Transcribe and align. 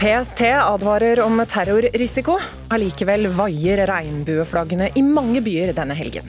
PST 0.00 0.40
advarer 0.40 1.20
om 1.20 1.42
terrorrisiko. 1.44 2.38
Allikevel 2.72 3.26
vaier 3.36 3.82
regnbueflaggene 3.90 4.86
i 4.96 5.02
mange 5.04 5.42
byer 5.44 5.74
denne 5.76 5.92
helgen. 5.98 6.24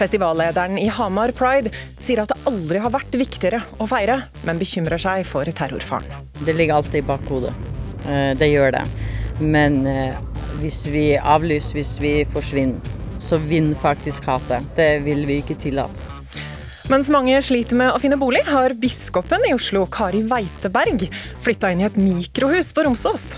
Festivallederen 0.00 0.78
i 0.80 0.86
Hamar 0.88 1.34
Pride 1.36 1.68
sier 2.00 2.22
at 2.22 2.32
det 2.32 2.38
aldri 2.48 2.80
har 2.80 2.94
vært 2.94 3.18
viktigere 3.20 3.60
å 3.76 3.88
feire, 3.90 4.22
men 4.48 4.56
bekymrer 4.62 5.02
seg 5.02 5.26
for 5.28 5.44
terrorfaren. 5.44 6.08
Det 6.46 6.54
ligger 6.56 6.78
alltid 6.78 7.02
i 7.02 7.06
bakhodet. 7.10 7.52
Eh, 8.08 8.32
Det 8.40 8.48
gjør 8.54 8.72
det. 8.78 8.84
Men 9.40 9.82
eh, 9.86 10.16
hvis 10.62 10.86
vi 10.88 11.04
avlyser, 11.20 11.76
hvis 11.76 11.98
vi 12.00 12.14
forsvinner, 12.32 12.80
så 13.20 13.36
vinner 13.36 13.76
faktisk 13.84 14.24
hatet. 14.32 14.64
Det 14.80 14.94
vil 15.04 15.26
vi 15.28 15.42
ikke 15.42 15.60
tillate. 15.60 16.09
Mens 16.90 17.06
mange 17.06 17.36
sliter 17.46 17.78
med 17.78 17.92
å 17.94 18.00
finne 18.02 18.16
bolig, 18.18 18.40
har 18.48 18.72
biskopen 18.74 19.44
i 19.46 19.52
Oslo, 19.54 19.84
Kari 19.86 20.24
Weiteberg, 20.26 21.04
flytta 21.38 21.68
inn 21.70 21.84
i 21.84 21.86
et 21.86 21.98
mikrohus 22.00 22.72
på 22.74 22.82
Romsås. 22.82 23.28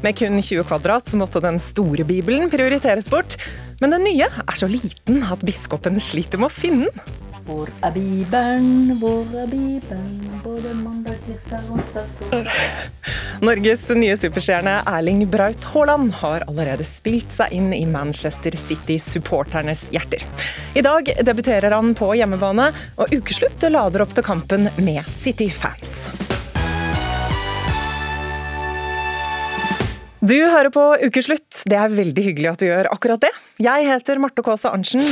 Med 0.00 0.16
kun 0.16 0.40
20 0.40 0.64
kvadrat 0.64 1.12
måtte 1.20 1.42
den 1.44 1.60
store 1.60 2.06
bibelen 2.08 2.48
prioriteres 2.48 3.10
bort, 3.12 3.36
men 3.82 3.92
den 3.92 4.06
nye 4.08 4.30
er 4.32 4.56
så 4.56 4.70
liten 4.70 5.20
at 5.28 5.44
biskopen 5.44 6.00
sliter 6.00 6.40
med 6.40 6.48
å 6.48 6.56
finne 6.56 6.88
den. 6.88 7.21
Hvor 7.42 7.66
er 7.82 7.90
Bibelen, 7.90 8.92
hvor 9.00 9.26
er 9.34 9.48
Bibelen, 9.50 10.20
både 10.44 10.74
mandag, 10.78 11.16
tirsdag, 11.26 11.64
onsdag, 11.74 12.06
torsdag 12.20 13.42
Norges 13.42 13.88
nye 13.98 14.14
superstjerne 14.14 14.76
Erling 14.86 15.24
Braut 15.30 15.64
Haaland 15.72 16.12
har 16.20 16.44
allerede 16.46 16.86
spilt 16.86 17.34
seg 17.34 17.50
inn 17.56 17.72
i 17.74 17.82
Manchester 17.90 18.54
City-supporternes 18.54 19.88
hjerter. 19.90 20.22
I 20.78 20.86
dag 20.86 21.10
debuterer 21.26 21.74
han 21.74 21.96
på 21.98 22.12
hjemmebane, 22.14 22.70
og 23.02 23.10
ukeslutt 23.10 23.66
lader 23.74 24.06
opp 24.06 24.14
til 24.14 24.28
kampen 24.28 24.70
med 24.78 25.02
City-fans. 25.10 26.12
Du 30.22 30.36
hører 30.38 30.70
på 30.70 30.92
Ukeslutt. 31.02 31.64
Det 31.66 31.74
er 31.74 31.90
veldig 31.90 32.30
hyggelig 32.30 32.54
at 32.54 32.62
du 32.62 32.68
gjør 32.70 32.94
akkurat 32.94 33.26
det. 33.26 33.34
Jeg 33.58 33.90
heter 33.90 34.22
Marte 34.22 34.46
Kaasa 34.46 34.70
Arntzen. 34.70 35.02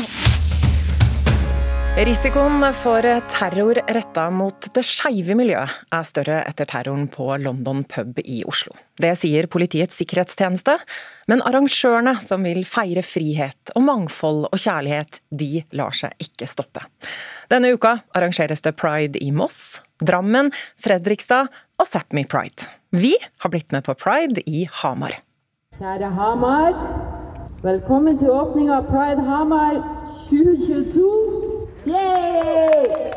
Risikoen 1.97 2.63
for 2.73 3.03
terror 3.29 3.75
retta 3.87 4.29
mot 4.31 4.67
det 4.75 4.83
skeive 4.87 5.35
miljøet 5.35 5.73
er 5.91 6.05
større 6.07 6.37
etter 6.47 6.69
terroren 6.71 7.09
på 7.11 7.27
London 7.43 7.83
pub 7.83 8.21
i 8.23 8.45
Oslo. 8.47 8.71
Det 8.95 9.11
sier 9.19 9.49
Politiets 9.51 9.99
sikkerhetstjeneste, 9.99 10.77
men 11.27 11.43
arrangørene 11.43 12.15
som 12.23 12.47
vil 12.47 12.63
feire 12.63 13.03
frihet 13.03 13.75
og 13.75 13.85
mangfold 13.89 14.47
og 14.53 14.55
kjærlighet, 14.55 15.19
de 15.35 15.65
lar 15.75 15.99
seg 15.99 16.15
ikke 16.23 16.49
stoppe. 16.49 16.87
Denne 17.51 17.75
uka 17.75 17.97
arrangeres 18.15 18.63
det 18.63 18.77
pride 18.79 19.19
i 19.19 19.33
Moss, 19.35 19.83
Drammen, 19.99 20.55
Fredrikstad 20.79 21.51
og 21.51 21.91
Sápmi 21.91 22.23
Pride. 22.23 22.71
Vi 22.95 23.17
har 23.19 23.51
blitt 23.51 23.75
med 23.75 23.85
på 23.85 23.99
pride 23.99 24.47
i 24.47 24.63
Hamar. 24.81 25.19
Kjære 25.83 26.15
Hamar, 26.15 26.73
velkommen 27.67 28.23
til 28.23 28.31
åpninga 28.31 28.79
av 28.79 28.91
Pride 28.95 29.27
Hamar 29.27 29.83
2022. 30.31 31.50
Yay! 31.89 33.11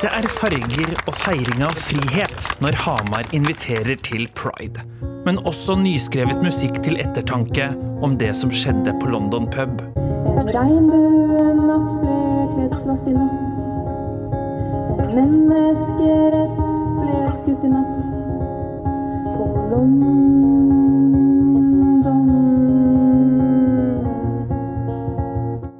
Det 0.00 0.08
er 0.12 0.26
farger 0.28 0.92
og 1.08 1.14
feiring 1.16 1.62
av 1.66 1.74
frihet 1.76 2.46
når 2.64 2.78
Hamar 2.84 3.28
inviterer 3.36 3.98
til 4.06 4.24
pride. 4.38 4.84
Men 5.26 5.40
også 5.48 5.76
nyskrevet 5.80 6.40
musikk 6.44 6.78
til 6.86 6.96
ettertanke 7.02 7.68
om 8.04 8.16
det 8.20 8.30
som 8.38 8.52
skjedde 8.52 8.94
på 9.02 9.10
London 9.12 9.50
pub. 9.52 9.82
En 9.96 10.48
regnbuenatt 10.56 11.92
ble 12.00 12.16
kledd 12.54 12.78
svart 12.84 13.10
i 13.10 13.16
natt. 13.18 13.60
En 15.16 15.36
menneskerett 15.50 16.56
ble 17.02 17.20
skutt 17.42 17.68
i 17.68 17.74
natt. 17.76 18.16
På 19.36 19.52
London. 19.74 20.85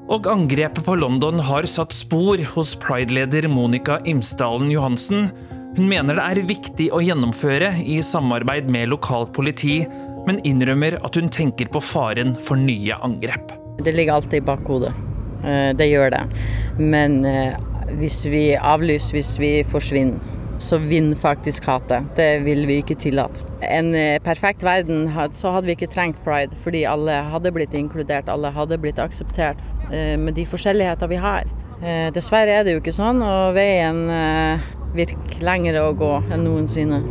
Og 0.06 0.26
angrepet 0.30 0.84
på 0.86 0.94
London 1.00 1.40
har 1.42 1.66
satt 1.66 1.90
spor 1.90 2.38
hos 2.52 2.76
pride-leder 2.78 3.48
Monica 3.50 3.96
Imsdalen 4.06 4.68
Johansen. 4.70 5.32
Hun 5.74 5.88
mener 5.90 6.14
det 6.14 6.26
er 6.30 6.46
viktig 6.46 6.86
å 6.94 7.00
gjennomføre 7.02 7.72
i 7.82 7.96
samarbeid 8.06 8.70
med 8.70 8.92
lokalt 8.92 9.32
politi, 9.34 9.80
men 10.28 10.38
innrømmer 10.46 11.00
at 11.02 11.18
hun 11.18 11.26
tenker 11.34 11.66
på 11.74 11.82
faren 11.82 12.36
for 12.38 12.54
nye 12.54 12.94
angrep. 13.02 13.50
Det 13.82 13.96
ligger 13.96 14.20
alltid 14.20 14.44
i 14.44 14.46
bakhodet. 14.46 14.94
Eh, 15.42 15.74
Det 15.74 15.90
gjør 15.90 16.14
det. 16.14 16.22
Men 16.78 17.24
eh, 17.26 17.58
hvis 17.98 18.22
vi 18.30 18.46
avlyser, 18.54 19.18
hvis 19.18 19.34
vi 19.42 19.52
forsvinner, 19.66 20.22
så 20.62 20.78
vinner 20.78 21.18
faktisk 21.18 21.66
hatet. 21.66 22.06
Det 22.16 22.44
vil 22.46 22.62
vi 22.70 22.78
ikke 22.80 22.94
tillate. 22.94 23.42
En 23.60 23.90
eh, 23.94 24.22
perfekt 24.22 24.62
verden, 24.62 25.10
så 25.34 25.50
hadde 25.50 25.66
vi 25.66 25.74
ikke 25.74 25.90
trengt 25.92 26.22
pride, 26.24 26.54
fordi 26.62 26.86
alle 26.86 27.24
hadde 27.26 27.52
blitt 27.52 27.74
inkludert, 27.74 28.30
alle 28.30 28.54
hadde 28.54 28.78
blitt 28.78 29.02
akseptert 29.02 29.60
med 29.91 30.34
de 30.34 30.44
forskjelligheter 30.50 31.08
vi 31.10 31.20
har. 31.22 31.47
Eh, 31.82 32.08
Dessverre 32.14 32.54
er 32.56 32.64
det 32.64 32.76
jo 32.76 32.80
ikke 32.80 32.94
sånn, 32.97 33.20
og 33.20 33.52
veien 33.56 34.06
eh, 34.08 34.66
virker 34.97 35.42
lengre 35.44 35.82
å 35.84 35.92
gå 35.97 36.12
enn 36.32 36.47
noensinne. 36.47 37.02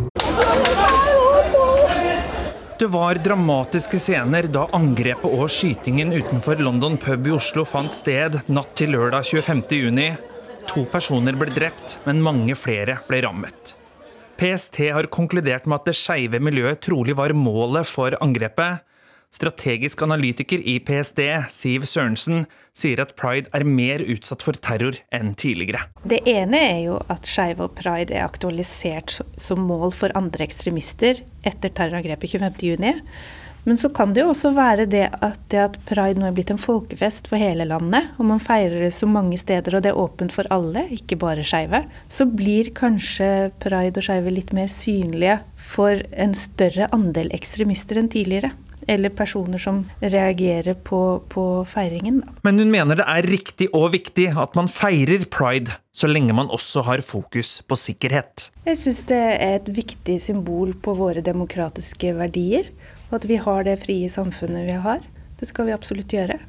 Det 2.75 2.89
var 2.91 3.21
dramatiske 3.23 3.99
scener 4.03 4.49
da 4.51 4.65
angrepet 4.75 5.29
og 5.29 5.47
skytingen 5.53 6.11
utenfor 6.11 6.59
London 6.59 6.97
pub 6.99 7.29
i 7.29 7.35
Oslo 7.37 7.63
fant 7.63 7.93
sted 7.95 8.41
natt 8.51 8.73
til 8.75 8.91
lørdag 8.97 9.23
25. 9.23 9.63
juni. 9.77 10.09
To 10.73 10.83
personer 10.89 11.37
ble 11.39 11.53
drept, 11.55 11.99
men 12.03 12.23
mange 12.25 12.57
flere 12.59 12.97
ble 13.07 13.21
rammet. 13.23 13.75
PST 14.35 14.81
har 14.91 15.07
konkludert 15.13 15.69
med 15.69 15.77
at 15.77 15.87
det 15.87 15.95
skeive 15.95 16.41
miljøet 16.43 16.81
trolig 16.83 17.15
var 17.15 17.31
målet 17.37 17.87
for 17.87 18.17
angrepet. 18.19 18.81
Strategisk 19.35 19.99
analytiker 20.05 20.61
i 20.63 20.77
PSD, 20.79 21.19
Siv 21.51 21.83
Sørensen, 21.89 22.45
sier 22.75 23.01
at 23.03 23.15
pride 23.19 23.51
er 23.55 23.65
mer 23.67 24.03
utsatt 24.07 24.45
for 24.45 24.55
terror 24.63 24.95
enn 25.15 25.33
tidligere. 25.35 25.89
Det 26.07 26.21
ene 26.29 26.61
er 26.61 26.83
jo 26.85 26.99
at 27.11 27.27
skeive 27.27 27.67
og 27.67 27.75
pride 27.75 28.15
er 28.15 28.23
aktualisert 28.23 29.17
som 29.35 29.65
mål 29.67 29.91
for 29.95 30.15
andre 30.15 30.47
ekstremister 30.47 31.19
etter 31.43 31.73
terrorangrepet 31.75 32.37
25.6. 32.37 33.03
Men 33.65 33.79
så 33.81 33.89
kan 33.89 34.11
det 34.13 34.21
jo 34.21 34.29
også 34.29 34.51
være 34.53 34.83
det 34.85 35.07
at, 35.25 35.39
det 35.49 35.57
at 35.57 35.77
pride 35.89 36.21
nå 36.21 36.27
er 36.27 36.35
blitt 36.37 36.51
en 36.53 36.61
folkefest 36.61 37.31
for 37.31 37.41
hele 37.41 37.65
landet, 37.65 38.11
og 38.21 38.27
man 38.29 38.43
feirer 38.43 38.85
det 38.85 38.91
så 38.93 39.09
mange 39.09 39.39
steder 39.41 39.73
og 39.73 39.81
det 39.81 39.89
er 39.89 39.97
åpent 39.97 40.35
for 40.35 40.45
alle, 40.53 40.85
ikke 40.93 41.17
bare 41.19 41.43
skeive, 41.43 41.81
så 42.05 42.27
blir 42.29 42.69
kanskje 42.77 43.49
pride 43.63 43.97
og 43.97 44.05
skeive 44.05 44.35
litt 44.35 44.53
mer 44.53 44.69
synlige 44.69 45.39
for 45.57 46.05
en 46.13 46.37
større 46.37 46.91
andel 46.93 47.33
ekstremister 47.33 47.97
enn 47.97 48.11
tidligere. 48.13 48.53
Eller 48.87 49.09
personer 49.09 49.61
som 49.61 49.83
reagerer 50.01 50.77
på, 50.77 50.99
på 51.29 51.45
feiringen. 51.69 52.21
Da. 52.21 52.35
Men 52.45 52.61
hun 52.61 52.73
mener 52.73 52.99
det 52.99 53.07
er 53.09 53.29
riktig 53.29 53.69
og 53.73 53.91
viktig 53.95 54.27
at 54.37 54.57
man 54.57 54.69
feirer 54.71 55.25
pride, 55.31 55.79
så 55.95 56.09
lenge 56.11 56.35
man 56.37 56.51
også 56.53 56.83
har 56.85 57.01
fokus 57.05 57.57
på 57.65 57.77
sikkerhet. 57.79 58.49
Jeg 58.67 58.77
syns 58.81 59.01
det 59.09 59.21
er 59.21 59.57
et 59.61 59.71
viktig 59.73 60.19
symbol 60.21 60.75
på 60.77 60.93
våre 60.97 61.25
demokratiske 61.25 62.13
verdier. 62.19 62.69
Og 63.09 63.19
at 63.19 63.27
vi 63.29 63.37
har 63.41 63.65
det 63.67 63.79
frie 63.83 64.09
samfunnet 64.09 64.65
vi 64.67 64.77
har. 64.85 65.01
Det 65.39 65.49
skal 65.49 65.69
vi 65.69 65.75
absolutt 65.75 66.13
gjøre. 66.13 66.39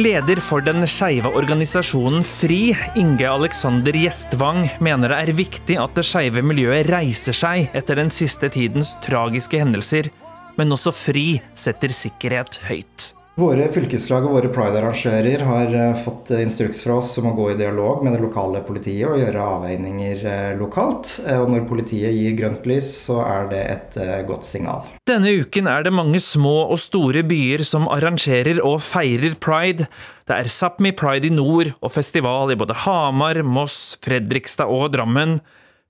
Leder 0.00 0.38
for 0.40 0.64
den 0.64 0.86
skeive 0.88 1.28
organisasjonen 1.36 2.22
FRI, 2.24 2.70
Inge 2.96 3.26
Alexander 3.28 3.92
Gjestvang, 3.92 4.62
mener 4.80 5.12
det 5.12 5.18
er 5.18 5.32
viktig 5.36 5.76
at 5.82 5.92
det 5.98 6.06
skeive 6.08 6.40
miljøet 6.46 6.88
reiser 6.88 7.36
seg 7.36 7.74
etter 7.76 8.00
den 8.00 8.12
siste 8.14 8.48
tidens 8.54 8.94
tragiske 9.04 9.60
hendelser, 9.60 10.08
men 10.56 10.72
også 10.72 10.94
FRI 10.96 11.26
setter 11.52 11.92
sikkerhet 11.92 12.62
høyt. 12.70 13.10
Våre 13.38 13.68
fylkeslag 13.70 14.24
og 14.26 14.32
våre 14.34 14.48
pride-arrangører 14.50 15.44
har 15.46 15.74
eh, 15.76 15.98
fått 16.02 16.32
eh, 16.34 16.42
instruks 16.42 16.82
fra 16.82 16.96
oss 16.98 17.12
om 17.20 17.28
å 17.30 17.34
gå 17.36 17.46
i 17.52 17.58
dialog 17.60 18.02
med 18.02 18.16
det 18.16 18.22
lokale 18.24 18.58
politiet 18.66 19.06
og 19.06 19.20
gjøre 19.22 19.44
avveininger 19.54 20.24
eh, 20.26 20.48
lokalt. 20.58 21.12
Og 21.38 21.52
når 21.52 21.68
politiet 21.68 22.10
gir 22.16 22.34
grønt 22.36 22.66
lys, 22.68 22.90
så 23.06 23.20
er 23.22 23.46
det 23.52 23.62
et 23.70 23.98
godt 24.26 24.48
signal. 24.48 24.88
Denne 25.08 25.30
uken 25.44 25.70
er 25.70 25.86
det 25.86 25.94
mange 25.94 26.20
små 26.22 26.66
og 26.66 26.80
store 26.82 27.22
byer 27.26 27.62
som 27.66 27.86
arrangerer 27.92 28.60
og 28.66 28.80
feirer 28.84 29.38
pride. 29.40 29.86
Det 30.28 30.36
er 30.36 30.50
Sápmi 30.50 30.92
Pride 30.96 31.30
i 31.30 31.32
nord 31.34 31.72
og 31.78 31.94
festival 31.94 32.52
i 32.52 32.58
både 32.58 32.76
Hamar, 32.82 33.40
Moss, 33.46 33.94
Fredrikstad 34.04 34.70
og 34.70 34.90
Drammen. 34.96 35.38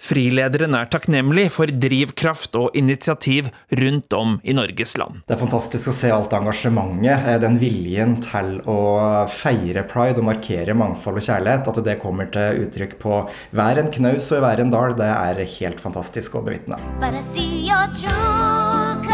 Frilederen 0.00 0.74
er 0.78 0.88
takknemlig 0.90 1.50
for 1.52 1.70
drivkraft 1.70 2.56
og 2.58 2.76
initiativ 2.78 3.50
rundt 3.80 4.16
om 4.16 4.38
i 4.42 4.54
Norges 4.56 4.96
land. 5.00 5.20
Det 5.28 5.36
er 5.36 5.42
fantastisk 5.42 5.92
å 5.92 5.96
se 5.96 6.12
alt 6.14 6.32
engasjementet, 6.36 7.28
eh, 7.28 7.38
den 7.42 7.58
viljen 7.60 8.16
til 8.24 8.56
å 8.64 8.80
feire 9.28 9.84
pride 9.84 10.22
og 10.22 10.28
markere 10.30 10.74
mangfold 10.74 11.20
og 11.20 11.28
kjærlighet. 11.28 11.68
At 11.68 11.84
det 11.84 11.98
kommer 12.00 12.32
til 12.32 12.64
uttrykk 12.64 12.98
på 13.02 13.20
hver 13.52 13.84
en 13.84 13.92
knaus 13.92 14.32
og 14.32 14.40
i 14.40 14.44
hver 14.46 14.64
en 14.64 14.72
dal, 14.72 14.96
det 14.96 15.12
er 15.12 15.44
helt 15.60 15.80
fantastisk 15.80 16.40
å 16.40 16.44
bevitne. 16.48 16.80
But 17.00 17.14
I 17.14 17.20
see 17.20 17.68
your 17.68 17.86
true 17.92 19.09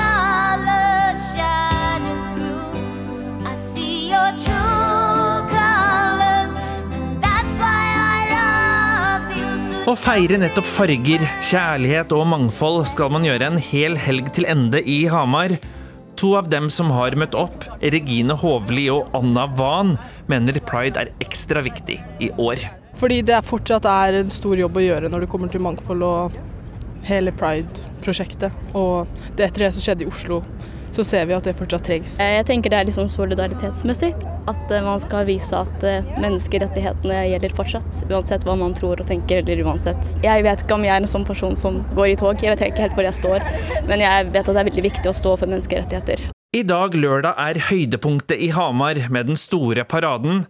Å 9.87 9.93
feire 9.95 10.35
nettopp 10.43 10.67
farger, 10.67 11.23
kjærlighet 11.47 12.11
og 12.17 12.25
mangfold 12.27 12.81
skal 12.91 13.13
man 13.15 13.23
gjøre 13.23 13.47
en 13.53 13.59
hel 13.63 13.95
helg 14.03 14.33
til 14.35 14.43
ende 14.51 14.81
i 14.83 15.05
Hamar. 15.07 15.53
To 16.19 16.33
av 16.41 16.49
dem 16.51 16.67
som 16.75 16.91
har 16.91 17.15
møtt 17.15 17.37
opp, 17.39 17.69
Regine 17.95 18.35
Hovli 18.35 18.89
og 18.91 19.15
Anna 19.15 19.45
Wahn, 19.61 19.93
mener 20.27 20.59
pride 20.67 21.05
er 21.05 21.13
ekstra 21.23 21.63
viktig 21.63 22.01
i 22.19 22.33
år. 22.35 22.65
Fordi 22.99 23.21
det 23.29 23.39
fortsatt 23.47 23.87
er 23.87 24.19
en 24.25 24.35
stor 24.35 24.59
jobb 24.59 24.81
å 24.81 24.85
gjøre 24.89 25.13
når 25.13 25.23
det 25.23 25.31
kommer 25.31 25.55
til 25.55 25.63
mangfold 25.63 26.03
og 26.03 26.35
hele 27.07 27.31
Pride-prosjektet. 27.39 28.59
Og 28.75 29.07
det 29.39 29.47
etter 29.47 29.69
det 29.69 29.75
som 29.77 29.87
skjedde 29.87 30.09
i 30.09 30.11
Oslo, 30.11 30.41
så 30.97 31.05
ser 31.05 31.27
vi 31.29 31.37
at 31.37 31.45
det 31.45 31.57
fortsatt 31.59 31.85
trengs. 31.87 32.17
Jeg 32.23 32.47
tenker 32.49 32.73
det 32.73 32.79
er 32.81 32.89
litt 32.89 32.97
sånn 32.97 33.11
solidaritetsmessig. 33.13 34.15
At 34.49 34.71
eh, 34.73 34.85
man 34.85 35.03
skal 35.03 35.27
vise 35.29 35.59
at 35.59 35.85
eh, 35.87 36.07
menneskerettighetene 36.23 37.23
gjelder 37.33 37.57
fortsatt. 37.57 38.03
Uansett 38.09 38.47
hva 38.47 38.57
man 38.59 38.77
tror 38.79 39.03
og 39.03 39.11
tenker, 39.11 39.43
eller 39.43 39.65
uansett. 39.67 40.13
Jeg 40.25 40.47
vet 40.47 40.65
ikke 40.65 40.79
om 40.79 40.87
jeg 40.87 40.95
er 40.95 41.05
en 41.05 41.11
sånn 41.11 41.27
person 41.29 41.57
som 41.59 41.83
går 41.99 42.15
i 42.15 42.19
tog, 42.21 42.41
jeg 42.41 42.55
vet 42.55 42.69
ikke 42.71 42.87
helt 42.87 42.97
hvor 42.97 43.09
jeg 43.09 43.19
står. 43.21 43.47
Men 43.91 44.05
jeg 44.05 44.31
vet 44.33 44.43
at 44.45 44.53
det 44.53 44.63
er 44.63 44.71
veldig 44.71 44.87
viktig 44.89 45.13
å 45.13 45.17
stå 45.17 45.37
for 45.37 45.51
menneskerettigheter. 45.51 46.29
I 46.57 46.63
dag 46.65 46.95
lørdag 46.97 47.37
er 47.43 47.59
høydepunktet 47.69 48.41
i 48.41 48.53
Hamar 48.55 49.03
med 49.13 49.29
den 49.29 49.37
store 49.41 49.85
paraden, 49.85 50.47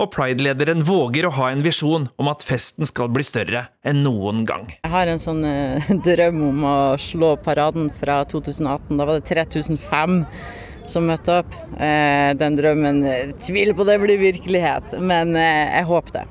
og 0.00 0.08
Pride-lederen 0.14 0.80
våger 0.86 1.26
å 1.28 1.34
ha 1.36 1.50
en 1.52 1.62
visjon 1.64 2.08
om 2.20 2.30
at 2.32 2.44
festen 2.46 2.88
skal 2.88 3.10
bli 3.12 3.24
større 3.26 3.66
enn 3.86 4.02
noen 4.04 4.46
gang. 4.48 4.66
Jeg 4.80 4.92
har 4.94 5.10
en 5.10 5.20
sånn 5.20 5.44
eh, 5.44 5.90
drøm 6.08 6.40
om 6.48 6.66
å 6.66 6.76
slå 7.00 7.34
paraden 7.44 7.90
fra 8.00 8.22
2018. 8.30 8.96
Da 8.96 9.06
var 9.06 9.20
det 9.20 9.28
3005 9.28 10.20
som 10.90 11.08
møtte 11.08 11.40
opp. 11.42 11.56
Eh, 11.78 12.32
den 12.40 12.56
drømmen 12.58 13.02
eh, 13.06 13.34
tviler 13.44 13.76
på 13.76 13.86
det 13.88 13.98
blir 14.02 14.20
virkelighet, 14.20 14.96
men 15.00 15.36
eh, 15.38 15.66
jeg 15.76 15.90
håper 15.90 16.20
det. 16.20 16.28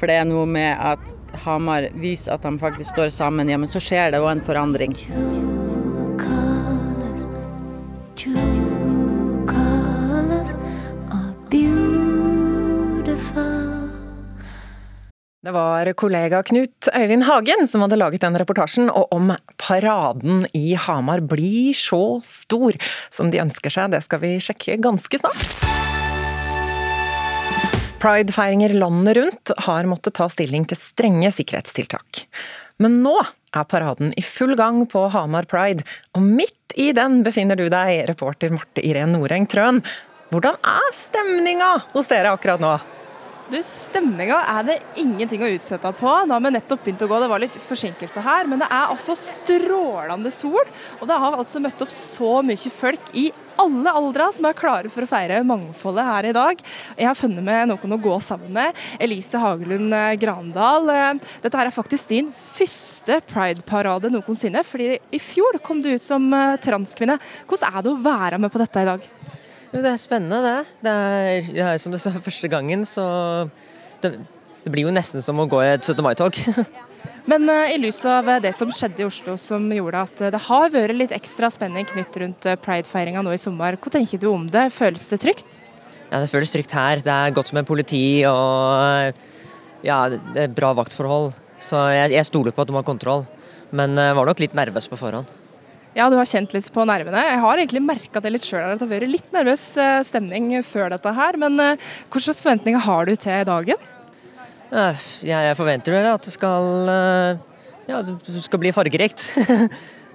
For 0.00 0.08
det 0.08 0.20
er 0.20 0.28
noe 0.30 0.46
med 0.48 0.72
at 0.72 1.42
Hamar 1.44 1.90
viser 2.00 2.34
at 2.34 2.46
de 2.46 2.54
faktisk 2.62 2.94
står 2.94 3.12
sammen. 3.14 3.50
Ja, 3.52 3.58
men 3.60 3.70
så 3.70 3.82
skjer 3.82 4.14
det 4.14 4.22
òg 4.22 4.32
en 4.32 4.46
forandring. 4.46 4.96
Det 15.40 15.54
var 15.56 15.88
kollega 15.96 16.42
Knut 16.44 16.88
Øyvind 16.92 17.24
Hagen 17.24 17.64
som 17.64 17.80
hadde 17.80 17.96
laget 17.96 18.20
den 18.20 18.34
reportasjen, 18.36 18.90
og 18.92 19.08
om 19.16 19.30
paraden 19.56 20.42
i 20.52 20.74
Hamar 20.76 21.22
blir 21.24 21.72
så 21.72 22.18
stor 22.20 22.76
som 23.08 23.30
de 23.32 23.40
ønsker 23.40 23.72
seg, 23.72 23.94
det 23.94 24.02
skal 24.04 24.20
vi 24.20 24.34
sjekke 24.36 24.76
ganske 24.84 25.22
snart. 25.22 25.56
Pride-feiringer 28.04 28.76
landet 28.76 29.16
rundt 29.16 29.54
har 29.64 29.88
måttet 29.88 30.18
ta 30.20 30.28
stilling 30.28 30.68
til 30.68 30.76
strenge 30.76 31.32
sikkerhetstiltak. 31.32 32.26
Men 32.76 33.00
nå 33.00 33.16
er 33.24 33.64
paraden 33.64 34.12
i 34.20 34.28
full 34.28 34.52
gang 34.60 34.84
på 34.92 35.08
Hamar 35.16 35.48
Pride, 35.48 35.88
og 36.12 36.20
midt 36.20 36.76
i 36.76 36.92
den 36.92 37.22
befinner 37.24 37.56
du 37.56 37.70
deg, 37.72 38.04
reporter 38.12 38.52
Marte 38.52 38.84
Irén 38.84 39.16
Noreng 39.16 39.48
Trøen. 39.48 39.80
Hvordan 40.28 40.60
er 40.60 40.92
stemninga 40.92 41.78
hos 41.96 42.12
dere 42.12 42.36
akkurat 42.36 42.60
nå? 42.60 42.76
Du, 43.50 43.56
Stemninga 43.66 44.36
er 44.46 44.66
det 44.68 44.76
ingenting 45.02 45.42
å 45.42 45.48
utsette 45.50 45.90
på. 45.98 46.10
Nå 46.22 46.36
har 46.36 46.42
vi 46.44 46.52
nettopp 46.54 46.84
begynt 46.84 47.00
å 47.02 47.08
gå, 47.10 47.16
det 47.18 47.30
var 47.32 47.42
litt 47.42 47.56
forsinkelse 47.66 48.22
her. 48.22 48.46
Men 48.46 48.62
det 48.62 48.68
er 48.70 48.92
altså 48.92 49.16
strålende 49.18 50.30
sol, 50.30 50.70
og 51.00 51.08
det 51.10 51.16
har 51.18 51.34
altså 51.34 51.62
møtt 51.62 51.82
opp 51.82 51.90
så 51.90 52.36
mye 52.46 52.70
folk 52.70 53.10
i 53.18 53.26
alle 53.60 53.90
aldre 53.90 54.28
som 54.32 54.46
er 54.46 54.54
klare 54.56 54.92
for 54.92 55.02
å 55.02 55.10
feire 55.10 55.40
mangfoldet 55.44 56.06
her 56.06 56.28
i 56.30 56.36
dag. 56.36 56.62
Jeg 56.94 57.08
har 57.10 57.18
funnet 57.18 57.44
med 57.44 57.72
noen 57.72 57.96
å 57.96 58.00
gå 58.06 58.14
sammen 58.22 58.54
med. 58.54 58.78
Elise 59.02 59.42
Hagelund 59.42 59.98
eh, 59.98 60.14
Grandal. 60.22 60.86
Eh, 60.94 61.34
Dette 61.42 61.66
er 61.66 61.74
faktisk 61.74 62.14
din 62.14 62.30
første 62.30 63.18
Pride-parade 63.34 64.14
noensinne. 64.14 64.62
fordi 64.64 64.94
i 65.10 65.20
fjor 65.20 65.58
kom 65.66 65.82
du 65.82 65.90
ut 65.90 66.06
som 66.06 66.30
eh, 66.32 66.56
transkvinne. 66.62 67.18
Hvordan 67.50 67.74
er 67.74 67.84
det 67.84 67.94
å 67.96 68.02
være 68.06 68.40
med 68.46 68.54
på 68.54 68.62
dette 68.62 68.86
i 68.86 68.90
dag? 68.94 69.10
Jo, 69.70 69.80
det 69.84 69.90
er 69.92 70.00
spennende, 70.02 70.38
det. 70.42 70.76
Det 70.82 70.92
er, 70.92 71.48
det 71.54 71.64
er 71.64 71.78
som 71.78 71.92
du 71.94 71.98
sa, 72.02 72.10
første 72.18 72.48
gangen, 72.50 72.82
så 72.88 73.04
det, 74.02 74.16
det 74.64 74.72
blir 74.72 74.88
jo 74.88 74.94
nesten 74.94 75.22
som 75.22 75.38
å 75.38 75.46
gå 75.50 75.60
i 75.62 75.68
et 75.76 75.86
17. 75.86 76.02
mai-tog. 76.02 76.38
Men 77.30 77.46
eh, 77.52 77.76
i 77.76 77.78
lys 77.78 78.00
av 78.08 78.26
det 78.42 78.50
som 78.56 78.72
skjedde 78.74 79.04
i 79.04 79.06
Oslo, 79.06 79.36
som 79.38 79.68
gjorde 79.70 80.02
at 80.08 80.22
eh, 80.24 80.32
det 80.34 80.40
har 80.48 80.72
vært 80.74 80.98
litt 80.98 81.14
ekstra 81.14 81.52
spenning 81.54 81.86
knytt 81.86 82.18
rundt 82.18 82.40
pridefeiringa 82.42 82.64
pride-feiringa 82.64 83.22
nå 83.22 83.34
i 83.36 83.40
sommer, 83.40 83.78
hva 83.78 83.92
tenker 83.94 84.18
du 84.18 84.26
om 84.32 84.48
det? 84.50 84.66
Føles 84.74 85.06
det 85.12 85.20
trygt? 85.22 85.54
Ja, 86.10 86.18
det 86.18 86.30
føles 86.32 86.50
trygt 86.50 86.74
her. 86.74 87.04
Det 87.04 87.14
er 87.14 87.36
godt 87.36 87.52
med 87.54 87.68
politi 87.68 88.24
og 88.26 89.14
ja, 89.86 90.00
bra 90.50 90.72
vaktforhold. 90.80 91.30
Så 91.62 91.84
jeg, 91.94 92.16
jeg 92.16 92.26
stoler 92.26 92.56
på 92.56 92.64
at 92.64 92.72
de 92.72 92.74
har 92.74 92.88
kontroll. 92.88 93.22
Men 93.70 93.94
jeg 93.94 94.18
var 94.18 94.26
nok 94.26 94.42
litt 94.42 94.56
nervøs 94.58 94.90
på 94.90 94.98
forhånd. 94.98 95.30
Ja, 95.90 96.06
du 96.06 96.14
har 96.14 96.28
kjent 96.28 96.52
litt 96.54 96.68
på 96.70 96.84
nervene. 96.86 97.20
Jeg 97.26 97.38
har 97.42 97.58
egentlig 97.58 97.80
merka 97.82 98.20
det 98.22 98.30
litt 98.30 98.46
sjøl, 98.46 98.76
det 98.78 98.84
har 98.84 98.90
vært 98.92 99.10
litt 99.10 99.32
nervøs 99.34 99.64
eh, 99.74 100.02
stemning 100.06 100.52
før 100.62 100.92
dette 100.92 101.12
her. 101.16 101.38
Men 101.40 101.58
eh, 101.58 101.88
hva 102.06 102.22
slags 102.22 102.42
forventninger 102.44 102.84
har 102.84 103.08
du 103.08 103.16
til 103.18 103.46
dagen? 103.48 103.88
Jeg 104.70 105.56
forventer 105.58 105.96
vel 105.96 106.06
at 106.12 106.28
det 106.28 106.34
skal 106.36 106.92
eh, 106.92 107.40
Ja, 107.90 108.04
det 108.06 108.44
skal 108.44 108.62
bli 108.62 108.74
fargerikt. 108.74 109.24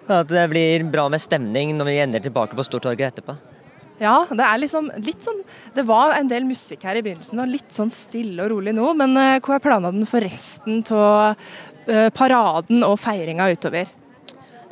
At 0.06 0.30
det 0.30 0.44
blir 0.52 0.84
bra 0.94 1.08
med 1.10 1.18
stemning 1.18 1.72
når 1.74 1.88
vi 1.90 1.94
ender 2.04 2.22
tilbake 2.22 2.54
på 2.54 2.64
Stortorget 2.64 3.08
etterpå. 3.10 3.34
Ja, 3.98 4.20
det 4.30 4.46
er 4.46 4.60
liksom 4.62 4.92
litt 5.02 5.24
sånn 5.24 5.40
Det 5.74 5.86
var 5.88 6.14
en 6.14 6.30
del 6.30 6.46
musikk 6.46 6.84
her 6.86 7.00
i 7.00 7.02
begynnelsen, 7.02 7.42
og 7.42 7.50
litt 7.50 7.74
sånn 7.74 7.90
stille 7.90 8.46
og 8.46 8.54
rolig 8.54 8.76
nå. 8.78 8.86
Men 9.02 9.18
hva 9.18 9.58
er 9.58 9.64
planene 9.66 10.06
for 10.06 10.22
resten 10.22 10.84
av 10.94 11.42
paraden 12.14 12.86
og 12.86 13.00
feiringa 13.02 13.50
utover? 13.58 13.90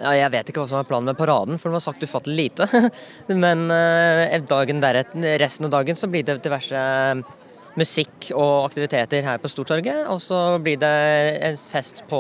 Ja, 0.04 0.12
jeg 0.18 0.32
vet 0.34 0.50
ikke 0.52 0.60
hva 0.64 0.68
som 0.68 0.82
er 0.82 0.88
planen 0.90 1.08
med 1.08 1.18
paraden, 1.20 1.60
for 1.62 1.72
de 1.72 1.78
har 1.80 1.84
sagt 1.86 2.04
ufattelig 2.04 2.50
lite. 2.50 2.68
Men 3.44 3.70
eh, 3.72 4.36
dagen 4.50 4.82
deretter, 4.84 5.38
resten 5.40 5.70
av 5.70 5.74
dagen 5.78 5.96
så 6.00 6.10
blir 6.12 6.26
det 6.28 6.42
diverse 6.44 6.82
musikk 7.80 8.28
og 8.36 8.68
aktiviteter 8.68 9.24
her 9.26 9.40
på 9.42 9.50
Stortorget. 9.50 10.04
Og 10.12 10.20
så 10.22 10.42
blir 10.64 10.78
det 10.82 10.94
en 11.48 11.58
fest 11.58 12.04
på 12.10 12.20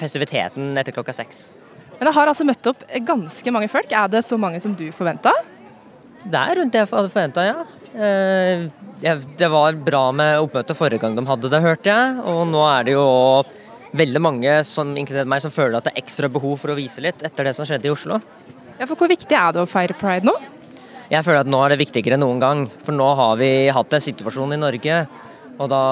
festiviteten 0.00 0.72
etter 0.80 0.96
klokka 0.96 1.14
seks. 1.14 1.50
Men 1.98 2.08
det 2.08 2.16
har 2.16 2.30
altså 2.32 2.46
møtt 2.48 2.66
opp 2.72 2.80
ganske 3.06 3.52
mange 3.54 3.68
folk. 3.70 3.92
Er 3.94 4.08
det 4.10 4.24
så 4.26 4.38
mange 4.40 4.58
som 4.64 4.72
du 4.74 4.88
forventa? 4.96 5.34
Det 6.22 6.38
er 6.38 6.58
rundt 6.58 6.74
det 6.74 6.80
jeg 6.82 6.90
hadde 6.90 7.12
forventa, 7.12 7.44
ja. 7.46 7.60
Eh, 7.92 8.64
Det 9.36 9.48
var 9.50 9.74
bra 9.74 10.04
med 10.14 10.38
oppmøte 10.40 10.74
forrige 10.78 11.02
gang 11.02 11.16
de 11.18 11.26
hadde 11.26 11.50
det, 11.50 11.60
hørte 11.62 11.90
jeg. 11.92 12.18
Og 12.30 12.46
nå 12.50 12.62
er 12.70 12.88
det 12.88 12.96
jo 12.96 13.06
veldig 13.96 14.22
mange, 14.24 14.54
som 14.66 14.94
inkludert 14.96 15.28
meg, 15.28 15.42
som 15.44 15.52
føler 15.52 15.78
at 15.78 15.88
det 15.88 15.94
er 15.94 16.02
ekstra 16.02 16.30
behov 16.32 16.56
for 16.62 16.72
å 16.72 16.78
vise 16.78 17.02
litt 17.04 17.22
etter 17.26 17.48
det 17.48 17.54
som 17.56 17.68
skjedde 17.68 17.88
i 17.88 17.92
Oslo. 17.92 18.20
Ja, 18.78 18.86
for 18.88 18.96
Hvor 18.96 19.10
viktig 19.12 19.36
er 19.36 19.52
det 19.54 19.62
å 19.62 19.68
feire 19.68 19.96
pride 19.98 20.26
nå? 20.26 20.34
Jeg 21.12 21.26
føler 21.26 21.42
at 21.42 21.50
nå 21.50 21.58
er 21.60 21.74
det 21.74 21.82
viktigere 21.82 22.16
enn 22.16 22.24
noen 22.24 22.40
gang, 22.40 22.64
for 22.82 22.96
nå 22.96 23.10
har 23.18 23.36
vi 23.40 23.68
hatt 23.74 23.92
en 23.92 24.04
situasjon 24.04 24.54
i 24.56 24.60
Norge. 24.60 25.02
Og 25.60 25.68
da, 25.68 25.82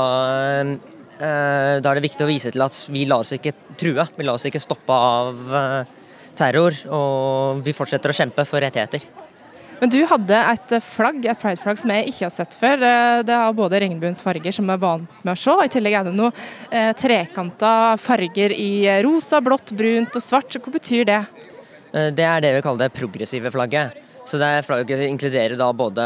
eh, 1.20 1.76
da 1.84 1.90
er 1.90 1.98
det 1.98 2.06
viktig 2.06 2.24
å 2.24 2.30
vise 2.30 2.50
til 2.50 2.64
at 2.64 2.76
vi 2.88 3.04
lar 3.04 3.20
oss 3.20 3.34
ikke 3.36 3.52
true. 3.76 4.06
Vi 4.16 4.24
lar 4.24 4.40
oss 4.40 4.48
ikke 4.48 4.62
stoppe 4.62 4.96
av 4.96 5.54
eh, 5.60 5.84
terror, 6.34 6.76
og 6.88 7.60
vi 7.66 7.76
fortsetter 7.76 8.14
å 8.14 8.16
kjempe 8.16 8.46
for 8.48 8.64
rettigheter. 8.64 9.04
Men 9.80 9.88
du 9.88 9.98
hadde 10.04 10.36
et 10.36 10.72
flagg, 10.84 11.22
et 11.24 11.40
prideflagg 11.40 11.78
som 11.80 11.90
jeg 11.94 12.10
ikke 12.10 12.26
har 12.26 12.34
sett 12.34 12.56
før. 12.58 12.82
Eh, 12.84 13.22
Det 13.24 13.32
har 13.32 13.54
både 13.56 13.80
regnbuens 13.80 14.20
farger, 14.20 14.52
som 14.52 14.68
jeg 14.68 14.76
er 14.76 14.82
vant 14.82 15.24
med 15.24 15.32
å 15.32 15.38
se. 15.40 15.54
I 15.64 15.72
tillegg 15.72 15.96
er 15.96 16.04
det 16.04 16.12
noen 16.18 16.32
eh, 16.70 16.92
trekanta 16.92 17.96
farger 18.00 18.52
i 18.52 18.84
rosa, 19.06 19.40
blått, 19.40 19.72
brunt 19.72 20.16
og 20.16 20.22
svart. 20.24 20.52
Hva 20.60 20.72
betyr 20.76 21.08
det? 21.08 21.22
Eh, 21.94 22.10
Det 22.12 22.26
er 22.28 22.40
det 22.44 22.54
vi 22.58 22.62
kaller 22.66 22.84
det 22.86 22.92
progressive 22.98 23.50
flagget. 23.50 23.96
Så 24.28 24.38
det 24.38 24.66
flagget 24.66 25.08
inkluderer 25.08 25.56
da 25.56 25.72
både 25.72 26.04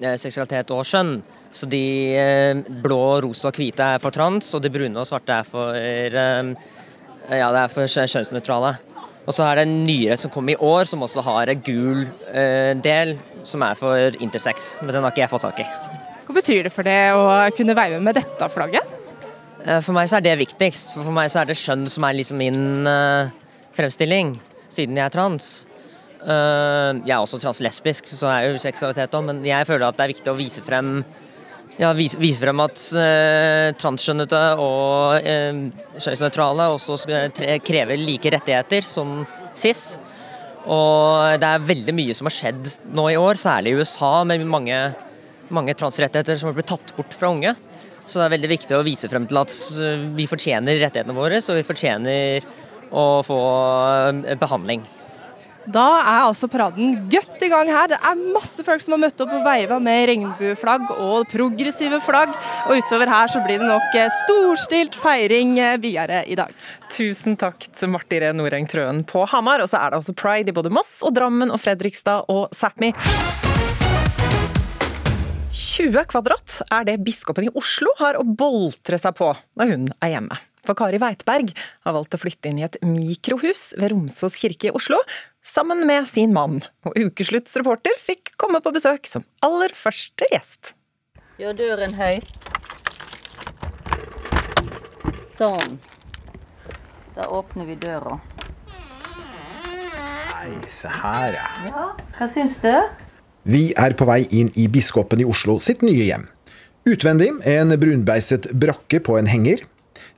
eh, 0.00 0.14
seksualitet 0.16 0.70
og 0.70 0.86
skjønn. 0.86 1.18
Så 1.50 1.66
de 1.66 1.82
eh, 2.14 2.54
blå, 2.84 3.20
rosa 3.26 3.48
og 3.50 3.58
hvite 3.58 3.90
er 3.96 3.98
for 4.02 4.14
trans, 4.14 4.54
og 4.54 4.62
de 4.62 4.70
brune 4.70 5.02
og 5.02 5.06
svarte 5.08 5.34
er 5.34 5.42
for, 5.48 5.74
eh, 5.74 6.54
ja, 7.34 7.66
for 7.72 7.90
kjønnsnøytrale. 7.90 8.76
Og 9.26 9.34
så 9.34 9.42
er 9.42 9.58
det 9.58 9.66
en 9.66 9.78
nyere 9.82 10.16
som 10.20 10.30
kom 10.30 10.46
i 10.48 10.54
år, 10.54 10.84
som 10.86 11.02
også 11.02 11.24
har 11.26 11.50
en 11.50 11.62
gul 11.66 12.04
eh, 12.30 12.72
del, 12.78 13.16
som 13.46 13.64
er 13.66 13.78
for 13.78 14.18
intersex. 14.22 14.76
Men 14.82 14.94
den 14.94 15.02
har 15.02 15.14
ikke 15.14 15.24
jeg 15.24 15.32
fått 15.32 15.46
tak 15.48 15.64
i. 15.64 15.66
Hva 16.26 16.36
betyr 16.36 16.66
det 16.66 16.74
for 16.74 16.86
det 16.86 17.00
å 17.14 17.26
kunne 17.56 17.74
veive 17.78 17.98
med 18.02 18.18
dette 18.18 18.50
flagget? 18.54 18.94
Eh, 19.64 19.80
For 19.82 19.94
meg 19.96 20.10
så 20.10 20.20
er 20.20 20.28
det 20.28 20.36
viktigst. 20.44 20.94
For 20.94 21.14
meg 21.14 21.32
så 21.32 21.42
er 21.42 21.50
det 21.50 21.58
skjønn 21.58 21.88
som 21.90 22.06
er 22.06 22.18
liksom 22.20 22.38
min 22.38 22.86
eh, 22.86 23.34
fremstilling, 23.76 24.36
siden 24.70 24.98
jeg 24.98 25.08
er 25.08 25.14
trans. 25.14 25.54
Uh, 26.26 26.96
jeg 27.06 27.12
er 27.14 27.20
også 27.20 27.38
translesbisk, 27.38 28.08
så 28.10 28.26
er 28.32 28.48
jo 28.48 28.58
seksualitet 28.58 29.12
òg, 29.14 29.28
men 29.28 29.44
jeg 29.46 29.66
føler 29.68 29.84
at 29.86 29.98
det 29.98 30.02
er 30.02 30.10
viktig 30.10 30.32
å 30.32 30.34
vise 30.34 30.62
frem 30.64 31.04
ja, 31.76 31.92
vise, 31.96 32.18
vise 32.20 32.40
frem 32.40 32.62
at 32.64 32.82
eh, 33.00 33.70
transkjønnete 33.76 34.42
og 34.62 35.20
eh, 35.20 35.62
kjønnsnøytrale 35.96 36.70
også 36.72 36.98
tre, 37.36 37.58
krever 37.64 38.00
like 38.00 38.32
rettigheter 38.32 38.86
som 38.86 39.20
cis. 39.56 39.96
Og 40.66 41.36
det 41.40 41.46
er 41.46 41.66
veldig 41.68 41.94
mye 41.94 42.16
som 42.16 42.26
har 42.26 42.34
skjedd 42.34 42.72
nå 42.96 43.10
i 43.12 43.18
år, 43.20 43.38
særlig 43.38 43.74
i 43.74 43.82
USA, 43.82 44.12
med 44.26 44.42
mange, 44.50 44.80
mange 45.54 45.76
transrettigheter 45.78 46.40
som 46.40 46.50
har 46.50 46.56
blitt 46.58 46.72
tatt 46.72 46.94
bort 46.96 47.14
fra 47.14 47.30
unge. 47.30 47.54
Så 48.06 48.18
det 48.18 48.26
er 48.26 48.34
veldig 48.36 48.50
viktig 48.54 48.74
å 48.74 48.84
vise 48.86 49.10
frem 49.10 49.26
til 49.30 49.38
at 49.40 49.54
vi 50.16 50.26
fortjener 50.30 50.78
rettighetene 50.80 51.14
våre, 51.14 51.42
så 51.42 51.54
vi 51.58 51.66
fortjener 51.66 52.46
å 52.94 53.06
få 53.26 53.38
uh, 53.42 54.34
behandling. 54.38 54.84
Da 55.66 55.84
er 55.98 56.24
altså 56.28 56.46
paraden 56.50 56.94
godt 57.10 57.42
i 57.42 57.48
gang 57.50 57.70
her. 57.70 57.90
Det 57.90 57.98
er 57.98 58.20
masse 58.34 58.62
folk 58.66 58.82
som 58.84 58.94
har 58.94 59.02
møtt 59.02 59.22
opp 59.22 59.32
og 59.34 59.42
veiva 59.46 59.78
med 59.82 60.04
regnbueflagg 60.12 60.92
og 60.94 61.26
progressive 61.32 61.98
flagg. 62.06 62.36
Og 62.68 62.78
utover 62.78 63.10
her 63.10 63.32
så 63.32 63.42
blir 63.42 63.58
det 63.62 63.66
nok 63.66 63.98
eh, 63.98 64.12
storstilt 64.22 64.98
feiring 64.98 65.56
eh, 65.58 65.76
videre 65.82 66.22
i 66.30 66.38
dag. 66.38 66.54
Tusen 66.92 67.38
takk 67.40 67.66
til 67.74 67.90
Marti 67.90 68.22
Re 68.22 68.30
Noreng 68.36 68.70
Trøen 68.70 69.02
på 69.08 69.26
Hamar. 69.32 69.64
Og 69.64 69.72
så 69.72 69.80
er 69.82 69.90
det 69.90 70.00
altså 70.02 70.14
pride 70.16 70.54
i 70.54 70.56
både 70.56 70.70
Moss 70.70 71.00
og 71.02 71.16
Drammen 71.18 71.50
og 71.50 71.62
Fredrikstad 71.62 72.30
og 72.30 72.54
Sápmi. 72.54 72.92
20 75.56 76.04
kvadrat 76.08 76.60
er 76.72 76.84
det 76.84 77.00
biskopen 77.04 77.48
i 77.48 77.54
Oslo 77.56 77.90
har 77.98 78.18
å 78.20 78.24
boltre 78.24 78.98
seg 79.00 79.16
på 79.18 79.32
når 79.58 79.72
hun 79.72 79.88
er 80.04 80.14
hjemme. 80.14 80.36
For 80.66 80.76
Kari 80.78 80.98
Weitberg 81.00 81.52
har 81.86 81.94
valgt 81.94 82.16
å 82.16 82.20
flytte 82.20 82.50
inn 82.50 82.60
i 82.60 82.66
et 82.66 82.78
mikrohus 82.84 83.70
ved 83.78 83.92
Romsås 83.92 84.36
kirke 84.40 84.70
i 84.70 84.74
Oslo, 84.74 84.98
sammen 85.56 85.86
med 85.88 86.08
sin 86.08 86.34
mann. 86.36 86.60
Og 86.84 86.96
Ukeslutts 87.00 87.56
reporter 87.56 87.96
fikk 88.02 88.34
komme 88.40 88.60
på 88.60 88.74
besøk 88.76 89.08
som 89.08 89.24
aller 89.46 89.72
første 89.76 90.28
gjest. 90.32 90.74
Gjør 91.40 91.56
døren 91.56 91.96
høy. 91.96 92.20
Sånn. 95.36 95.78
Da 97.16 97.28
åpner 97.32 97.68
vi 97.68 97.76
døra. 97.80 98.18
Nei, 100.36 100.50
se 100.68 100.92
her, 100.92 101.36
ja. 101.36 101.48
Ja, 101.70 101.84
hva 102.18 102.28
syns 102.32 102.58
du? 102.64 102.72
Vi 103.48 103.70
er 103.78 103.94
på 103.96 104.08
vei 104.08 104.24
inn 104.34 104.50
i 104.58 104.66
biskopen 104.72 105.22
i 105.22 105.28
Oslo 105.28 105.56
sitt 105.62 105.84
nye 105.86 106.08
hjem. 106.10 106.26
Utvendig 106.86 107.30
en 107.48 107.72
brunbeiset 107.80 108.50
brakke 108.52 109.00
på 109.02 109.16
en 109.20 109.28
henger. 109.30 109.64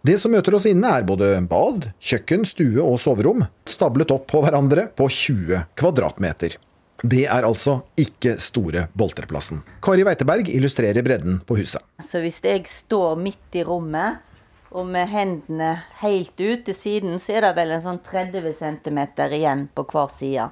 Det 0.07 0.15
som 0.21 0.31
møter 0.31 0.55
oss 0.55 0.67
inne 0.71 0.93
er 0.95 1.07
både 1.07 1.33
bad, 1.51 1.89
kjøkken, 1.99 2.45
stue 2.47 2.83
og 2.85 3.01
soverom, 3.03 3.43
stablet 3.67 4.13
opp 4.15 4.29
på 4.31 4.43
hverandre 4.45 4.87
på 4.95 5.09
20 5.11 5.65
kvadratmeter. 5.79 6.55
Det 7.03 7.25
er 7.31 7.47
altså 7.47 7.81
ikke 7.99 8.37
store 8.43 8.87
bolterplassen. 8.99 9.65
Kari 9.83 10.07
Weiteberg 10.07 10.49
illustrerer 10.51 11.03
bredden 11.07 11.41
på 11.47 11.59
huset. 11.59 11.83
Så 12.03 12.23
hvis 12.23 12.39
jeg 12.43 12.65
står 12.71 13.19
midt 13.19 13.59
i 13.59 13.63
rommet, 13.67 14.23
og 14.69 14.87
med 14.87 15.09
hendene 15.09 15.71
helt 16.03 16.35
ut 16.37 16.65
til 16.67 16.77
siden, 16.77 17.19
så 17.23 17.39
er 17.39 17.47
det 17.47 17.55
vel 17.57 17.75
en 17.75 17.85
sånn 17.85 18.01
30 18.05 18.51
cm 18.59 18.99
igjen 19.39 19.67
på 19.75 19.87
hver 19.89 20.11
side. 20.13 20.49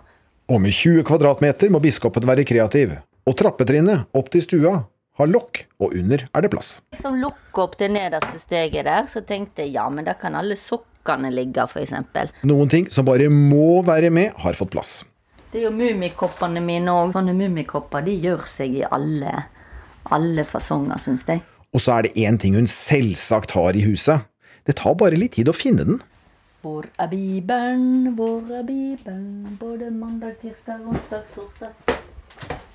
Og 0.51 0.63
med 0.63 0.75
20 0.75 1.07
kvadratmeter 1.07 1.71
må 1.75 1.83
biskopen 1.83 2.27
være 2.27 2.47
kreativ. 2.49 2.95
Og 3.27 3.35
trappetrinnet 3.39 4.07
opp 4.15 4.31
til 4.31 4.45
stua 4.47 4.77
har 5.17 5.31
lokk, 5.31 5.65
og 5.81 5.95
under 5.97 6.27
er 6.27 6.45
det 6.45 6.53
plass. 6.53 6.77
Liksom 6.95 7.19
lukke 7.23 7.63
opp 7.65 7.77
det 7.81 7.89
nederste 7.95 8.41
steget 8.41 8.87
der, 8.89 9.09
så 9.09 9.23
tenkte 9.25 9.65
jeg 9.65 9.77
ja, 9.79 9.87
men 9.91 10.07
da 10.07 10.17
kan 10.19 10.37
alle 10.37 10.59
sokkene 10.61 11.33
ligge, 11.33 11.65
f.eks. 11.65 11.95
Noen 12.47 12.73
ting 12.73 12.89
som 12.93 13.09
bare 13.09 13.31
må 13.33 13.83
være 13.87 14.13
med, 14.13 14.37
har 14.45 14.59
fått 14.59 14.75
plass. 14.77 14.99
Det 15.53 15.63
er 15.63 15.69
jo 15.71 15.75
mummikoppene 15.77 16.61
mine 16.61 16.93
òg. 16.93 17.15
Sånne 17.15 17.33
mummikopper 17.37 18.05
de 18.05 18.17
gjør 18.21 18.43
seg 18.51 18.75
i 18.77 18.83
alle, 18.93 19.47
alle 20.13 20.45
fasonger, 20.45 21.01
syns 21.01 21.25
jeg. 21.31 21.41
Og 21.73 21.81
så 21.81 21.97
er 21.97 22.07
det 22.07 22.27
én 22.27 22.37
ting 22.41 22.57
hun 22.59 22.69
selvsagt 22.69 23.55
har 23.57 23.77
i 23.77 23.85
huset. 23.87 24.27
Det 24.67 24.77
tar 24.81 24.99
bare 24.99 25.17
litt 25.17 25.37
tid 25.39 25.49
å 25.49 25.57
finne 25.57 25.87
den. 25.87 26.03
Hvor 26.67 26.85
er 26.99 27.09
Bibelen, 27.09 28.13
hvor 28.19 28.43
er 28.51 28.65
Bibelen, 28.67 29.57
både 29.61 29.89
mandag, 29.95 30.35
tirsdag, 30.43 30.83
onsdag, 30.83 31.23
torsdag 31.37 31.71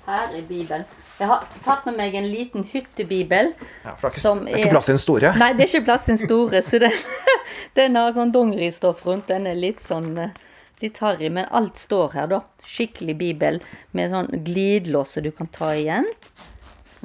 Her 0.06 0.32
er 0.32 0.46
Bibelen. 0.48 0.86
Jeg 1.22 1.30
har 1.30 1.42
tatt 1.62 1.84
med 1.86 1.94
meg 2.00 2.16
en 2.18 2.24
liten 2.26 2.64
hyttebibel. 2.66 3.52
Ja, 3.84 3.92
for 3.94 4.08
det 4.08 4.16
er 4.16 4.16
ikke, 4.16 4.22
som 4.24 4.40
det 4.42 4.56
er 4.56 4.64
ikke 4.64 4.72
plass 4.72 4.88
til 4.88 4.96
den 4.96 5.02
store. 5.04 5.34
Nei, 5.38 5.50
det 5.54 5.62
er 5.62 5.68
ikke 5.70 5.86
plass 5.86 6.06
til 6.08 6.16
den 6.16 6.22
store, 6.24 6.62
så 6.66 6.80
den, 6.82 6.96
den 7.78 7.98
har 8.00 8.16
sånn 8.16 8.32
dongeristoff 8.34 9.04
rundt. 9.06 9.28
Den 9.30 9.46
er 9.46 9.60
litt 9.60 9.84
sånn 9.84 10.16
eh, 10.18 10.32
litt 10.82 10.98
harry, 10.98 11.30
men 11.30 11.46
alt 11.54 11.78
står 11.78 12.16
her, 12.16 12.26
da. 12.32 12.40
Skikkelig 12.66 13.14
bibel 13.20 13.60
med 13.94 14.10
sånn 14.10 14.32
glidelås 14.48 15.14
så 15.14 15.22
du 15.22 15.30
kan 15.36 15.50
ta 15.54 15.70
igjen. 15.78 16.10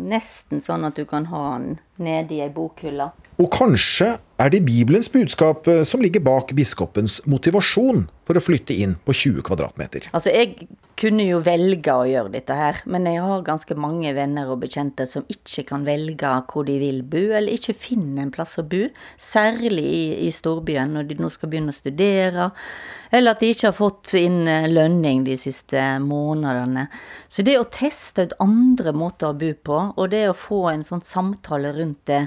Nesten 0.02 0.66
sånn 0.66 0.90
at 0.90 0.98
du 0.98 1.06
kan 1.10 1.30
ha 1.30 1.44
den 1.60 1.78
nedi 2.02 2.40
i 2.42 2.48
ei 2.48 2.50
bokhylle. 2.54 3.12
Og 3.38 3.52
kanskje 3.54 4.16
er 4.38 4.52
det 4.54 4.66
Bibelens 4.68 5.10
budskap 5.10 5.68
eh, 5.68 5.84
som 5.88 6.04
ligger 6.04 6.22
bak 6.26 6.54
biskopens 6.58 7.20
motivasjon 7.26 8.06
for 8.28 8.38
å 8.38 8.44
flytte 8.44 8.76
inn 8.76 8.98
på 9.08 9.16
20 9.16 9.46
kvadratmeter. 9.48 10.10
Altså, 10.12 10.34
jeg 10.34 10.68
kunne 10.98 11.26
jo 11.28 11.40
velge 11.46 11.94
å 11.94 12.06
gjøre 12.10 12.32
dette 12.34 12.56
her, 12.58 12.80
men 12.90 13.06
jeg 13.10 13.22
har 13.22 13.46
ganske 13.46 13.78
mange 13.78 14.12
venner 14.18 14.50
og 14.50 14.64
bekjente 14.64 15.06
som 15.10 15.26
ikke 15.32 15.64
kan 15.70 15.86
velge 15.88 16.32
hvor 16.50 16.66
de 16.68 16.78
vil 16.82 17.04
bo, 17.08 17.22
eller 17.38 17.54
ikke 17.54 17.78
finner 17.78 18.26
en 18.26 18.34
plass 18.34 18.58
å 18.62 18.66
bo. 18.68 18.84
Særlig 19.22 19.86
i, 19.86 20.04
i 20.28 20.32
storbyen 20.34 20.94
når 20.98 21.10
de 21.10 21.20
nå 21.22 21.32
skal 21.34 21.54
begynne 21.54 21.74
å 21.74 21.78
studere, 21.78 22.50
eller 23.14 23.34
at 23.34 23.42
de 23.42 23.52
ikke 23.54 23.70
har 23.70 23.78
fått 23.78 24.16
inn 24.20 24.44
eh, 24.50 24.70
lønning 24.70 25.26
de 25.28 25.38
siste 25.40 25.90
månedene. 26.04 26.88
Så 27.30 27.46
det 27.48 27.58
å 27.58 27.68
teste 27.74 28.28
ut 28.28 28.40
andre 28.44 28.94
måter 28.94 29.32
å 29.32 29.38
bo 29.38 29.54
på, 29.54 29.84
og 29.96 30.14
det 30.14 30.28
å 30.30 30.38
få 30.38 30.68
en 30.74 30.86
sånn 30.86 31.06
samtale 31.06 31.74
rundt 31.78 32.04
det, 32.10 32.26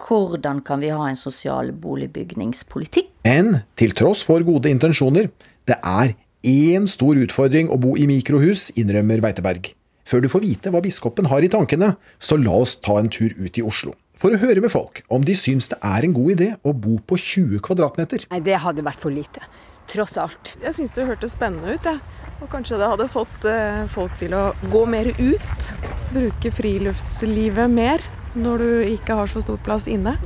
hvordan 0.00 0.60
kan 0.64 0.82
vi 0.82 0.92
ha 0.92 1.08
en 1.08 1.18
sosial 1.18 1.72
boligbygningspolitikk? 1.72 3.10
Men 3.26 3.62
til 3.78 3.94
tross 3.96 4.24
for 4.26 4.44
gode 4.46 4.70
intensjoner, 4.70 5.30
det 5.66 5.78
er 5.80 6.14
én 6.46 6.86
stor 6.90 7.18
utfordring 7.18 7.70
å 7.72 7.78
bo 7.80 7.96
i 7.98 8.06
mikrohus, 8.08 8.70
innrømmer 8.78 9.24
Weiteberg. 9.24 9.72
Før 10.06 10.22
du 10.22 10.28
får 10.30 10.44
vite 10.44 10.70
hva 10.70 10.82
biskopen 10.84 11.26
har 11.32 11.42
i 11.42 11.50
tankene, 11.50 11.96
så 12.22 12.38
la 12.38 12.54
oss 12.62 12.76
ta 12.78 13.00
en 13.00 13.10
tur 13.10 13.32
ut 13.34 13.58
i 13.58 13.64
Oslo. 13.66 13.96
For 14.16 14.32
å 14.32 14.38
høre 14.40 14.62
med 14.64 14.72
folk 14.72 15.02
om 15.12 15.24
de 15.26 15.34
syns 15.36 15.68
det 15.72 15.80
er 15.84 16.06
en 16.06 16.14
god 16.16 16.36
idé 16.36 16.52
å 16.64 16.72
bo 16.72 16.96
på 17.04 17.18
20 17.20 17.60
kvadratmeter. 17.66 18.28
Nei, 18.30 18.40
det 18.44 18.62
hadde 18.62 18.84
vært 18.86 19.02
for 19.02 19.12
lite. 19.12 19.42
Tross 19.90 20.16
alt. 20.20 20.54
Jeg 20.62 20.76
syns 20.78 20.94
det 20.94 21.08
hørtes 21.08 21.34
spennende 21.36 21.74
ut, 21.74 21.84
jeg. 21.84 22.00
Og 22.40 22.48
kanskje 22.52 22.78
det 22.78 22.88
hadde 22.92 23.08
fått 23.08 23.46
eh, 23.48 23.84
folk 23.92 24.14
til 24.20 24.34
å 24.36 24.50
gå 24.72 24.82
mer 24.92 25.08
ut. 25.18 25.68
Bruke 26.14 26.52
friluftslivet 26.54 27.72
mer 27.72 28.04
når 28.36 28.62
du 28.62 28.70
ikke 28.94 29.16
har 29.18 29.30
så 29.30 29.42
stor 29.44 29.60
plass 29.64 29.88
inne. 29.90 30.16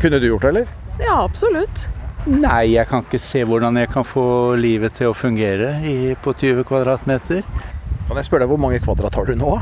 Kunne 0.00 0.20
du 0.22 0.28
gjort 0.30 0.46
det, 0.46 0.52
eller? 0.54 0.76
Ja, 1.02 1.16
absolutt. 1.24 1.88
Nei, 2.28 2.74
jeg 2.74 2.84
kan 2.90 3.04
ikke 3.06 3.18
se 3.22 3.42
hvordan 3.48 3.78
jeg 3.80 3.88
kan 3.90 4.04
få 4.04 4.54
livet 4.60 4.98
til 4.98 5.10
å 5.10 5.16
fungere 5.16 5.78
i, 5.88 6.12
på 6.20 6.34
20 6.36 6.66
kvadratmeter. 6.68 7.40
Kan 8.10 8.18
jeg 8.18 8.26
spørre 8.26 8.44
deg 8.44 8.52
hvor 8.52 8.60
mange 8.60 8.80
kvadrat 8.84 9.16
har 9.16 9.28
du 9.28 9.38
nå? 9.40 9.54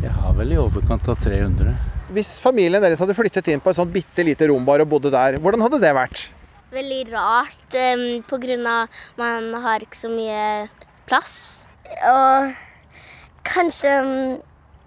Jeg 0.00 0.14
har 0.14 0.34
vel 0.38 0.54
i 0.54 0.58
overkant 0.60 1.10
av 1.12 1.18
300. 1.20 1.74
Hvis 2.14 2.38
familien 2.40 2.80
deres 2.80 3.02
hadde 3.02 3.16
flyttet 3.18 3.50
inn 3.52 3.60
på 3.60 3.68
et 3.72 3.76
sånt 3.76 3.92
bitte 3.92 4.24
lite 4.24 4.48
rom 4.48 4.64
bare 4.64 4.86
og 4.86 4.92
bodde 4.94 5.12
der, 5.12 5.36
hvordan 5.42 5.66
hadde 5.66 5.82
det 5.82 5.92
vært? 5.96 6.22
Veldig 6.72 7.02
rart, 7.12 7.76
um, 7.76 8.64
av 8.68 9.02
man 9.20 9.50
har 9.64 9.84
ikke 9.84 9.98
så 9.98 10.10
mye 10.12 10.68
plass. 11.08 11.34
Og 12.08 12.54
kanskje 13.48 13.92
um, 14.04 14.16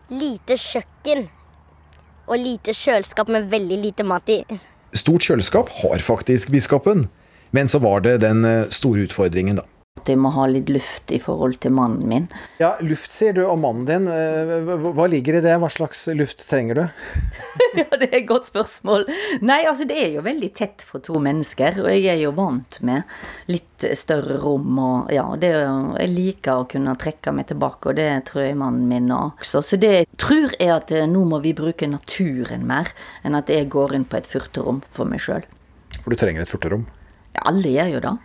lite 0.10 0.58
kjøkken. 0.58 1.28
Og 2.32 2.40
lite 2.40 2.74
kjøleskap 2.76 3.28
med 3.32 3.50
veldig 3.52 3.78
lite 3.82 4.06
mat 4.08 4.30
i. 4.32 4.40
Stort 4.96 5.26
kjøleskap 5.28 5.72
har 5.82 6.04
faktisk 6.04 6.52
biskopen, 6.52 7.10
men 7.52 7.68
så 7.68 7.82
var 7.84 8.04
det 8.06 8.22
den 8.24 8.46
eh, 8.48 8.70
store 8.72 9.04
utfordringen, 9.08 9.60
da. 9.60 9.66
At 10.00 10.08
jeg 10.08 10.16
må 10.24 10.30
ha 10.32 10.46
litt 10.48 10.70
luft 10.72 11.12
i 11.12 11.18
forhold 11.20 11.58
til 11.62 11.74
mannen 11.76 12.06
min. 12.08 12.28
Ja, 12.62 12.70
luft 12.80 13.12
sier 13.12 13.34
du 13.36 13.42
og 13.44 13.58
mannen 13.60 13.84
din. 13.90 14.06
Eh, 14.08 14.70
hva- 14.96 15.08
ligger 15.12 15.36
i 15.36 15.42
det? 15.44 15.58
Hva 15.60 15.68
slags 15.70 16.06
luft 16.16 16.46
trenger 16.48 16.76
du? 16.80 16.84
Ja, 17.76 17.86
det 18.00 18.08
er 18.10 18.18
et 18.22 18.26
godt 18.28 18.48
spørsmål. 18.50 19.04
Nei, 19.48 19.62
altså 19.68 19.86
det 19.88 19.96
er 20.00 20.10
jo 20.16 20.24
veldig 20.26 20.50
tett 20.58 20.82
for 20.88 21.00
to 21.04 21.20
mennesker, 21.24 21.78
og 21.84 21.88
jeg 21.92 22.08
er 22.12 22.18
jo 22.20 22.32
vant 22.36 22.80
med 22.84 23.04
litt 23.52 23.86
større 23.96 24.36
rom 24.44 24.80
og 24.84 25.12
ja, 25.16 25.24
det, 25.40 25.52
jeg 25.56 26.10
liker 26.12 26.64
å 26.64 26.66
kunne 26.72 26.96
trekke 27.00 27.32
meg 27.36 27.48
tilbake, 27.52 27.92
og 27.94 27.96
det 28.00 28.10
tror 28.28 28.44
jeg 28.44 28.58
mannen 28.60 28.88
min 28.92 29.08
også. 29.16 29.62
Så 29.64 29.80
det 29.80 29.92
jeg 29.94 30.10
tror 30.20 30.56
er 30.60 30.74
at 30.80 30.92
eh, 30.96 31.08
nå 31.08 31.24
må 31.32 31.40
vi 31.44 31.54
bruke 31.56 31.88
naturen 31.88 32.64
mer 32.68 32.92
enn 33.24 33.40
at 33.40 33.52
jeg 33.52 33.70
går 33.72 33.96
inn 34.00 34.08
på 34.08 34.20
et 34.20 34.28
furterom 34.28 34.84
for 34.92 35.08
meg 35.08 35.24
sjøl. 35.24 35.48
For 36.02 36.12
du 36.12 36.20
trenger 36.20 36.44
et 36.44 36.52
furterom. 36.52 36.84
Ja, 37.36 37.46
alle 37.54 37.72
gjør 37.72 37.94
jo 37.96 38.04
det. 38.10 38.18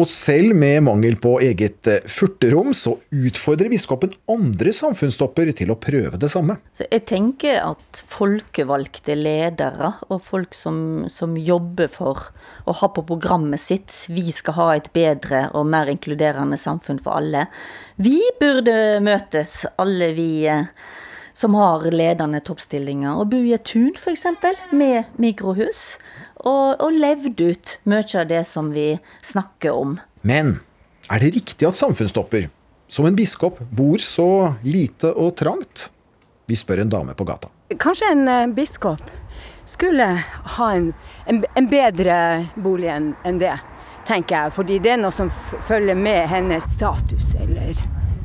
Og 0.00 0.08
selv 0.08 0.54
med 0.56 0.78
mangel 0.86 1.18
på 1.20 1.34
eget 1.44 1.88
eh, 1.90 2.04
furterom, 2.08 2.72
så 2.76 2.94
utfordrer 3.12 3.68
biskopen 3.68 4.14
andre 4.32 4.72
samfunnstopper 4.72 5.50
til 5.58 5.72
å 5.74 5.76
prøve 5.80 6.16
det 6.20 6.30
samme. 6.32 6.56
Så 6.72 6.86
jeg 6.88 7.04
tenker 7.10 7.58
at 7.60 8.00
folkevalgte 8.08 9.18
ledere 9.18 9.92
og 10.08 10.22
folk 10.24 10.56
som, 10.56 11.04
som 11.12 11.36
jobber 11.36 11.90
for 11.92 12.30
å 12.64 12.76
ha 12.80 12.88
på 12.96 13.04
programmet 13.10 13.60
sitt 13.60 13.92
vi 14.08 14.30
skal 14.32 14.56
ha 14.56 14.70
et 14.78 14.88
bedre 14.96 15.48
og 15.52 15.68
mer 15.68 15.90
inkluderende 15.92 16.56
samfunn 16.60 17.02
for 17.02 17.20
alle, 17.20 17.44
vi 18.00 18.22
burde 18.40 19.02
møtes, 19.04 19.66
alle 19.76 20.14
vi 20.16 20.30
eh, 20.48 20.64
som 21.36 21.54
har 21.56 21.84
ledende 21.92 22.40
toppstillinger, 22.44 23.20
og 23.20 23.32
et 23.34 23.68
tun 23.68 23.92
f.eks. 23.96 24.26
med 24.72 25.12
mikrohus. 25.20 25.98
Og, 26.40 26.80
og 26.80 26.96
levd 26.96 27.42
ut 27.44 27.76
mye 27.90 28.06
av 28.16 28.28
det 28.30 28.42
som 28.48 28.70
vi 28.72 28.94
snakker 29.22 29.76
om. 29.76 29.98
Men 30.24 30.58
er 31.10 31.22
det 31.22 31.34
riktig 31.36 31.68
at 31.68 31.78
samfunnsstopper, 31.78 32.48
som 32.90 33.06
en 33.06 33.16
biskop, 33.16 33.60
bor 33.70 34.00
så 34.02 34.54
lite 34.64 35.12
og 35.12 35.34
trangt? 35.38 35.88
Vi 36.50 36.56
spør 36.58 36.82
en 36.82 36.92
dame 36.92 37.14
på 37.14 37.26
gata. 37.28 37.50
Kanskje 37.78 38.08
en 38.10 38.28
eh, 38.28 38.46
biskop 38.54 39.04
skulle 39.70 40.06
ha 40.56 40.72
en, 40.72 40.92
en, 41.26 41.44
en 41.54 41.68
bedre 41.70 42.16
bolig 42.58 42.90
enn 42.90 43.12
en 43.24 43.38
det, 43.38 43.54
tenker 44.08 44.36
jeg. 44.36 44.54
Fordi 44.56 44.80
det 44.82 44.96
er 44.96 45.02
noe 45.04 45.14
som 45.14 45.30
følger 45.68 45.98
med 45.98 46.26
hennes 46.32 46.66
status, 46.74 47.36
eller 47.38 47.78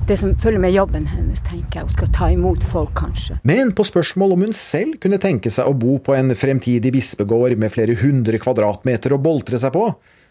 det 0.07 0.17
som 0.21 0.35
følger 0.37 0.61
med 0.61 0.73
jobben 0.75 1.07
hennes, 1.09 1.41
tenker 1.45 1.79
jeg. 1.79 1.87
Hun 1.87 1.95
skal 1.95 2.09
ta 2.13 2.27
imot 2.33 2.65
folk, 2.69 2.91
kanskje. 2.97 3.39
Men 3.47 3.71
på 3.75 3.85
spørsmål 3.87 4.35
om 4.35 4.43
hun 4.45 4.53
selv 4.53 4.99
kunne 5.01 5.17
tenke 5.21 5.49
seg 5.53 5.65
å 5.65 5.77
bo 5.77 5.97
på 6.03 6.13
en 6.17 6.35
fremtidig 6.37 6.91
bispegård 6.93 7.57
med 7.61 7.73
flere 7.73 7.97
hundre 7.97 8.37
kvadratmeter 8.41 9.15
å 9.15 9.21
boltre 9.21 9.57
seg 9.61 9.73
på, 9.73 9.87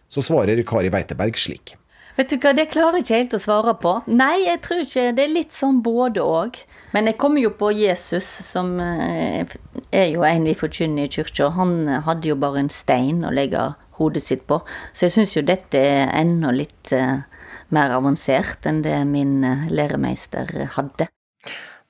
så 0.07 0.23
svarer 0.23 0.63
Kari 0.69 0.93
Weiteberg 0.95 1.41
slik. 1.41 1.75
Vet 2.15 2.31
du 2.31 2.37
hva, 2.39 2.53
Det 2.55 2.69
klarer 2.71 3.01
jeg 3.01 3.05
ikke 3.05 3.19
helt 3.19 3.35
å 3.35 3.43
svare 3.43 3.75
på. 3.83 3.97
Nei, 4.07 4.45
jeg 4.45 4.61
tror 4.63 4.85
ikke 4.85 5.09
Det 5.17 5.25
er 5.25 5.33
litt 5.33 5.57
sånn 5.57 5.81
både 5.83 6.23
òg. 6.23 6.61
Men 6.95 7.11
jeg 7.11 7.19
kommer 7.19 7.43
jo 7.43 7.51
på 7.59 7.73
Jesus, 7.75 8.29
som 8.47 8.77
eh, 8.79 9.51
er 9.91 10.13
jo 10.13 10.23
en 10.23 10.47
vi 10.47 10.55
forkynner 10.55 11.09
i 11.09 11.11
kirka. 11.11 11.51
Han 11.59 11.89
hadde 12.07 12.31
jo 12.31 12.39
bare 12.39 12.63
en 12.63 12.71
stein 12.71 13.25
å 13.27 13.35
legge 13.35 13.73
hodet 13.99 14.23
sitt 14.23 14.47
på. 14.47 14.61
Så 14.95 15.09
jeg 15.09 15.17
syns 15.17 15.35
jo 15.35 15.43
dette 15.43 15.81
er 15.81 16.15
enda 16.15 16.55
litt 16.55 16.95
eh, 16.95 17.27
mer 17.75 17.95
avansert 17.97 18.67
enn 18.69 18.83
det 18.85 19.01
min 19.09 19.43
eh, 19.47 19.67
læremeister 19.73 20.51
hadde. 20.77 21.11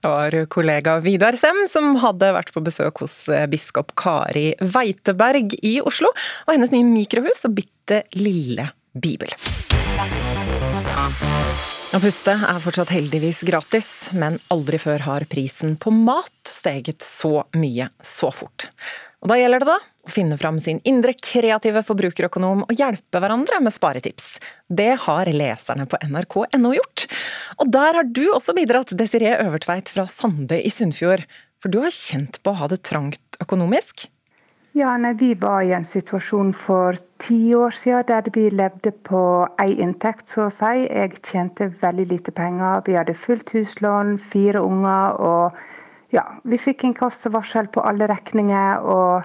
Det 0.04 0.10
var 0.12 0.34
kollega 0.52 0.98
Vidar 1.00 1.36
Sem 1.40 1.62
som 1.70 1.94
hadde 2.02 2.28
vært 2.36 2.52
på 2.52 2.60
besøk 2.64 3.00
hos 3.04 3.22
eh, 3.32 3.46
biskop 3.48 3.94
Kari 3.96 4.50
Weiteberg 4.60 5.56
i 5.64 5.78
Oslo, 5.80 6.10
og 6.44 6.52
hennes 6.52 6.74
nye 6.74 6.84
mikrohus 6.88 7.46
og 7.48 7.56
bitte 7.60 8.02
lille 8.18 8.68
bibel. 8.92 9.32
Å 11.94 12.00
puste 12.02 12.32
er 12.34 12.56
fortsatt 12.58 12.90
heldigvis 12.90 13.44
gratis, 13.46 13.88
men 14.18 14.40
aldri 14.50 14.80
før 14.82 15.04
har 15.04 15.24
prisen 15.30 15.76
på 15.78 15.92
mat 15.94 16.32
steget 16.50 17.04
så 17.06 17.44
mye 17.54 17.86
så 18.02 18.32
fort. 18.34 18.66
Og 19.22 19.30
da 19.30 19.36
gjelder 19.38 19.62
det 19.62 19.68
da 19.68 19.76
å 19.78 20.10
finne 20.10 20.34
fram 20.40 20.58
sin 20.58 20.80
indre 20.90 21.14
kreative 21.14 21.84
forbrukerøkonom 21.86 22.64
og 22.66 22.74
hjelpe 22.74 23.22
hverandre 23.22 23.60
med 23.62 23.76
sparetips. 23.76 24.40
Det 24.66 24.90
har 25.04 25.30
leserne 25.30 25.86
på 25.86 26.00
nrk.no 26.08 26.74
gjort. 26.74 27.06
Og 27.62 27.70
der 27.78 28.00
har 28.00 28.10
du 28.10 28.24
også 28.32 28.56
bidratt, 28.58 28.90
Desiree 28.98 29.38
Øvertveit 29.46 29.94
fra 29.94 30.08
Sande 30.10 30.58
i 30.58 30.74
Sunnfjord. 30.74 31.22
For 31.62 31.70
du 31.70 31.78
har 31.86 31.94
kjent 31.94 32.42
på 32.42 32.56
å 32.56 32.58
ha 32.58 32.72
det 32.74 32.82
trangt 32.90 33.38
økonomisk? 33.38 34.08
Ja, 34.76 34.96
nei, 34.98 35.14
Vi 35.14 35.34
var 35.38 35.62
i 35.62 35.70
en 35.72 35.84
situasjon 35.86 36.48
for 36.52 36.96
ti 37.22 37.54
år 37.54 37.70
siden 37.70 38.08
der 38.08 38.26
vi 38.34 38.48
levde 38.50 38.90
på 38.90 39.20
én 39.62 39.76
inntekt, 39.84 40.26
så 40.26 40.48
å 40.48 40.50
si. 40.50 40.88
Jeg 40.88 41.20
tjente 41.22 41.68
veldig 41.68 42.06
lite 42.10 42.34
penger. 42.34 42.82
Vi 42.82 42.96
hadde 42.98 43.14
fullt 43.14 43.54
huslån, 43.54 44.18
fire 44.18 44.64
unger. 44.66 45.20
og 45.20 45.52
ja, 46.10 46.24
Vi 46.42 46.58
fikk 46.58 46.84
inkassovarsel 46.90 47.70
på 47.70 47.86
alle 47.86 48.08
regninger, 48.10 48.82
og 48.82 49.22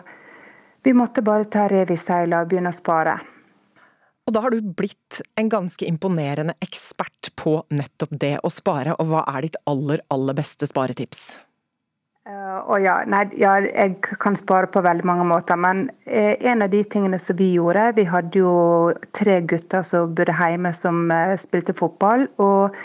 vi 0.83 0.93
måtte 0.93 1.25
bare 1.25 1.49
ta 1.49 1.67
rev 1.67 1.89
i 1.89 1.97
seila 1.97 2.43
og 2.43 2.49
begynne 2.49 2.69
å 2.69 2.81
spare. 2.81 3.17
Og 4.27 4.33
da 4.33 4.41
har 4.41 4.51
du 4.51 4.61
blitt 4.61 5.23
en 5.35 5.49
ganske 5.49 5.81
imponerende 5.81 6.53
ekspert 6.61 7.33
på 7.35 7.63
nettopp 7.71 8.09
det 8.11 8.37
å 8.43 8.53
spare. 8.53 8.93
Og 9.01 9.07
hva 9.07 9.25
er 9.25 9.41
ditt 9.41 9.57
aller, 9.65 10.05
aller 10.11 10.33
beste 10.37 10.69
sparetips? 10.69 11.48
Uh, 12.29 12.59
og 12.69 12.83
ja, 12.83 12.99
nei, 13.09 13.23
ja, 13.41 13.55
jeg 13.63 13.95
kan 14.21 14.35
spare 14.37 14.67
på 14.69 14.83
veldig 14.85 15.05
mange 15.07 15.23
måter, 15.25 15.57
men 15.57 15.87
eh, 16.05 16.35
en 16.51 16.61
av 16.61 16.69
de 16.69 16.83
tingene 16.85 17.17
som 17.17 17.37
vi 17.39 17.47
gjorde 17.55 17.87
Vi 17.97 18.05
hadde 18.05 18.37
jo 18.37 18.51
tre 19.17 19.39
gutter 19.49 19.81
som 19.87 20.13
bodde 20.13 20.35
hjemme 20.37 20.69
som 20.77 21.09
eh, 21.09 21.33
spilte 21.41 21.73
fotball. 21.73 22.27
og 22.37 22.77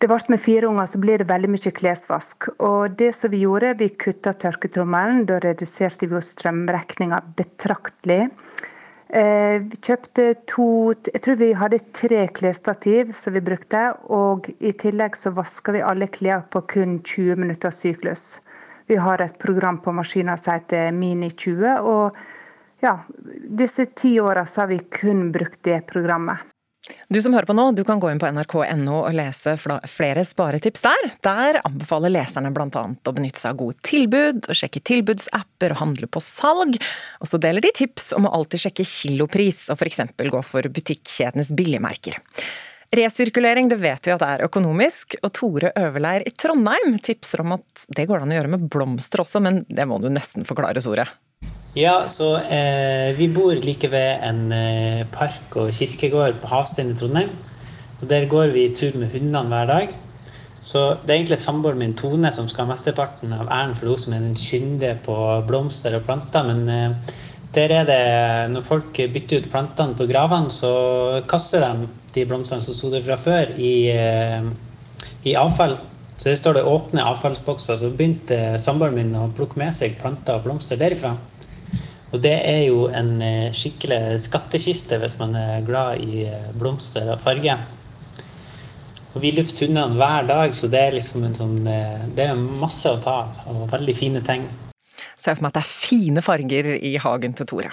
det 0.00 0.08
ble 0.08 0.32
med 0.32 0.40
fire 0.40 0.70
unger, 0.70 0.88
så 0.88 1.02
blir 1.02 1.20
det 1.20 1.28
veldig 1.28 1.52
mye 1.52 1.74
klesvask. 1.76 2.48
Og 2.64 2.96
det 2.96 3.10
som 3.12 3.28
vi 3.28 3.42
gjorde, 3.42 3.74
vi 3.76 3.90
kutta 4.00 4.32
tørketrommelen. 4.32 5.26
Da 5.28 5.36
reduserte 5.44 6.08
vi 6.08 6.16
jo 6.16 6.22
strømregninga 6.24 7.18
betraktelig. 7.36 8.30
Vi 9.10 9.76
kjøpte 9.76 10.30
to 10.48 10.94
Jeg 11.04 11.20
tror 11.20 11.36
vi 11.36 11.50
hadde 11.52 11.82
tre 11.92 12.22
klesstativ 12.32 13.12
som 13.12 13.36
vi 13.36 13.44
brukte. 13.44 13.90
Og 14.08 14.48
i 14.56 14.72
tillegg 14.72 15.20
så 15.20 15.36
vaska 15.36 15.76
vi 15.76 15.84
alle 15.84 16.08
klær 16.08 16.46
på 16.48 16.64
kun 16.64 17.02
20 17.04 17.36
minutter 17.44 17.68
syklus. 17.68 18.40
Vi 18.90 18.96
har 18.96 19.22
et 19.22 19.38
program 19.38 19.78
på 19.78 19.92
maskiner 19.94 20.36
som 20.36 20.56
heter 20.56 20.88
Mini20. 20.90 21.76
Og 21.86 22.16
ja, 22.82 22.96
disse 23.46 23.84
ti 23.86 24.16
åra 24.20 24.42
har 24.56 24.66
vi 24.66 24.80
kun 24.90 25.28
brukt 25.30 25.60
det 25.62 25.84
programmet. 25.86 26.42
Du 27.06 27.20
som 27.22 27.36
hører 27.36 27.46
på 27.46 27.54
nå, 27.54 27.68
du 27.78 27.84
kan 27.86 28.00
gå 28.02 28.08
inn 28.10 28.18
på 28.18 28.26
nrk.no 28.34 28.96
og 28.96 29.14
lese 29.14 29.52
flere 29.60 30.24
sparetips 30.26 30.82
der. 30.82 31.06
Der 31.22 31.58
anbefaler 31.62 32.10
leserne 32.10 32.50
bl.a. 32.50 32.82
å 32.90 33.14
benytte 33.14 33.38
seg 33.38 33.52
av 33.52 33.60
gode 33.60 33.78
tilbud, 33.86 34.48
og 34.50 34.58
sjekke 34.58 34.82
tilbudsapper 34.90 35.76
og 35.76 35.80
handle 35.84 36.10
på 36.10 36.24
salg. 36.26 36.80
Og 37.22 37.30
så 37.30 37.38
deler 37.38 37.62
de 37.62 37.70
tips 37.78 38.10
om 38.18 38.26
å 38.26 38.34
alltid 38.40 38.64
sjekke 38.64 38.88
kilopris, 38.90 39.68
og 39.70 39.78
f.eks. 39.78 40.02
gå 40.18 40.42
for 40.50 40.66
butikkjedenes 40.66 41.54
billigmerker. 41.54 42.18
Resirkulering 42.90 43.68
det 43.70 43.76
vet 43.78 44.06
vi 44.08 44.10
at 44.10 44.22
er 44.26 44.42
økonomisk, 44.42 45.14
og 45.22 45.30
Tore 45.36 45.68
Øverleir 45.78 46.24
i 46.26 46.32
Trondheim 46.34 46.96
tipser 46.98 47.44
om 47.44 47.54
at 47.54 47.84
det 47.86 48.08
går 48.10 48.24
an 48.24 48.32
å 48.32 48.38
gjøre 48.40 48.50
med 48.50 48.64
blomster 48.72 49.22
også, 49.22 49.38
men 49.44 49.60
det 49.70 49.86
må 49.86 50.00
du 50.02 50.08
nesten 50.10 50.46
forklare, 50.48 50.82
Tore. 50.82 51.04
Ja, 51.78 52.08
så 52.10 52.32
eh, 52.50 53.12
vi 53.14 53.28
bor 53.30 53.54
like 53.62 53.86
ved 53.92 54.24
en 54.26 54.50
eh, 54.50 55.04
park 55.14 55.54
og 55.60 55.70
kirkegård 55.70 56.40
på 56.42 56.50
Havstein 56.50 56.90
i 56.90 56.96
Trondheim. 56.98 57.30
Og 58.00 58.08
Der 58.10 58.26
går 58.26 58.50
vi 58.56 58.66
tur 58.74 58.98
med 58.98 59.14
hundene 59.14 59.46
hver 59.52 59.70
dag. 59.70 59.94
Så 60.60 60.82
det 61.04 61.12
er 61.12 61.20
egentlig 61.20 61.38
samboeren 61.38 61.78
min 61.78 61.94
Tone 61.94 62.34
som 62.34 62.50
skal 62.50 62.66
ha 62.66 62.72
mesteparten 62.72 63.30
av 63.38 63.46
æren 63.46 63.76
for 63.78 63.92
hun 63.92 64.02
som 64.02 64.16
er 64.16 64.26
den 64.26 64.34
kyndige 64.34 64.98
på 65.06 65.14
blomster 65.46 65.94
og 65.94 66.02
planter. 66.10 66.50
Men 66.50 66.66
eh, 66.66 67.14
der 67.54 67.78
er 67.78 67.86
det, 67.86 68.02
når 68.50 68.66
folk 68.66 68.98
bytter 69.14 69.44
ut 69.44 69.50
plantene 69.54 69.94
på 69.94 70.10
gravene, 70.10 70.50
så 70.50 71.22
kaster 71.30 71.62
de 71.62 71.86
de 72.14 72.26
blomstene 72.28 72.64
som 72.64 72.76
sto 72.76 72.90
der 72.92 73.04
fra 73.06 73.16
før, 73.20 73.54
i, 73.58 73.90
eh, 73.92 74.44
i 75.24 75.36
avfall. 75.38 75.76
Så 76.16 76.28
det 76.28 76.36
står 76.36 76.58
det 76.58 76.68
åpne 76.68 77.06
avfallsbokser. 77.14 77.76
Så 77.80 77.90
begynte 77.96 78.58
samboeren 78.60 78.98
min 78.98 79.14
å 79.16 79.30
plukke 79.32 79.60
med 79.60 79.74
seg 79.74 79.98
planter 80.00 80.36
og 80.36 80.44
blomster 80.44 80.80
derifra. 80.80 81.14
Og 82.10 82.18
det 82.20 82.36
er 82.44 82.64
jo 82.66 82.88
en 82.92 83.20
eh, 83.22 83.52
skikkelig 83.54 84.18
skattkiste 84.20 84.98
hvis 85.00 85.18
man 85.20 85.36
er 85.38 85.66
glad 85.66 86.02
i 86.02 86.24
eh, 86.26 86.48
blomster 86.58 87.08
og 87.14 87.22
farge. 87.22 87.56
Og 89.14 89.22
vi 89.24 89.32
lufter 89.34 89.66
hundene 89.66 89.98
hver 89.98 90.26
dag, 90.28 90.54
så 90.54 90.68
det 90.70 90.82
er 90.86 90.94
liksom 90.94 91.24
en 91.26 91.34
sånn 91.34 91.56
Det 92.14 92.28
er 92.28 92.36
masse 92.38 92.86
å 92.86 93.00
ta 93.02 93.24
av, 93.24 93.40
og 93.50 93.64
veldig 93.72 93.96
fine 93.98 94.22
ting. 94.22 94.44
Ser 95.16 95.36
for 95.36 95.44
meg 95.44 95.52
at 95.52 95.60
det 95.60 95.64
er 95.64 95.72
fine 95.72 96.24
farger 96.24 96.70
i 96.76 96.94
hagen 97.00 97.34
til 97.36 97.48
Tore. 97.50 97.72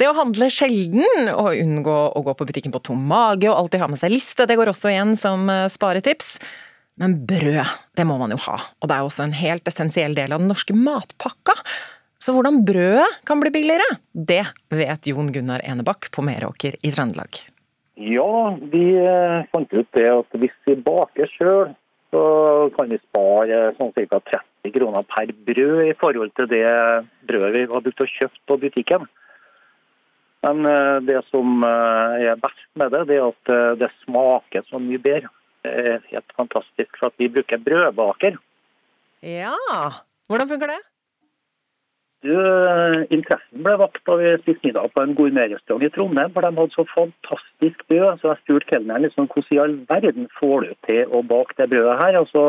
Det 0.00 0.08
å 0.08 0.16
handle 0.16 0.50
sjelden 0.52 1.30
og 1.32 1.52
unngå 1.54 1.96
å 2.12 2.22
gå 2.26 2.36
på 2.36 2.48
butikken 2.48 2.74
på 2.74 2.82
tom 2.90 3.02
mage 3.08 3.48
og 3.50 3.56
alltid 3.56 3.82
ha 3.84 3.90
med 3.90 4.00
seg 4.00 4.14
liste, 4.14 4.46
det 4.48 4.58
går 4.58 4.72
også 4.72 4.92
igjen 4.92 5.16
som 5.18 5.48
eh, 5.52 5.66
sparetips. 5.72 6.36
Men 7.00 7.18
brød, 7.28 7.74
det 7.96 8.06
må 8.08 8.16
man 8.20 8.32
jo 8.32 8.38
ha, 8.46 8.56
og 8.80 8.88
det 8.88 8.96
er 8.96 9.04
også 9.04 9.26
en 9.26 9.36
helt 9.36 9.68
essensiell 9.68 10.16
del 10.16 10.32
av 10.32 10.40
den 10.40 10.48
norske 10.48 10.72
matpakka. 10.72 11.58
Så 12.22 12.32
hvordan 12.32 12.62
brødet 12.64 13.20
kan 13.28 13.42
bli 13.42 13.52
billigere, 13.52 13.98
det 14.12 14.46
vet 14.72 15.10
Jon 15.10 15.28
Gunnar 15.34 15.60
Enebakk 15.68 16.08
på 16.14 16.24
Meråker 16.24 16.78
i 16.80 16.92
Trøndelag. 16.94 17.42
Ja, 17.96 18.56
vi 18.72 18.84
eh, 19.00 19.44
fant 19.52 19.72
ut 19.72 19.88
det 19.96 20.08
at 20.08 20.40
hvis 20.40 20.56
vi 20.68 20.76
baker 20.84 21.28
sjøl, 21.36 21.76
så 22.12 22.24
kan 22.76 22.90
vi 22.92 22.98
spare 23.00 23.70
sånn 23.76 23.92
ca. 23.96 24.20
30 24.20 24.42
kroner 24.74 25.06
per 25.10 25.32
brød 25.48 25.84
i 25.90 25.94
forhold 26.00 26.32
til 26.36 26.48
det 26.50 26.66
brødet 27.28 27.52
vi 27.54 27.64
har 27.70 27.84
brukt 27.84 28.02
å 28.04 28.08
kjøpe 28.10 28.42
på 28.48 28.58
butikken. 28.64 29.06
Men 30.46 30.66
eh, 30.70 30.96
det 31.08 31.22
som 31.30 31.62
eh, 31.66 32.26
er 32.30 32.42
best 32.42 32.66
med 32.78 32.92
det, 32.94 33.06
det 33.10 33.20
er 33.20 33.30
at 33.30 33.52
eh, 33.54 33.78
det 33.82 33.92
smaker 34.04 34.66
så 34.68 34.82
mye 34.82 35.02
bedre. 35.02 35.32
Det 35.66 35.72
er 35.92 36.04
helt 36.12 36.36
fantastisk, 36.38 36.92
for 36.98 37.10
at 37.10 37.16
vi 37.18 37.30
bruker 37.32 37.62
brødbaker. 37.62 38.36
Ja, 39.26 39.56
hvordan 40.28 40.52
funker 40.52 40.70
det? 40.70 40.82
du, 42.26 42.36
interessen 43.14 43.64
ble 43.64 43.74
vakt 43.80 44.02
da 44.08 44.16
vi 44.20 44.32
spiste 44.40 44.68
middag 44.68 44.92
på 44.94 45.02
en 45.02 45.14
gourmetrestaurant 45.18 45.86
i 45.86 45.92
Trondheim. 45.94 46.32
For 46.34 46.44
de 46.44 46.52
hadde 46.58 46.76
så 46.76 46.86
fantastisk 46.92 47.84
brød. 47.90 48.20
Så 48.20 48.32
jeg 48.32 48.42
spurte 48.42 48.70
kelneren 48.72 49.06
liksom, 49.06 49.28
hvordan 49.32 49.56
i 49.56 49.60
all 49.64 49.76
verden 49.90 50.30
får 50.38 50.66
du 50.66 50.72
til 50.88 51.14
å 51.14 51.22
bake 51.34 51.58
det 51.60 51.70
brødet 51.72 51.98
her. 52.02 52.20
Og 52.22 52.30
så 52.32 52.44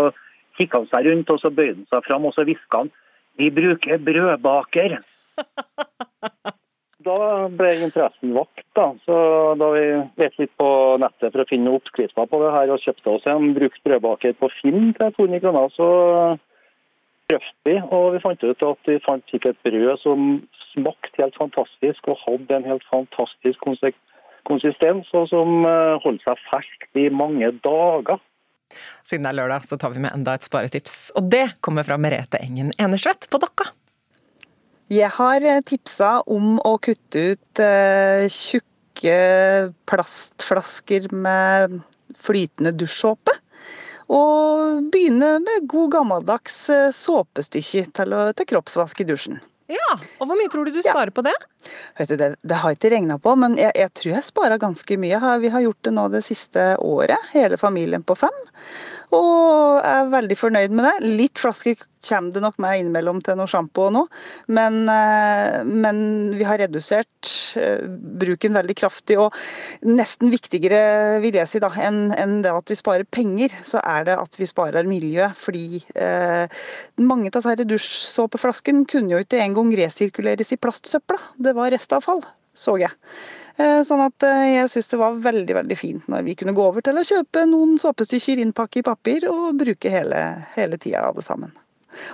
kikka 0.57 0.83
han 0.83 0.89
seg 0.91 1.09
rundt, 1.09 1.33
og 1.33 1.41
så 1.41 1.53
bøyde 1.53 1.79
han 1.79 1.89
seg 1.93 2.07
fram 2.07 2.27
og 2.29 2.35
så 2.35 2.45
hviska 2.47 2.83
han 2.83 2.93
vi 3.37 3.51
bruker 3.53 4.01
brødbaker. 4.01 4.97
Da 7.07 7.47
ble 7.53 7.69
interessen 7.85 8.33
vakt. 8.35 8.65
da. 8.75 8.89
Så 9.05 9.17
da 9.59 9.67
vi 9.75 9.83
lette 10.19 10.41
litt 10.41 10.53
på 10.59 10.69
nettet 10.99 11.31
for 11.31 11.43
å 11.43 11.47
finne 11.47 11.71
oppskrifter 11.77 12.27
på 12.27 12.39
det 12.41 12.49
her, 12.55 12.73
og 12.73 12.83
kjøpte 12.83 13.13
oss 13.13 13.29
en 13.31 13.53
brukt 13.55 13.79
brødbaker 13.85 14.35
på 14.41 14.49
Finn 14.57 14.91
til 14.97 15.13
200 15.15 15.43
kroner, 15.45 15.69
så 15.77 15.87
prøvde 17.29 17.69
vi. 17.69 17.77
Og 17.95 18.09
vi 18.15 18.23
fant 18.25 18.43
ut 18.43 18.67
at 18.71 18.91
vi 18.91 18.99
fant 19.05 19.31
fikk 19.31 19.49
et 19.51 19.63
brød 19.67 20.03
som 20.03 20.27
smakte 20.73 21.23
helt 21.23 21.39
fantastisk 21.39 22.11
og 22.11 22.19
hadde 22.25 22.59
en 22.59 22.69
helt 22.73 22.85
fantastisk 22.91 23.63
konsistens, 24.47 25.13
og 25.13 25.29
som 25.31 25.63
eh, 25.69 25.95
holdt 26.03 26.25
seg 26.27 26.43
ferskt 26.49 27.01
i 27.03 27.07
mange 27.13 27.51
dager. 27.63 28.19
Siden 29.07 29.25
det 29.25 29.31
er 29.31 29.39
lørdag, 29.39 29.65
så 29.67 29.77
tar 29.79 29.93
vi 29.93 30.03
med 30.03 30.13
enda 30.15 30.35
et 30.37 30.45
sparetips. 30.45 30.95
Og 31.17 31.29
det 31.31 31.45
kommer 31.65 31.87
fra 31.87 31.99
Merete 32.01 32.41
Engen 32.43 32.73
Enersvedt 32.77 33.29
på 33.31 33.39
Dokka. 33.41 33.69
Jeg 34.91 35.11
har 35.17 35.43
eh, 35.43 35.63
tipsa 35.67 36.21
om 36.31 36.57
å 36.63 36.77
kutte 36.83 37.33
ut 37.33 37.61
eh, 37.63 38.27
tjukke 38.31 39.17
plastflasker 39.87 41.09
med 41.11 41.81
flytende 42.17 42.71
dusjsåpe. 42.75 43.35
Og 44.07 44.87
begynne 44.93 45.33
med 45.43 45.67
god 45.67 45.91
gammeldags 45.97 46.61
såpestykke 46.95 47.89
til, 47.91 48.15
til 48.39 48.47
kroppsvask 48.53 49.03
i 49.03 49.07
dusjen. 49.09 49.41
Ja, 49.67 49.97
og 50.21 50.29
hvor 50.29 50.39
mye 50.39 50.47
tror 50.51 50.67
du 50.67 50.71
du 50.71 50.79
sparer 50.79 51.11
på 51.11 51.25
det? 51.27 51.35
Vet 51.97 52.11
du, 52.11 52.17
det, 52.19 52.29
det 52.41 52.59
har 52.61 52.73
jeg 52.73 52.79
ikke 52.79 52.93
regna 52.95 53.17
på, 53.21 53.35
men 53.39 53.57
jeg, 53.59 53.73
jeg 53.75 53.93
tror 53.99 54.13
jeg 54.15 54.27
sparer 54.29 54.61
ganske 54.61 54.99
mye. 55.01 55.21
Vi 55.43 55.53
har 55.53 55.65
gjort 55.65 55.83
det 55.87 55.95
nå 55.95 56.07
det 56.13 56.23
siste 56.27 56.69
året, 56.83 57.31
hele 57.33 57.59
familien 57.61 58.05
på 58.05 58.17
fem. 58.19 58.45
Og 59.15 59.79
er 59.87 60.09
veldig 60.11 60.35
fornøyd 60.35 60.73
med 60.75 60.83
det. 60.89 60.95
Litt 61.07 61.39
flasker 61.39 61.79
kommer 62.07 62.33
det 62.33 62.41
nok 62.43 62.57
med 62.61 62.81
innimellom 62.81 63.19
til 63.25 63.37
noe 63.39 63.49
sjampo 63.49 63.87
og 63.87 63.93
noe, 63.95 64.07
men, 64.53 64.85
eh, 64.91 65.63
men 65.65 65.97
vi 66.37 66.45
har 66.47 66.59
redusert 66.61 67.31
eh, 67.59 67.83
bruken 68.21 68.55
veldig 68.57 68.75
kraftig. 68.77 69.17
Og 69.19 69.35
nesten 69.87 70.31
viktigere, 70.31 71.19
vil 71.23 71.39
jeg 71.39 71.51
si, 71.51 71.61
da, 71.63 71.71
enn 71.83 72.13
en 72.15 72.37
det 72.45 72.53
at 72.53 72.71
vi 72.71 72.77
sparer 72.79 73.07
penger, 73.09 73.55
så 73.67 73.81
er 73.83 74.07
det 74.07 74.17
at 74.19 74.39
vi 74.39 74.47
sparer 74.49 74.87
miljø. 74.87 75.27
Fordi 75.39 75.81
eh, 75.95 76.63
mange 77.01 77.31
av 77.31 77.41
disse 77.41 77.67
dusjsåpeflaskene 77.73 78.87
kunne 78.89 79.15
jo 79.15 79.23
ikke 79.23 79.41
engang 79.43 79.73
resirkuleres 79.77 80.53
i 80.55 80.61
plastsøpla. 80.61 81.19
Det 81.43 81.56
var 81.57 81.73
restavfall, 81.73 82.23
så 82.55 82.77
jeg. 82.81 82.93
Eh, 83.57 83.81
Sånn 83.87 84.03
at 84.05 84.25
eh, 84.25 84.43
jeg 84.53 84.69
syns 84.69 84.91
det 84.91 84.99
var 85.01 85.21
veldig 85.21 85.55
veldig 85.57 85.77
fint 85.77 86.09
når 86.11 86.25
vi 86.27 86.35
kunne 86.37 86.53
gå 86.57 86.65
over 86.69 86.83
til 86.85 86.99
å 86.99 87.05
kjøpe 87.05 87.45
noen 87.49 87.77
såpestykker, 87.81 88.41
innpakke 88.43 88.83
i 88.83 88.85
papir 88.85 89.25
og 89.31 89.57
bruke 89.57 89.89
hele, 89.93 90.21
hele 90.53 90.77
tida 90.81 91.07
alle 91.09 91.25
sammen. 91.25 91.55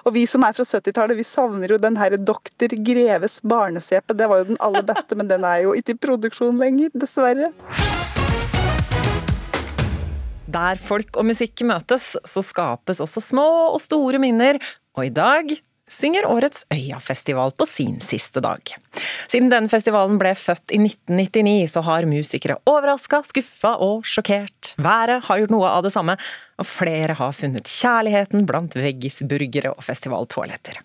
Og 0.07 0.13
vi 0.15 0.23
som 0.29 0.45
er 0.47 0.55
fra 0.55 0.63
70-tallet, 0.63 1.17
vi 1.19 1.25
savner 1.27 1.73
jo 1.73 1.79
den 1.81 1.97
her 1.99 2.15
Doktor 2.15 2.71
Greves 2.87 3.41
barnesepe. 3.43 4.15
Det 4.15 4.29
var 4.31 4.39
jo 4.39 4.53
den 4.53 4.61
aller 4.63 4.85
beste, 4.87 5.17
men 5.19 5.27
den 5.27 5.43
er 5.47 5.65
jo 5.65 5.73
ikke 5.75 5.97
i 5.97 5.99
produksjon 6.05 6.61
lenger, 6.61 6.93
dessverre. 6.95 7.51
Der 10.53 10.79
folk 10.79 11.17
og 11.17 11.27
musikk 11.27 11.65
møtes, 11.67 12.13
så 12.29 12.45
skapes 12.45 13.01
også 13.03 13.23
små 13.25 13.47
og 13.73 13.81
store 13.83 14.21
minner. 14.21 14.61
Og 14.95 15.09
i 15.09 15.13
dag 15.13 15.51
synger 15.89 16.27
årets 16.29 16.65
Øyafestival 16.73 17.53
på 17.57 17.67
sin 17.69 17.99
siste 18.03 18.41
dag. 18.43 18.61
Siden 19.31 19.49
den 19.51 19.69
festivalen 19.71 20.19
ble 20.21 20.33
født 20.37 20.73
i 20.73 20.79
1999, 20.81 21.67
så 21.73 21.83
har 21.85 22.07
musikere 22.09 22.57
overraska, 22.69 23.21
skuffa 23.27 23.75
og 23.83 24.05
sjokkert. 24.07 24.73
Været 24.77 25.25
har 25.27 25.41
gjort 25.41 25.53
noe 25.53 25.69
av 25.69 25.83
det 25.85 25.93
samme, 25.93 26.17
og 26.59 26.69
flere 26.69 27.17
har 27.19 27.35
funnet 27.35 27.69
kjærligheten 27.69 28.47
blant 28.49 28.77
veggisburgere 28.77 29.73
og 29.75 29.83
festivaltoaletter. 29.85 30.79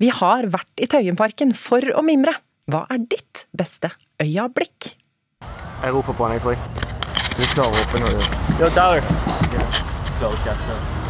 Vi 0.00 0.08
har 0.16 0.48
vært 0.48 0.80
i 0.80 0.88
Tøyenparken 0.88 1.52
for 1.56 1.84
å 1.92 2.04
mimre. 2.06 2.32
Hva 2.70 2.86
er 2.92 3.02
ditt 3.02 3.44
beste 3.56 3.90
øyablikk? 4.22 4.94
Jeg 5.80 5.92
roper 5.96 6.16
på 6.16 6.26
han, 6.26 6.36
jeg 6.36 6.44
tror 6.44 6.56
jeg. 6.56 6.88
Du 7.36 7.44
klarer 7.54 7.76
å 7.76 7.84
åpne 7.84 8.14
det. 8.14 8.32
Jo, 8.60 8.72
der. 8.76 9.06
Klarer 10.20 10.40
ikke. 10.40 11.09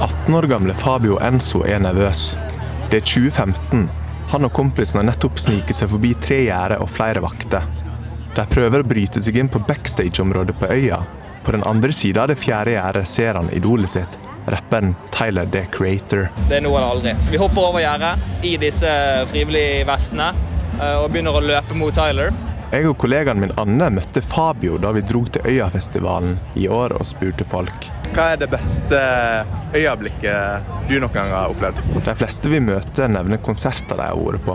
18 0.00 0.34
år 0.34 0.42
gamle 0.42 0.74
Fabio 0.74 1.18
Enzo 1.20 1.60
er 1.68 1.80
nervøs. 1.84 2.32
Det 2.88 3.02
er 3.02 3.04
2015. 3.04 3.82
Han 4.30 4.46
og 4.46 4.52
kompisen 4.56 4.96
har 4.96 5.04
nettopp 5.10 5.36
sniket 5.42 5.76
seg 5.76 5.90
forbi 5.92 6.14
tre 6.24 6.38
gjerder 6.46 6.80
og 6.80 6.88
flere 6.88 7.20
vakter. 7.20 7.66
De 8.32 8.46
prøver 8.48 8.80
å 8.80 8.88
bryte 8.88 9.20
seg 9.20 9.36
inn 9.36 9.50
på 9.52 9.60
backstage-området 9.68 10.56
på 10.56 10.70
øya. 10.72 11.02
På 11.44 11.52
den 11.52 11.66
andre 11.68 11.92
sida 11.92 12.24
av 12.24 12.32
det 12.32 12.38
fjerde 12.40 12.78
gjerdet 12.78 13.04
ser 13.12 13.36
han 13.36 13.52
idolet 13.52 13.92
sitt, 13.92 14.16
rapperen 14.48 14.94
Tyler 15.12 15.50
The 15.52 15.66
Creator. 15.74 16.30
Det 16.48 16.62
er 16.62 16.64
nå 16.64 16.72
eller 16.72 16.94
aldri. 16.94 17.16
Så 17.20 17.34
vi 17.34 17.42
hopper 17.42 17.68
over 17.68 17.84
gjerdet 17.84 18.46
i 18.48 18.54
disse 18.62 18.94
frivillige 19.28 19.84
vestene 19.90 20.30
eh, 20.78 20.96
og 21.02 21.10
begynner 21.10 21.36
å 21.36 21.44
løpe 21.44 21.76
mot 21.76 21.92
Tyler. 21.92 22.32
Jeg 22.70 22.86
og 22.86 22.94
kollegaen 23.02 23.40
min 23.42 23.50
Anne 23.58 23.88
møtte 23.96 24.20
Fabio 24.22 24.76
da 24.78 24.92
vi 24.94 25.00
dro 25.02 25.24
til 25.34 25.42
Øyafestivalen 25.50 26.36
i 26.54 26.68
år 26.70 26.94
og 27.00 27.06
spurte 27.08 27.42
folk. 27.42 27.88
Hva 28.14 28.28
er 28.34 28.38
det 28.44 28.46
beste 28.52 28.98
øyeblikket 29.74 30.68
du 30.90 30.94
noen 31.02 31.14
gang 31.16 31.32
har 31.34 31.50
opplevd? 31.50 31.80
De 32.06 32.14
fleste 32.18 32.50
vi 32.52 32.60
møter, 32.62 33.10
nevner 33.10 33.42
konserter 33.42 33.98
de 33.98 34.06
har 34.06 34.18
vært 34.22 34.46
på. 34.46 34.54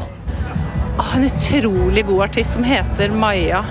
Ah, 0.95 1.17
En 1.17 1.28
utrolig 1.28 2.06
god 2.08 2.30
artist 2.30 2.56
som 2.56 2.63
heter 2.63 3.12
Maja 3.12 3.65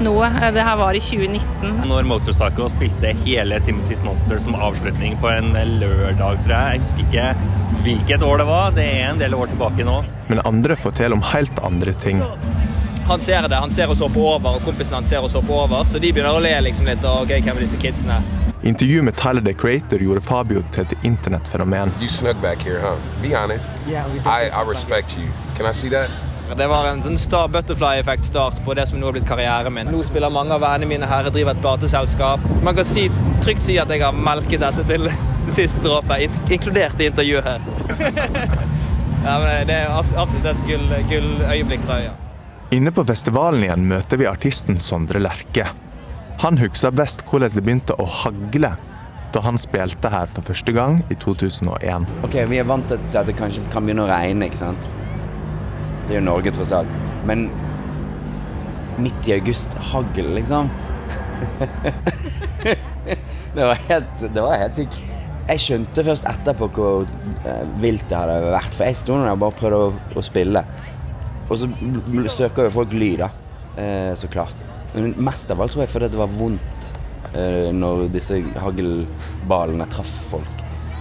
noe. 0.00 0.26
Eh, 0.38 0.50
Det 0.54 0.62
her 0.64 0.76
var 0.76 0.94
i 0.94 1.02
2019. 1.02 1.82
Når 1.90 2.06
Motorsaco 2.06 2.68
spilte 2.70 3.10
hele 3.24 3.58
Timothy's 3.58 4.04
Monster 4.06 4.38
som 4.38 4.54
avslutning 4.54 5.18
på 5.20 5.28
en 5.34 5.50
lørdag, 5.80 6.44
tror 6.44 6.54
jeg. 6.54 6.78
Jeg 6.78 6.80
husker 6.80 7.02
ikke 7.08 7.26
hvilket 7.84 8.22
år 8.22 8.38
det 8.38 8.46
var. 8.46 8.70
Det 8.76 8.86
er 8.86 9.10
en 9.10 9.18
del 9.18 9.34
år 9.34 9.50
tilbake 9.50 9.84
nå. 9.84 9.98
Men 10.30 10.40
andre 10.46 10.76
forteller 10.78 11.18
om 11.18 11.26
helt 11.34 11.58
andre 11.66 11.92
ting. 11.92 12.22
Han 13.10 13.20
ser 13.20 13.42
det, 13.48 13.56
han 13.58 13.70
ser 13.74 13.90
oss 13.90 13.98
hoppe 14.04 14.20
over, 14.22 14.54
og 14.60 14.62
kompisen 14.62 14.94
hans 15.00 15.08
ser 15.10 15.24
oss 15.26 15.32
hoppe 15.34 15.50
over, 15.50 15.82
så 15.90 15.98
de 15.98 16.12
begynner 16.14 16.36
å 16.38 16.42
le 16.44 16.52
liksom 16.62 16.86
litt. 16.86 17.02
og 17.04 17.24
ok, 17.24 17.32
hvem 17.42 17.56
er 17.58 17.64
disse 17.64 17.78
kidsene? 17.82 18.20
Intervjuet 18.62 19.04
med 19.08 19.16
Tyler 19.18 19.42
The 19.42 19.54
Creator 19.58 19.98
gjorde 20.04 20.20
Fabio 20.22 20.62
til 20.70 20.84
et 20.86 20.94
internettfenomen. 21.08 21.90
You 22.00 22.08
snuck 22.08 22.38
back 22.42 22.62
here, 22.62 22.78
huh? 22.84 22.94
Be 23.22 23.32
honest. 23.34 23.66
Yeah, 23.88 24.06
we 24.12 24.20
did. 24.20 24.26
I, 24.30 24.46
I 24.54 24.62
respect 24.68 25.16
you. 25.18 25.26
Can 25.56 25.66
I 25.66 25.72
see 25.72 25.90
that? 25.90 26.10
Det 26.54 26.66
var 26.70 26.86
en 26.92 27.02
sånn 27.02 27.18
star 27.18 27.48
butterfly-effekt-start 27.50 28.62
på 28.66 28.74
det 28.78 28.86
som 28.90 28.98
nå 29.02 29.06
har 29.10 29.14
blitt 29.18 29.26
karrieren 29.26 29.74
min. 29.74 29.90
Nå 29.90 30.04
spiller 30.06 30.30
mange 30.30 30.54
av 30.54 30.62
vennene 30.62 30.86
mine 30.94 31.10
her, 31.10 31.26
jeg 31.26 31.34
driver 31.40 31.54
et 31.58 31.62
plateselskap. 31.66 32.46
Man 32.62 32.78
kan 32.78 32.86
si, 32.86 33.08
trygt 33.42 33.66
si 33.66 33.78
at 33.82 33.90
jeg 33.90 34.02
har 34.06 34.14
melket 34.14 34.62
dette 34.62 34.86
til 34.86 35.10
det 35.46 35.54
siste 35.58 35.82
dråpet, 35.82 36.26
in- 36.28 36.40
inkludert 36.58 37.00
i 37.02 37.10
intervjuet 37.10 37.42
her. 37.42 37.70
ja, 39.26 39.36
men 39.42 39.66
det 39.70 39.78
er 39.82 39.94
absolutt 39.98 40.50
et 40.54 40.66
gull, 40.70 40.90
gull 41.10 41.30
fra 41.86 42.02
øya. 42.04 42.18
Inne 42.70 42.92
på 42.94 43.02
festivalen 43.02 43.64
igjen 43.66 43.82
møter 43.90 44.20
vi 44.20 44.28
artisten 44.30 44.76
Sondre 44.78 45.18
Lerche. 45.18 45.64
Han 46.38 46.58
husker 46.60 46.94
best 46.94 47.24
hvordan 47.26 47.50
det 47.50 47.62
begynte 47.66 47.96
å 47.98 48.06
hagle 48.06 48.76
da 49.34 49.42
han 49.42 49.58
spilte 49.58 50.10
her 50.10 50.30
for 50.30 50.46
første 50.46 50.70
gang 50.74 51.00
i 51.10 51.16
2001. 51.18 52.06
Ok, 52.26 52.36
Vi 52.50 52.60
er 52.62 52.68
vant 52.68 52.86
til 52.86 53.18
at 53.18 53.26
det 53.26 53.34
kanskje 53.38 53.64
kan 53.72 53.86
begynne 53.86 54.06
å 54.06 54.10
regne, 54.10 54.46
ikke 54.46 54.60
sant? 54.62 54.86
Det 56.06 56.14
er 56.14 56.20
jo 56.20 56.28
Norge, 56.28 56.52
tross 56.54 56.70
alt. 56.74 56.94
Men 57.26 57.48
midt 59.02 59.26
i 59.26 59.34
august, 59.34 59.74
hagl, 59.90 60.30
liksom. 60.38 60.70
det 63.56 63.66
var 63.66 63.82
helt, 63.88 64.22
det 64.22 64.46
var 64.46 64.62
helt 64.62 64.78
sykt. 64.78 65.02
Jeg 65.50 65.66
skjønte 65.66 66.06
først 66.06 66.30
etterpå 66.30 66.70
hvor 66.78 67.10
eh, 67.42 67.62
vilt 67.82 68.06
det 68.10 68.18
hadde 68.18 68.54
vært. 68.54 68.78
For 68.78 68.86
jeg 68.86 69.02
sto 69.02 69.18
der 69.18 69.34
og 69.34 69.42
bare 69.42 69.58
prøvde 69.58 69.84
å, 69.90 70.18
å 70.18 70.22
spille. 70.22 70.62
Og 71.50 71.58
så 71.58 71.68
søker 72.30 72.68
jo 72.68 72.74
folk 72.74 72.94
da. 73.18 73.30
Eh, 73.76 74.14
så 74.14 74.28
klart. 74.28 74.54
Men 74.94 75.14
mest 75.22 75.50
av 75.50 75.60
alt 75.60 75.72
tror 75.74 75.84
jeg 75.84 75.92
fordi 75.92 76.08
det 76.10 76.18
var 76.18 76.32
vondt 76.34 76.90
eh, 77.34 77.70
når 77.74 78.08
disse 78.14 78.40
haglballene 78.58 79.86
traff 79.90 80.14
folk. 80.30 80.56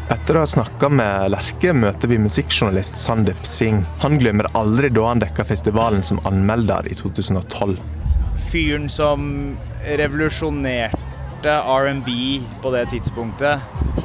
Etter 0.09 0.39
å 0.39 0.41
ha 0.41 0.49
snakka 0.49 0.89
med 0.89 1.29
Lerke 1.35 1.73
møter 1.77 2.09
vi 2.09 2.17
musikkjournalist 2.21 2.97
Sandeep 2.97 3.43
Singh. 3.45 3.85
Han 4.01 4.17
glemmer 4.17 4.49
aldri 4.57 4.89
da 4.89 5.05
han 5.05 5.21
dekka 5.21 5.45
festivalen 5.45 6.01
som 6.05 6.21
anmelder 6.25 6.89
i 6.89 6.97
2012. 6.97 7.77
fyren 8.49 8.87
som 8.89 9.57
revolusjonerte 9.99 11.53
R&B 11.75 12.09
på 12.63 12.71
det 12.73 12.87
tidspunktet, 12.89 13.61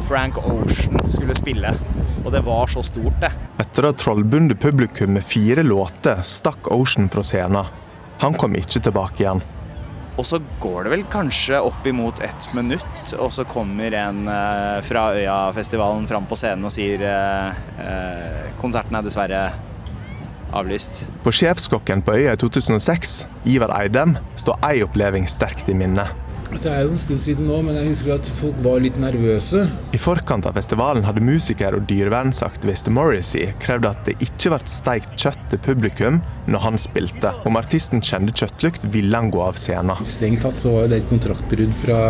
Frank 0.09 0.39
Ocean, 0.39 1.11
skulle 1.11 1.35
spille. 1.35 1.73
Og 2.25 2.33
det 2.33 2.41
var 2.45 2.67
så 2.67 2.83
stort, 2.85 3.17
det. 3.21 3.31
Etter 3.61 3.89
ha 3.89 3.93
trollbundet 3.97 4.61
publikum 4.61 5.15
med 5.17 5.25
fire 5.25 5.65
låter, 5.65 6.23
stakk 6.25 6.69
Ocean 6.73 7.09
fra 7.13 7.25
scenen. 7.25 7.73
Han 8.21 8.37
kom 8.39 8.57
ikke 8.57 8.83
tilbake 8.85 9.25
igjen. 9.25 9.43
Og 10.15 10.27
så 10.29 10.39
går 10.63 10.87
det 10.87 10.93
vel 10.93 11.05
kanskje 11.11 11.59
opp 11.67 11.87
imot 11.91 12.21
ett 12.23 12.47
minutt, 12.55 13.15
og 13.19 13.33
så 13.35 13.43
kommer 13.49 13.97
en 13.99 14.29
eh, 14.31 14.79
fra 14.87 15.09
Øyafestivalen 15.17 16.07
fram 16.07 16.29
på 16.31 16.39
scenen 16.39 16.69
og 16.69 16.75
sier 16.75 17.03
eh, 17.03 17.65
eh, 17.83 18.53
konserten 18.61 18.95
er 18.95 19.07
dessverre 19.09 19.41
avlyst. 20.61 21.05
På 21.25 21.33
sjefskokken 21.35 22.05
på 22.05 22.17
øya 22.19 22.35
i 22.37 22.41
2006, 22.41 23.17
Ivar 23.55 23.75
Eidem, 23.81 24.17
står 24.41 24.61
ei 24.71 24.85
oppleving 24.87 25.29
sterkt 25.31 25.71
i 25.71 25.77
minnet. 25.79 26.13
Det 26.53 26.71
er 26.71 26.85
jo 26.85 26.93
en 26.93 27.01
stund 27.01 27.21
siden 27.23 27.49
nå, 27.49 27.57
men 27.65 27.75
jeg 27.79 27.89
husker 27.89 28.15
at 28.19 28.29
folk 28.37 28.59
var 28.63 28.83
litt 28.85 28.99
nervøse. 29.01 29.65
I 29.97 29.99
forkant 29.99 30.47
av 30.47 30.55
festivalen 30.59 31.07
hadde 31.07 31.25
musiker 31.25 31.75
og 31.75 31.87
dyrevernsaktivist 31.91 32.91
Morrissey 32.95 33.49
krevd 33.65 33.89
at 33.89 34.05
det 34.07 34.15
ikke 34.23 34.53
ble 34.53 34.61
steikt 34.71 35.17
kjøtt 35.19 35.49
til 35.51 35.63
publikum 35.65 36.21
når 36.47 36.67
han 36.67 36.79
spilte. 36.81 37.33
Om 37.49 37.59
artisten 37.59 38.05
kjente 38.05 38.37
kjøttlukt, 38.37 38.87
ville 38.95 39.17
han 39.17 39.33
gå 39.35 39.41
av 39.43 39.59
scenen. 39.59 40.05
Strengt 40.05 40.45
tatt 40.45 40.61
så 40.61 40.77
var 40.77 40.93
det 40.93 41.01
et 41.03 41.11
kontraktbrudd 41.11 41.75
fra, 41.81 42.01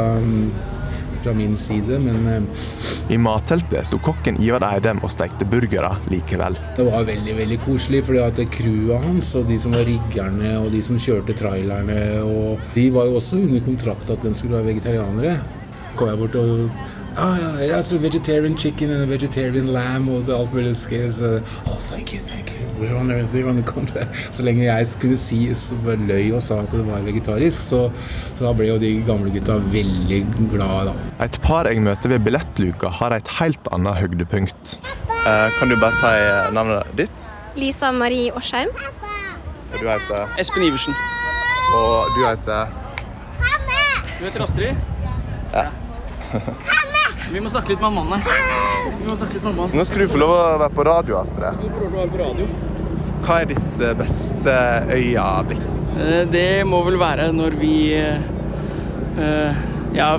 fra 1.25 1.35
min 1.37 1.57
side, 1.57 1.99
men 2.05 2.27
eh, 2.31 3.15
I 3.15 3.19
matteltet 3.21 3.89
sto 3.89 3.99
kokken 4.05 4.39
Ivar 4.43 4.65
Eidem 4.71 5.03
og 5.05 5.13
stekte 5.13 5.47
burgere 5.49 5.95
likevel. 6.13 6.57
det 6.77 6.87
var 6.89 7.07
veldig 7.09 7.37
veldig 7.41 7.59
koselig. 7.65 8.05
fordi 8.05 8.23
at 8.25 8.41
crewet 8.53 9.05
hans 9.05 9.35
og 9.41 9.49
de 9.49 9.59
som 9.61 9.77
var 9.77 9.87
riggerne 9.89 10.57
og 10.61 10.71
de 10.73 10.83
som 10.83 10.99
kjørte 11.01 11.37
trailerne, 11.37 12.01
og 12.25 12.61
de 12.75 12.89
var 12.95 13.09
jo 13.09 13.21
også 13.21 13.43
under 13.45 13.65
kontrakt 13.65 14.11
at 14.11 14.23
de 14.23 14.35
skulle 14.35 14.57
være 14.57 14.75
vegetarianere. 14.75 15.39
kom 15.97 16.09
jeg 16.09 16.19
bort 16.19 16.35
og 16.35 16.71
Ah, 17.16 17.61
yeah, 17.61 17.79
it's 17.79 17.92
a 17.92 17.98
vegetarian 17.98 18.57
chicken 18.57 18.90
and 18.90 19.03
a 19.03 19.07
vegetarian 19.07 19.68
lamb 19.72 20.09
og 20.09 20.29
alt 20.35 20.53
mulig 20.53 20.74
så, 20.77 21.40
Oh, 21.66 21.79
thank 21.79 22.12
you, 22.12 22.20
thank 22.20 22.50
you. 22.50 22.66
We're 22.81 22.96
on, 22.96 23.11
a, 23.12 23.22
we're 23.33 23.48
on 23.48 23.59
a 23.59 23.62
contract. 23.62 24.35
Så 24.35 24.42
lenge 24.42 24.64
jeg 24.64 24.87
kunne 25.00 25.16
si 25.16 25.55
så 25.55 25.77
løy 26.09 26.33
og 26.35 26.42
sa 26.42 26.59
at 26.64 26.72
det 26.74 26.83
var 26.87 27.05
vegetarisk, 27.07 27.61
så, 27.61 27.90
så 28.35 28.48
da 28.48 28.53
ble 28.53 28.66
jo 28.66 28.79
de 28.83 28.90
gamle 29.07 29.31
gutta 29.31 29.61
veldig 29.62 30.18
glade, 30.50 30.90
da. 30.90 30.94
Et 31.24 31.38
par 31.44 31.70
jeg 31.70 31.85
møter 31.87 32.16
ved 32.16 32.27
billettluka, 32.27 32.90
har 32.98 33.14
et 33.14 33.31
helt 33.38 33.70
annet 33.70 34.03
høydepunkt. 34.03 34.74
Uh, 35.24 35.48
kan 35.61 35.70
du 35.70 35.79
bare 35.79 35.94
si 35.94 36.11
eh, 36.11 36.50
navnet 36.53 36.90
ditt? 36.98 37.31
Lisa 37.57 37.92
Marie 37.94 38.35
Årsheim. 38.35 38.74
Du 39.79 39.87
heter 39.87 40.27
Espen 40.38 40.66
Iversen. 40.66 40.98
Og 41.79 42.11
du 42.18 42.27
heter 42.27 42.74
Du 44.18 44.27
heter 44.27 44.42
Astrid? 44.48 44.74
Ja. 45.55 45.70
Vi 47.33 47.41
må 47.41 47.51
snakke 47.51 47.73
litt 47.73 47.83
med 47.83 47.95
mannen 47.97 48.21
her. 48.21 48.89
Vi 49.01 49.09
må 49.09 49.17
snakke 49.17 49.39
litt 49.39 49.47
med 49.47 49.57
mannen. 49.57 49.77
Nå 49.79 49.85
skal 49.89 50.05
du 50.05 50.13
få 50.13 50.21
lov 50.21 50.33
å 50.35 50.41
være 50.61 50.75
på 50.77 50.85
radio, 50.89 51.19
Astrid. 51.21 51.61
Du 51.63 51.69
får 51.69 51.85
lov 51.85 51.89
å 51.89 52.01
være 52.03 52.13
på 52.13 52.21
radio. 52.23 52.49
Hva 53.25 53.39
er 53.41 53.51
ditt 53.55 53.81
eh, 53.81 53.95
beste 53.97 54.57
øyeblikk? 54.93 55.63
Eh, 55.95 56.23
Det 56.29 56.49
må 56.69 56.83
vel 56.85 56.99
være 57.01 57.31
når 57.33 57.57
vi 57.61 57.75
uh, 57.97 59.63
ja, 59.97 60.11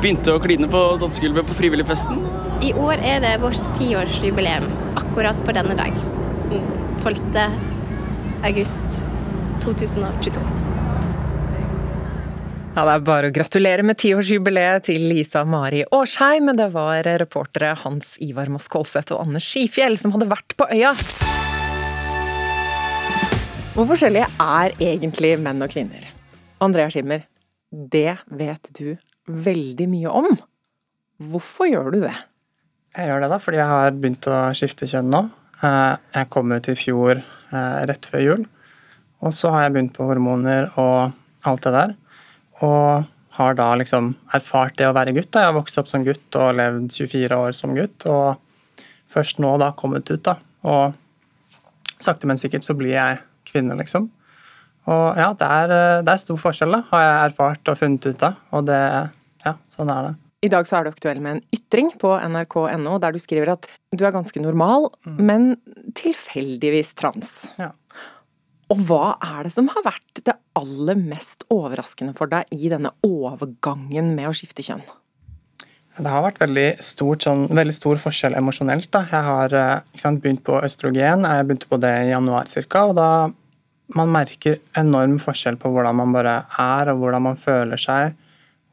begynte 0.00 0.34
å 0.34 0.42
kline 0.42 0.70
på 0.72 0.82
dansegulvet 1.02 1.50
på 1.50 1.58
Frivilligfesten. 1.60 2.22
I 2.64 2.72
år 2.80 3.02
er 3.04 3.20
det 3.24 3.34
vårt 3.42 3.60
tiårsjubileum, 3.76 4.70
akkurat 4.96 5.40
på 5.44 5.56
denne 5.56 5.76
dag. 5.76 5.98
12. 7.04 7.18
august 8.48 9.02
2022. 9.64 10.63
Ja, 12.74 12.82
Det 12.82 12.90
er 12.96 13.02
bare 13.06 13.28
å 13.30 13.34
gratulere 13.34 13.84
med 13.86 13.98
tiårsjubileet 14.02 14.88
til 14.88 15.04
Lisa 15.06 15.44
Mari 15.46 15.84
Årsheim, 15.94 16.48
det 16.58 16.66
var 16.74 17.06
reportere 17.20 17.74
Hans 17.84 18.16
Ivar 18.24 18.50
Moss 18.50 18.66
Kolseth 18.72 19.14
og 19.14 19.22
Anne 19.22 19.38
Skifjell 19.42 19.94
som 20.00 20.10
hadde 20.14 20.26
vært 20.30 20.56
på 20.58 20.66
øya. 20.74 20.90
Hvor 23.74 23.86
forskjellige 23.90 24.26
er 24.42 24.74
egentlig 24.82 25.32
menn 25.42 25.62
og 25.62 25.70
kvinner? 25.70 26.02
Andrea 26.62 26.90
Schimmer, 26.90 27.22
det 27.70 28.16
vet 28.26 28.70
du 28.74 28.96
veldig 29.30 29.88
mye 29.94 30.10
om. 30.22 30.28
Hvorfor 31.30 31.70
gjør 31.70 31.92
du 31.94 32.00
det? 32.08 32.14
Jeg 32.94 33.10
gjør 33.10 33.22
det 33.22 33.30
da, 33.34 33.38
fordi 33.42 33.58
jeg 33.62 33.70
har 33.70 33.94
begynt 33.98 34.30
å 34.30 34.38
skifte 34.54 34.90
kjønn 34.90 35.10
nå. 35.14 35.24
Eh, 35.62 35.94
Jeg 36.14 36.30
kom 36.30 36.50
ut 36.54 36.68
i 36.70 36.74
fjor 36.78 37.18
eh, 37.22 37.80
rett 37.90 38.06
før 38.10 38.22
jul. 38.22 38.46
Og 39.22 39.34
så 39.34 39.50
har 39.54 39.66
jeg 39.66 39.74
begynt 39.76 39.94
på 39.96 40.06
hormoner 40.10 40.70
og 40.78 41.14
alt 41.46 41.66
det 41.66 41.72
der. 41.74 41.94
Og 42.62 43.04
har 43.34 43.56
da 43.58 43.68
liksom 43.74 44.12
erfart 44.36 44.76
det 44.78 44.86
å 44.86 44.94
være 44.94 45.14
gutt. 45.16 45.32
da. 45.34 45.42
Jeg 45.42 45.52
har 45.52 45.56
vokst 45.56 45.78
opp 45.80 45.88
som 45.90 46.04
gutt 46.06 46.38
og 46.38 46.54
levd 46.54 46.92
24 46.94 47.38
år 47.46 47.56
som 47.58 47.74
gutt. 47.74 48.06
Og 48.06 48.36
først 49.10 49.40
nå 49.42 49.56
da 49.58 49.72
kommet 49.74 50.10
ut, 50.10 50.22
da. 50.22 50.36
Og 50.62 50.94
sakte, 51.98 52.28
men 52.30 52.38
sikkert 52.38 52.66
så 52.66 52.76
blir 52.78 52.94
jeg 52.94 53.22
kvinne, 53.50 53.76
liksom. 53.78 54.10
Og 54.90 55.18
ja, 55.18 55.30
det 55.38 55.48
er, 55.48 55.72
det 56.04 56.12
er 56.12 56.20
stor 56.20 56.38
forskjell, 56.40 56.76
da, 56.76 56.82
har 56.90 57.04
jeg 57.04 57.30
erfart 57.30 57.72
og 57.72 57.80
funnet 57.80 58.10
ut 58.10 58.26
av. 58.26 58.42
Og 58.54 58.68
det 58.70 58.82
Ja, 59.44 59.58
sånn 59.68 59.90
er 59.92 60.06
det. 60.06 60.12
I 60.44 60.48
dag 60.52 60.68
så 60.68 60.78
er 60.78 60.84
du 60.84 60.90
aktuell 60.92 61.20
med 61.24 61.38
en 61.38 61.42
ytring 61.56 61.90
på 62.00 62.10
nrk.no 62.20 62.98
der 63.00 63.12
du 63.12 63.20
skriver 63.20 63.54
at 63.54 63.68
du 63.96 64.04
er 64.04 64.12
ganske 64.12 64.40
normal, 64.40 64.90
men 65.04 65.54
tilfeldigvis 65.96 66.92
trans. 67.00 67.30
Ja. 67.60 67.70
Og 68.74 68.80
hva 68.88 69.14
er 69.22 69.46
det 69.46 69.52
som 69.54 69.68
har 69.70 69.84
vært 69.86 70.20
det 70.26 70.34
aller 70.58 70.98
mest 70.98 71.44
overraskende 71.52 72.14
for 72.16 72.30
deg 72.30 72.50
i 72.54 72.70
denne 72.72 72.90
overgangen 73.06 74.14
med 74.16 74.26
å 74.26 74.34
skifte 74.34 74.64
kjønn? 74.66 74.82
Det 75.94 76.10
har 76.10 76.24
vært 76.24 76.40
veldig, 76.42 76.66
stort, 76.82 77.22
sånn, 77.22 77.44
veldig 77.54 77.74
stor 77.76 78.00
forskjell 78.02 78.34
emosjonelt. 78.34 78.88
da. 78.90 79.04
Jeg 79.06 79.26
har 79.28 79.54
eh, 79.54 79.84
sant, 79.94 80.18
begynt 80.24 80.42
på 80.42 80.58
østrogen, 80.58 81.22
jeg 81.22 81.46
begynte 81.46 81.70
på 81.70 81.78
det 81.78 81.92
i 82.02 82.10
januar 82.10 82.50
ca. 82.50 82.82
Og 82.88 82.96
da 82.98 83.10
man 83.94 84.10
merker 84.10 84.58
enorm 84.80 85.20
forskjell 85.22 85.60
på 85.60 85.70
hvordan 85.70 86.00
man 86.00 86.16
bare 86.16 86.34
er 86.58 86.90
og 86.90 86.98
hvordan 87.04 87.28
man 87.28 87.38
føler 87.38 87.78
seg. 87.78 88.18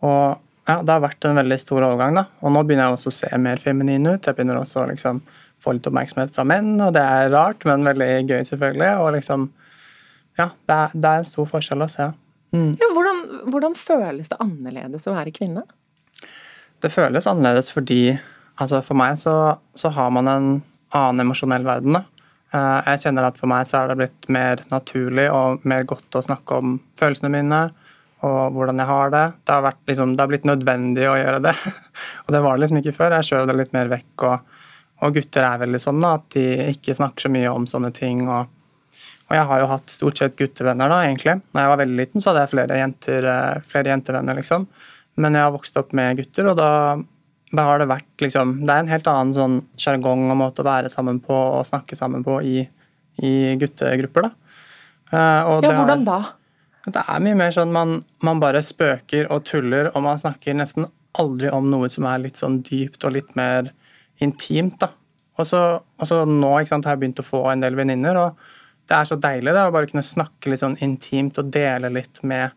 Og 0.01 0.39
ja, 0.65 0.79
Det 0.81 0.95
har 0.95 1.05
vært 1.05 1.29
en 1.29 1.37
veldig 1.37 1.59
stor 1.61 1.85
overgang. 1.91 2.17
da. 2.17 2.25
Og 2.41 2.55
Nå 2.55 2.65
begynner 2.65 2.89
jeg 2.89 2.97
også 2.97 3.13
å 3.13 3.17
se 3.19 3.37
mer 3.37 3.61
feminin 3.61 4.07
ut. 4.07 4.25
Jeg 4.25 4.33
begynner 4.33 4.57
også 4.57 4.81
å 4.81 4.89
liksom, 4.89 5.21
få 5.61 5.77
litt 5.77 5.85
oppmerksomhet 5.85 6.33
fra 6.33 6.47
menn, 6.47 6.73
og 6.81 6.95
det 6.97 7.05
er 7.05 7.29
rart, 7.29 7.65
men 7.69 7.85
veldig 7.85 8.09
gøy, 8.25 8.41
selvfølgelig. 8.49 8.91
Og 8.97 9.13
liksom, 9.19 9.51
ja, 10.41 10.49
det 10.67 10.77
er, 10.77 10.97
det 10.97 11.11
er 11.11 11.21
en 11.21 11.27
stor 11.31 11.47
forskjell 11.49 11.85
å 11.85 11.89
se. 11.91 12.09
Mm. 12.55 12.71
Ja, 12.79 12.89
hvordan, 12.95 13.21
hvordan 13.53 13.77
føles 13.79 14.31
det 14.31 14.39
annerledes 14.43 15.07
å 15.07 15.15
være 15.15 15.33
kvinne? 15.35 15.63
Det 16.81 16.91
føles 16.91 17.27
annerledes 17.29 17.71
fordi 17.71 18.01
altså 18.61 18.81
for 18.85 18.99
meg 18.99 19.19
så, 19.21 19.35
så 19.77 19.91
har 19.95 20.09
man 20.13 20.27
en 20.27 20.49
annen 20.97 21.23
emosjonell 21.23 21.63
verden. 21.65 21.95
da. 21.95 22.03
Eh, 22.51 22.89
Jeg 22.91 23.05
kjenner 23.05 23.29
at 23.29 23.39
for 23.39 23.51
meg 23.51 23.67
så 23.69 23.81
er 23.81 23.91
det 23.91 23.99
blitt 24.01 24.29
mer 24.33 24.63
naturlig 24.73 25.29
og 25.31 25.63
mer 25.67 25.87
godt 25.87 26.19
å 26.19 26.25
snakke 26.25 26.59
om 26.59 26.75
følelsene 26.99 27.31
mine 27.31 27.61
og 28.21 28.53
hvordan 28.53 28.77
jeg 28.77 28.89
har 28.91 29.13
det. 29.13 29.23
Det 29.47 29.53
har, 29.55 29.63
vært, 29.65 29.79
liksom, 29.89 30.11
det 30.13 30.21
har 30.21 30.29
blitt 30.29 30.45
nødvendig 30.45 31.07
å 31.09 31.17
gjøre 31.17 31.39
det. 31.41 31.55
og 32.25 32.33
det 32.35 32.41
var 32.43 32.57
det 32.57 32.65
liksom 32.65 32.81
ikke 32.81 32.97
før. 32.99 33.15
Jeg 33.17 33.29
skjøv 33.31 33.47
det 33.49 33.55
litt 33.57 33.71
mer 33.73 33.89
vekk. 33.89 34.25
Og, 34.27 34.59
og 35.01 35.15
gutter 35.15 35.47
er 35.47 35.61
veldig 35.63 35.81
sånn 35.81 36.03
da, 36.03 36.11
at 36.19 36.27
de 36.35 36.43
ikke 36.75 36.93
snakker 36.99 37.25
så 37.25 37.31
mye 37.33 37.53
om 37.55 37.65
sånne 37.69 37.89
ting. 37.97 38.27
og 38.29 38.51
og 39.31 39.37
jeg 39.37 39.47
har 39.47 39.61
jo 39.61 39.67
hatt 39.71 39.91
stort 39.93 40.19
sett 40.19 40.35
guttevenner 40.35 40.91
da, 40.91 40.97
egentlig. 41.07 41.37
Når 41.55 41.63
jeg 41.63 41.71
var 41.71 41.79
veldig 41.79 41.97
liten, 42.01 42.19
så 42.19 42.31
hadde 42.31 42.41
jeg 42.43 42.51
flere, 42.51 42.79
jenter, 42.81 43.27
eh, 43.31 43.61
flere 43.63 43.93
jentevenner, 43.93 44.35
liksom. 44.35 44.65
Men 45.23 45.37
jeg 45.37 45.45
har 45.45 45.53
vokst 45.55 45.79
opp 45.79 45.93
med 45.95 46.19
gutter, 46.19 46.49
og 46.51 46.57
da, 46.59 46.71
da 47.55 47.65
har 47.67 47.79
det 47.79 47.87
vært 47.91 48.23
liksom 48.23 48.53
Det 48.65 48.73
er 48.73 48.83
en 48.83 48.91
helt 48.91 49.07
annen 49.11 49.33
sånn 49.35 49.57
sjargong 49.79 50.27
og 50.31 50.39
måte 50.39 50.63
å 50.63 50.67
være 50.67 50.91
sammen 50.91 51.21
på 51.23 51.35
og 51.35 51.63
snakke 51.67 51.95
sammen 51.99 52.27
på 52.27 52.41
i, 52.43 52.61
i 53.23 53.33
guttegrupper, 53.61 54.27
da. 54.27 54.61
Eh, 55.15 55.41
og 55.47 55.63
Ja, 55.63 55.75
hvordan 55.79 56.07
da? 56.07 56.21
Det 56.91 57.07
er 57.07 57.23
mye 57.23 57.37
mer 57.37 57.55
sånn 57.55 57.71
man, 57.71 57.99
man 58.25 58.39
bare 58.43 58.59
spøker 58.65 59.31
og 59.31 59.45
tuller, 59.47 59.93
og 59.95 60.03
man 60.03 60.19
snakker 60.19 60.59
nesten 60.59 60.89
aldri 61.19 61.51
om 61.55 61.71
noe 61.71 61.87
som 61.93 62.07
er 62.09 62.23
litt 62.23 62.39
sånn 62.39 62.59
dypt 62.67 63.05
og 63.07 63.15
litt 63.15 63.31
mer 63.39 63.71
intimt, 64.19 64.81
da. 64.83 64.91
Og 65.39 65.47
så 65.47 66.25
nå 66.27 66.49
ikke 66.59 66.73
sant, 66.73 66.87
har 66.87 66.97
jeg 66.97 67.05
begynt 67.05 67.21
å 67.23 67.27
få 67.27 67.45
en 67.51 67.63
del 67.63 67.79
venninner, 67.79 68.19
og 68.19 68.49
det 68.91 68.97
er 68.97 69.07
så 69.07 69.15
deilig 69.23 69.53
da, 69.55 69.69
å 69.69 69.71
bare 69.73 69.87
kunne 69.87 70.03
snakke 70.03 70.51
litt 70.51 70.59
sånn 70.59 70.75
intimt 70.83 71.39
og 71.39 71.51
dele 71.53 71.87
litt 71.95 72.19
med, 72.27 72.51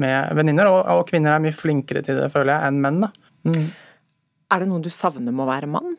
med 0.00 0.32
venninner. 0.38 0.70
Og, 0.72 0.80
og 0.94 1.04
kvinner 1.10 1.36
er 1.36 1.42
mye 1.44 1.56
flinkere 1.56 2.00
til 2.06 2.16
det, 2.16 2.30
føler 2.32 2.54
jeg, 2.54 2.70
enn 2.70 2.80
menn. 2.80 3.02
da. 3.04 3.10
Mm. 3.44 3.66
Er 4.54 4.62
det 4.62 4.68
noe 4.70 4.80
du 4.80 4.88
savner 4.94 5.34
med 5.34 5.44
å 5.44 5.50
være 5.50 5.68
mann? 5.68 5.96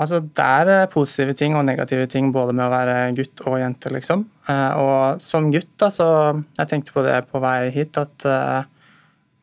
Altså, 0.00 0.20
Det 0.24 0.44
er 0.44 0.70
eh, 0.72 0.86
positive 0.92 1.34
ting 1.36 1.56
og 1.58 1.66
negative 1.68 2.06
ting 2.10 2.30
både 2.32 2.54
med 2.56 2.64
å 2.68 2.72
være 2.72 2.94
gutt 3.18 3.42
og 3.46 3.58
jente, 3.60 3.90
liksom. 3.92 4.24
Eh, 4.48 4.78
Og 4.80 5.20
som 5.22 5.50
gutt, 5.52 5.72
da, 5.78 5.90
så 5.92 6.06
Jeg 6.58 6.70
tenkte 6.70 6.94
på 6.94 7.04
det 7.04 7.18
på 7.30 7.42
vei 7.42 7.70
hit, 7.74 7.98
at, 7.98 8.24
eh, 8.24 8.62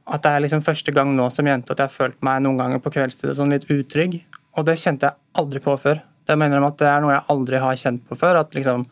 at 0.10 0.24
det 0.26 0.32
er 0.32 0.46
liksom 0.46 0.64
første 0.66 0.96
gang 0.96 1.12
nå 1.16 1.28
som 1.32 1.46
jente 1.46 1.76
at 1.76 1.84
jeg 1.84 1.92
har 1.92 1.98
følt 1.98 2.22
meg 2.26 2.42
noen 2.42 2.58
ganger 2.58 2.82
på 2.82 2.92
kveldstid 2.96 3.36
sånn 3.38 3.54
litt 3.54 3.68
utrygg. 3.70 4.22
Og 4.58 4.66
det 4.66 4.80
kjente 4.82 5.12
jeg 5.12 5.20
aldri 5.38 5.62
på 5.64 5.76
før. 5.80 6.02
Det 6.30 6.38
mener 6.38 6.62
at 6.66 6.78
det 6.78 6.90
er 6.90 7.02
noe 7.02 7.16
jeg 7.16 7.26
aldri 7.34 7.62
har 7.62 7.80
kjent 7.82 8.04
på 8.06 8.18
før. 8.18 8.44
At 8.44 8.54
liksom 8.58 8.86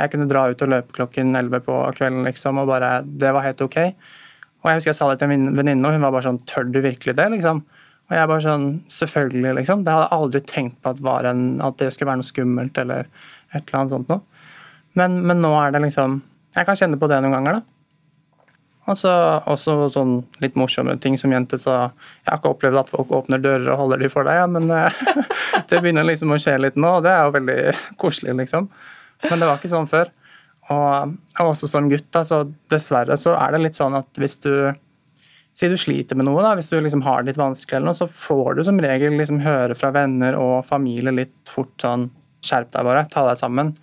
jeg 0.00 0.12
kunne 0.14 0.28
dra 0.30 0.46
ut 0.48 0.62
og 0.64 0.72
løpe 0.72 0.96
klokken 0.96 1.34
11 1.36 1.62
på 1.66 1.76
kvelden, 1.98 2.24
liksom, 2.24 2.58
og 2.62 2.70
bare 2.70 3.02
Det 3.04 3.32
var 3.36 3.44
helt 3.44 3.60
ok. 3.60 3.76
Og 4.60 4.70
jeg 4.70 4.78
husker 4.78 4.90
jeg 4.90 4.98
sa 4.98 5.08
det 5.10 5.20
til 5.20 5.32
en 5.32 5.56
venninne, 5.56 5.86
og 5.86 5.96
hun 5.96 6.04
var 6.04 6.14
bare 6.14 6.28
sånn 6.28 6.40
Tør 6.48 6.68
du 6.72 6.80
virkelig 6.84 7.16
det? 7.16 7.28
liksom? 7.36 7.62
Og 8.10 8.16
jeg 8.16 8.30
bare 8.32 8.44
sånn, 8.44 8.68
Selvfølgelig, 8.90 9.54
liksom. 9.60 9.84
Det 9.84 9.94
hadde 9.94 10.08
jeg 10.08 10.18
aldri 10.18 10.40
tenkt 10.40 10.80
på 10.82 10.94
at, 10.94 11.02
var 11.04 11.28
en, 11.30 11.44
at 11.64 11.78
det 11.78 11.92
skulle 11.94 12.10
være 12.10 12.22
noe 12.22 12.30
skummelt 12.30 12.80
eller 12.82 13.06
et 13.52 13.60
eller 13.60 13.80
annet 13.80 13.94
sånt 13.94 14.10
noe. 14.10 14.24
Men, 14.98 15.20
men 15.26 15.38
nå 15.44 15.52
er 15.60 15.70
det 15.70 15.84
liksom 15.84 16.18
Jeg 16.56 16.66
kan 16.66 16.78
kjenne 16.78 16.98
på 16.98 17.08
det 17.10 17.20
noen 17.22 17.36
ganger, 17.38 17.60
da. 17.60 17.79
Og 18.90 18.98
så 18.98 19.10
også 19.46 19.76
sånn 19.94 20.14
litt 20.42 20.56
morsommere 20.58 20.98
ting 21.02 21.16
som 21.20 21.32
jente, 21.34 21.58
sa 21.60 21.76
jeg 21.78 22.30
har 22.30 22.40
ikke 22.40 22.54
opplevd 22.54 22.80
at 22.82 22.92
folk 22.92 23.12
åpner 23.20 23.42
dører 23.42 23.68
og 23.70 23.84
holder 23.84 24.02
de 24.02 24.10
for 24.12 24.26
deg, 24.26 24.40
ja, 24.40 24.48
men 24.50 24.70
eh, 24.74 25.02
det 25.70 25.78
begynner 25.78 26.08
liksom 26.08 26.34
å 26.34 26.40
skje 26.42 26.56
litt 26.58 26.78
nå, 26.80 26.96
og 26.98 27.06
det 27.06 27.12
er 27.14 27.26
jo 27.26 27.36
veldig 27.36 27.58
koselig, 28.00 28.34
liksom. 28.42 28.70
Men 29.28 29.42
det 29.42 29.48
var 29.48 29.60
ikke 29.60 29.70
sånn 29.70 29.90
før. 29.90 30.10
Og, 30.70 31.16
og 31.38 31.52
også 31.52 31.68
som 31.70 31.90
gutt, 31.90 32.08
da, 32.14 32.22
så 32.26 32.44
dessverre 32.70 33.18
så 33.18 33.34
er 33.38 33.54
det 33.54 33.64
litt 33.64 33.78
sånn 33.78 33.98
at 33.98 34.20
hvis 34.20 34.40
du 34.44 34.54
Si 35.60 35.66
du 35.68 35.74
sliter 35.76 36.16
med 36.16 36.24
noe, 36.28 36.40
da, 36.40 36.52
hvis 36.56 36.70
du 36.70 36.76
liksom 36.78 37.02
har 37.04 37.20
det 37.20 37.32
litt 37.32 37.40
vanskelig, 37.40 37.74
eller 37.76 37.90
noe, 37.90 37.96
så 37.98 38.06
får 38.06 38.54
du 38.56 38.60
som 38.64 38.78
regel 38.80 39.16
liksom 39.18 39.42
høre 39.42 39.74
fra 39.76 39.90
venner 39.92 40.38
og 40.38 40.62
familie 40.64 41.12
litt 41.12 41.50
fort 41.50 41.74
sånn 41.82 42.06
Skjerp 42.40 42.70
deg 42.72 42.86
bare, 42.86 43.02
ta 43.12 43.26
deg 43.26 43.36
sammen. 43.36 43.74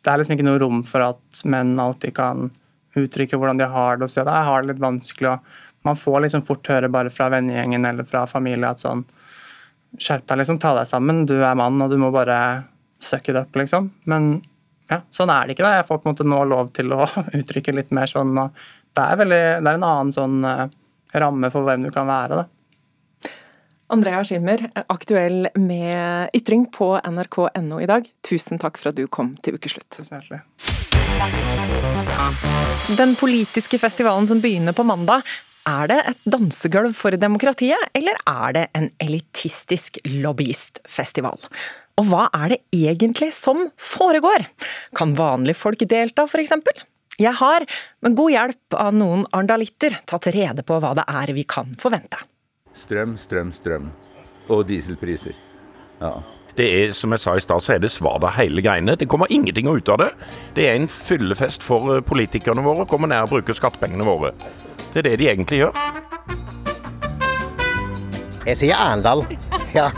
Det 0.00 0.10
er 0.10 0.18
liksom 0.18 0.34
ikke 0.34 0.46
noe 0.48 0.58
rom 0.58 0.80
for 0.88 1.04
at 1.04 1.42
menn 1.46 1.76
alltid 1.78 2.16
kan 2.16 2.48
uttrykke 2.98 3.38
hvordan 3.38 3.60
de 3.60 3.68
har 3.70 3.98
det, 3.98 4.06
og 4.06 4.12
si 4.12 4.20
at 4.22 4.30
jeg 4.30 4.48
har 4.48 4.62
det 4.62 4.72
litt 4.72 4.82
vanskelig. 4.82 5.34
og 5.34 5.86
Man 5.88 5.98
får 5.98 6.24
liksom 6.26 6.44
fort 6.48 6.70
høre 6.72 6.90
bare 6.92 7.12
fra 7.14 7.30
vennegjengen 7.32 7.86
eller 7.86 8.08
fra 8.08 8.26
familie 8.30 8.70
at 8.70 8.82
sånn 8.82 9.06
Skjerp 9.90 10.22
deg, 10.22 10.38
liksom. 10.38 10.60
Ta 10.62 10.70
deg 10.76 10.86
sammen. 10.86 11.24
Du 11.26 11.40
er 11.42 11.56
mann, 11.58 11.80
og 11.82 11.90
du 11.90 11.96
må 11.98 12.12
bare 12.14 12.36
suck 13.02 13.26
it 13.32 13.34
up, 13.34 13.56
liksom. 13.58 13.88
Men 14.06 14.36
ja, 14.86 15.00
sånn 15.10 15.32
er 15.34 15.48
det 15.48 15.56
ikke. 15.56 15.66
da. 15.66 15.80
Jeg 15.80 15.88
får 15.88 15.98
på 15.98 16.06
en 16.06 16.14
måte 16.14 16.26
nå 16.30 16.38
lov 16.46 16.70
til 16.76 16.94
å 16.94 17.08
uttrykke 17.40 17.74
litt 17.74 17.90
mer 17.96 18.06
sånn. 18.10 18.30
og 18.38 18.54
Det 18.94 19.02
er, 19.02 19.18
veldig, 19.18 19.42
det 19.58 19.72
er 19.72 19.80
en 19.80 19.88
annen 19.90 20.14
sånn 20.14 20.46
uh, 20.46 20.68
ramme 21.18 21.50
for 21.50 21.66
hvem 21.66 21.88
du 21.88 21.90
kan 21.94 22.06
være. 22.10 22.44
da. 22.44 22.46
Andrea 23.90 24.22
Schilmer, 24.22 24.68
aktuell 24.86 25.48
med 25.58 26.30
ytring 26.38 26.68
på 26.70 26.92
nrk.no 27.02 27.80
i 27.82 27.90
dag. 27.90 28.06
Tusen 28.22 28.62
takk 28.62 28.78
for 28.78 28.92
at 28.92 29.00
du 29.00 29.08
kom 29.10 29.34
til 29.42 29.58
ukeslutt. 29.58 29.98
Den 32.96 33.14
politiske 33.16 33.78
festivalen 33.78 34.26
som 34.26 34.40
begynner 34.42 34.74
på 34.76 34.84
mandag, 34.84 35.22
er 35.68 35.90
det 35.90 35.98
et 36.10 36.24
dansegulv 36.32 36.94
for 36.96 37.14
demokratiet, 37.20 37.90
eller 37.96 38.16
er 38.28 38.56
det 38.56 38.64
en 38.76 38.88
elitistisk 39.04 40.00
lobbyistfestival? 40.08 41.36
Og 42.00 42.08
hva 42.08 42.26
er 42.32 42.54
det 42.54 42.60
egentlig 42.72 43.30
som 43.36 43.66
foregår? 43.76 44.46
Kan 44.96 45.12
vanlige 45.18 45.58
folk 45.60 45.84
delta, 45.88 46.24
f.eks.? 46.24 46.56
Jeg 47.20 47.36
har, 47.36 47.66
med 48.00 48.16
god 48.16 48.32
hjelp 48.32 48.76
av 48.80 48.96
noen 48.96 49.26
arndalitter, 49.36 49.98
tatt 50.08 50.30
rede 50.32 50.64
på 50.64 50.80
hva 50.80 50.94
det 50.96 51.04
er 51.04 51.34
vi 51.36 51.44
kan 51.44 51.74
forvente. 51.80 52.22
Strøm, 52.72 53.18
strøm, 53.20 53.52
strøm. 53.52 53.90
Og 54.50 54.64
dieselpriser. 54.66 55.36
Ja. 56.00 56.14
Det 56.60 56.68
er, 56.68 56.90
som 56.92 57.14
jeg 57.14 57.20
sa 57.22 57.32
i 57.36 57.40
stad, 57.40 57.62
så 57.64 57.72
er 57.72 57.78
det 57.80 57.88
svada 57.88 58.28
hele 58.36 58.60
greiene. 58.60 58.92
Det 59.00 59.06
kommer 59.08 59.30
ingenting 59.32 59.68
ut 59.70 59.88
av 59.88 59.96
det. 60.02 60.08
Det 60.56 60.66
er 60.68 60.74
en 60.76 60.88
fyllefest 60.92 61.62
for 61.64 61.94
eh, 61.94 62.02
politikerne 62.04 62.60
våre. 62.60 62.84
Kommer 62.84 63.08
ned 63.08 63.24
og 63.24 63.30
bruker 63.30 63.56
skattepengene 63.56 64.04
våre. 64.04 64.34
Det 64.92 65.00
er 65.00 65.06
det 65.08 65.14
de 65.22 65.28
egentlig 65.30 65.62
gjør. 65.62 65.78
Jeg 68.44 68.58
sier 68.60 68.76
Arendal. 68.76 69.24
Ja. 69.72 69.88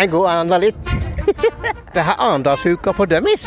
En 0.00 0.10
god 0.10 0.26
arendalitt. 0.32 0.90
Det 1.94 2.02
er 2.02 2.16
Arendalsuka 2.16 2.90
for 2.90 3.06
dummies. 3.06 3.46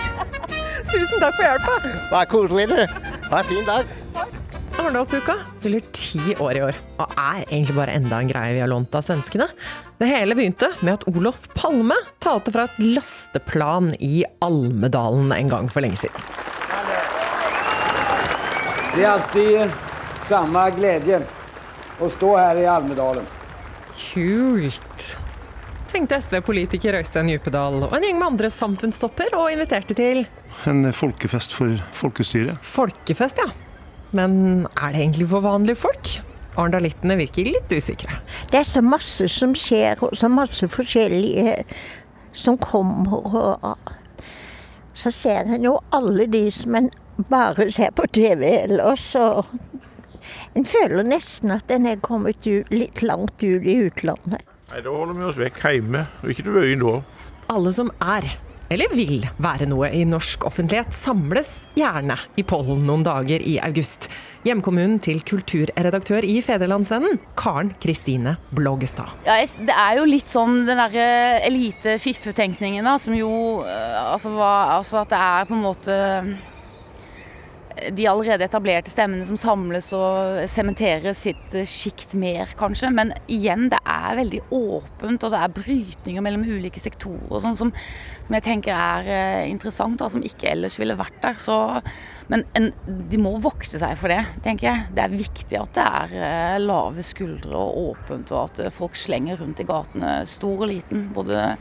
Tusen 0.93 1.19
takk 1.19 1.35
for 1.35 1.43
hjelpa. 1.43 1.75
Bare 2.13 2.25
koselig, 2.31 2.69
du. 2.71 2.85
Ha 3.33 3.43
en 3.43 3.51
fin 3.51 3.67
dag. 3.67 3.91
Arendalsuka 4.79 5.33
fyller 5.59 5.83
ti 5.91 6.35
år 6.39 6.55
i 6.55 6.61
år, 6.63 6.77
og 7.03 7.11
er 7.19 7.41
egentlig 7.49 7.75
bare 7.75 7.95
enda 7.99 8.21
en 8.21 8.29
greie 8.31 8.53
vi 8.55 8.61
har 8.63 8.69
lånt 8.71 8.95
av 8.95 9.03
svenskene. 9.03 9.49
Det 9.99 10.07
hele 10.07 10.37
begynte 10.39 10.69
med 10.79 10.93
at 10.95 11.03
Olof 11.11 11.49
Palme 11.51 11.97
talte 12.23 12.53
fra 12.55 12.69
et 12.69 12.79
lasteplan 12.79 13.91
i 13.99 14.23
Almedalen 14.45 15.33
en 15.35 15.51
gang 15.51 15.67
for 15.73 15.83
lenge 15.83 15.99
siden. 16.05 16.23
Det 18.95 19.03
er 19.03 19.11
alltid 19.11 19.75
samme 20.31 20.65
glede 20.79 21.21
å 21.99 22.09
stå 22.15 22.33
her 22.39 22.63
i 22.63 22.67
Almedalen. 22.71 23.27
Kult. 23.99 25.09
Tenkte 25.91 26.21
SV-politiker 26.23 26.95
Øystein 27.01 27.31
Djupedal 27.33 27.81
og 27.83 27.95
en 27.97 28.05
gjeng 28.05 28.19
med 28.21 28.31
andre 28.31 28.51
samfunnsstopper 28.53 29.35
og 29.35 29.51
inviterte 29.51 29.97
til 29.97 30.27
En 30.69 30.85
folkefest 30.93 31.51
for 31.55 31.81
folkestyret. 31.95 32.61
Folkefest, 32.63 33.41
ja. 33.43 33.68
Men 34.11 34.65
er 34.73 34.93
det 34.93 35.03
egentlig 35.03 35.29
for 35.29 35.45
vanlige 35.45 35.77
folk? 35.79 36.11
Arendalittene 36.57 37.15
virker 37.19 37.47
litt 37.47 37.71
usikre. 37.71 38.19
Det 38.51 38.59
er 38.59 38.67
så 38.67 38.81
masse 38.83 39.29
som 39.31 39.53
skjer, 39.55 40.01
og 40.03 40.15
så 40.17 40.27
masse 40.31 40.67
forskjellige 40.67 41.63
som 42.33 42.57
kommer. 42.57 43.29
og 43.35 43.77
Så 44.93 45.11
ser 45.15 45.45
en 45.47 45.63
jo 45.63 45.77
alle 45.95 46.25
de 46.27 46.49
som 46.51 46.75
en 46.75 46.89
bare 47.29 47.69
ser 47.71 47.93
på 47.95 48.07
TV 48.11 48.43
ellers. 48.63 49.15
og 49.15 49.45
En 50.55 50.65
føler 50.65 51.03
nesten 51.03 51.51
at 51.51 51.71
en 51.71 51.85
er 51.85 52.01
kommet 52.01 52.45
ut, 52.47 52.69
litt 52.71 53.03
langt 53.05 53.43
ut 53.43 53.63
i 53.63 53.77
utlandet. 53.85 54.43
Nei, 54.69 54.81
Da 54.83 54.89
holder 54.89 55.13
vi 55.13 55.23
oss 55.29 55.37
vekk 55.39 55.63
hjemme, 55.63 56.07
og 56.23 56.29
ikke 56.29 56.43
til 56.43 56.57
byen 56.57 56.83
da. 56.83 56.99
Alle 57.49 57.73
som 57.73 57.89
er 58.01 58.35
eller 58.69 58.91
vil 58.93 59.23
være 59.41 59.67
noe 59.69 59.89
i 59.95 60.03
norsk 60.07 60.45
offentlighet, 60.49 60.93
samles 60.95 61.65
gjerne 61.77 62.17
i 62.37 62.45
Pollen 62.47 62.83
noen 62.87 63.05
dager 63.05 63.41
i 63.41 63.57
august. 63.65 64.09
Hjemkommunen 64.45 64.99
til 65.03 65.19
kulturredaktør 65.27 66.23
i 66.23 66.37
Federlandsvennen, 66.45 67.17
Karen 67.39 67.73
Kristine 67.83 68.37
Blågestad. 68.55 69.11
Ja, 69.25 69.39
det 69.41 69.75
er 69.75 69.97
jo 69.99 70.05
litt 70.07 70.29
sånn 70.31 70.61
den 70.69 70.79
derre 70.79 71.09
elite-fiffe-tenkningen, 71.49 72.87
da, 72.87 72.95
som 73.01 73.17
jo 73.17 73.31
altså, 73.65 74.31
var, 74.37 74.77
altså 74.77 75.01
at 75.01 75.11
det 75.11 75.19
er 75.25 75.49
på 75.49 75.57
en 75.57 75.65
måte 75.65 75.99
de 77.95 78.05
allerede 78.09 78.45
etablerte 78.45 78.91
stemmene 78.91 79.25
som 79.27 79.37
samles 79.39 79.89
og 79.95 80.43
sementerer 80.51 81.15
sitt 81.17 81.55
sjikt 81.69 82.15
mer, 82.19 82.51
kanskje. 82.59 82.91
Men 82.93 83.13
igjen, 83.31 83.67
det 83.71 83.79
er 83.83 84.17
veldig 84.19 84.41
åpent, 84.55 85.25
og 85.25 85.33
det 85.33 85.41
er 85.41 85.57
brytninger 85.57 86.25
mellom 86.25 86.45
ulike 86.47 86.81
sektorer 86.81 87.43
sånn 87.43 87.57
som, 87.59 87.73
som, 88.25 88.37
jeg 88.37 88.45
tenker 88.45 88.75
er 88.75 89.49
interessant, 89.49 89.99
da, 90.01 90.09
som 90.11 90.23
ikke 90.25 90.51
ellers 90.51 90.79
ville 90.81 90.97
vært 90.99 91.19
der. 91.23 91.39
Så, 91.41 91.57
men 92.31 92.45
en, 92.57 92.71
de 92.85 93.21
må 93.21 93.35
vokte 93.43 93.81
seg 93.81 93.97
for 93.99 94.11
det, 94.13 94.21
tenker 94.45 94.69
jeg. 94.69 94.87
Det 94.95 95.05
er 95.05 95.19
viktig 95.19 95.59
at 95.59 95.77
det 95.77 95.87
er 96.23 96.63
lave 96.63 97.05
skuldre 97.05 97.59
og 97.59 97.93
åpent, 97.93 98.33
og 98.33 98.49
at 98.49 98.75
folk 98.75 98.97
slenger 98.99 99.39
rundt 99.41 99.61
i 99.63 99.67
gatene, 99.69 100.19
stor 100.29 100.65
og 100.65 100.69
liten. 100.71 101.09
Både 101.15 101.55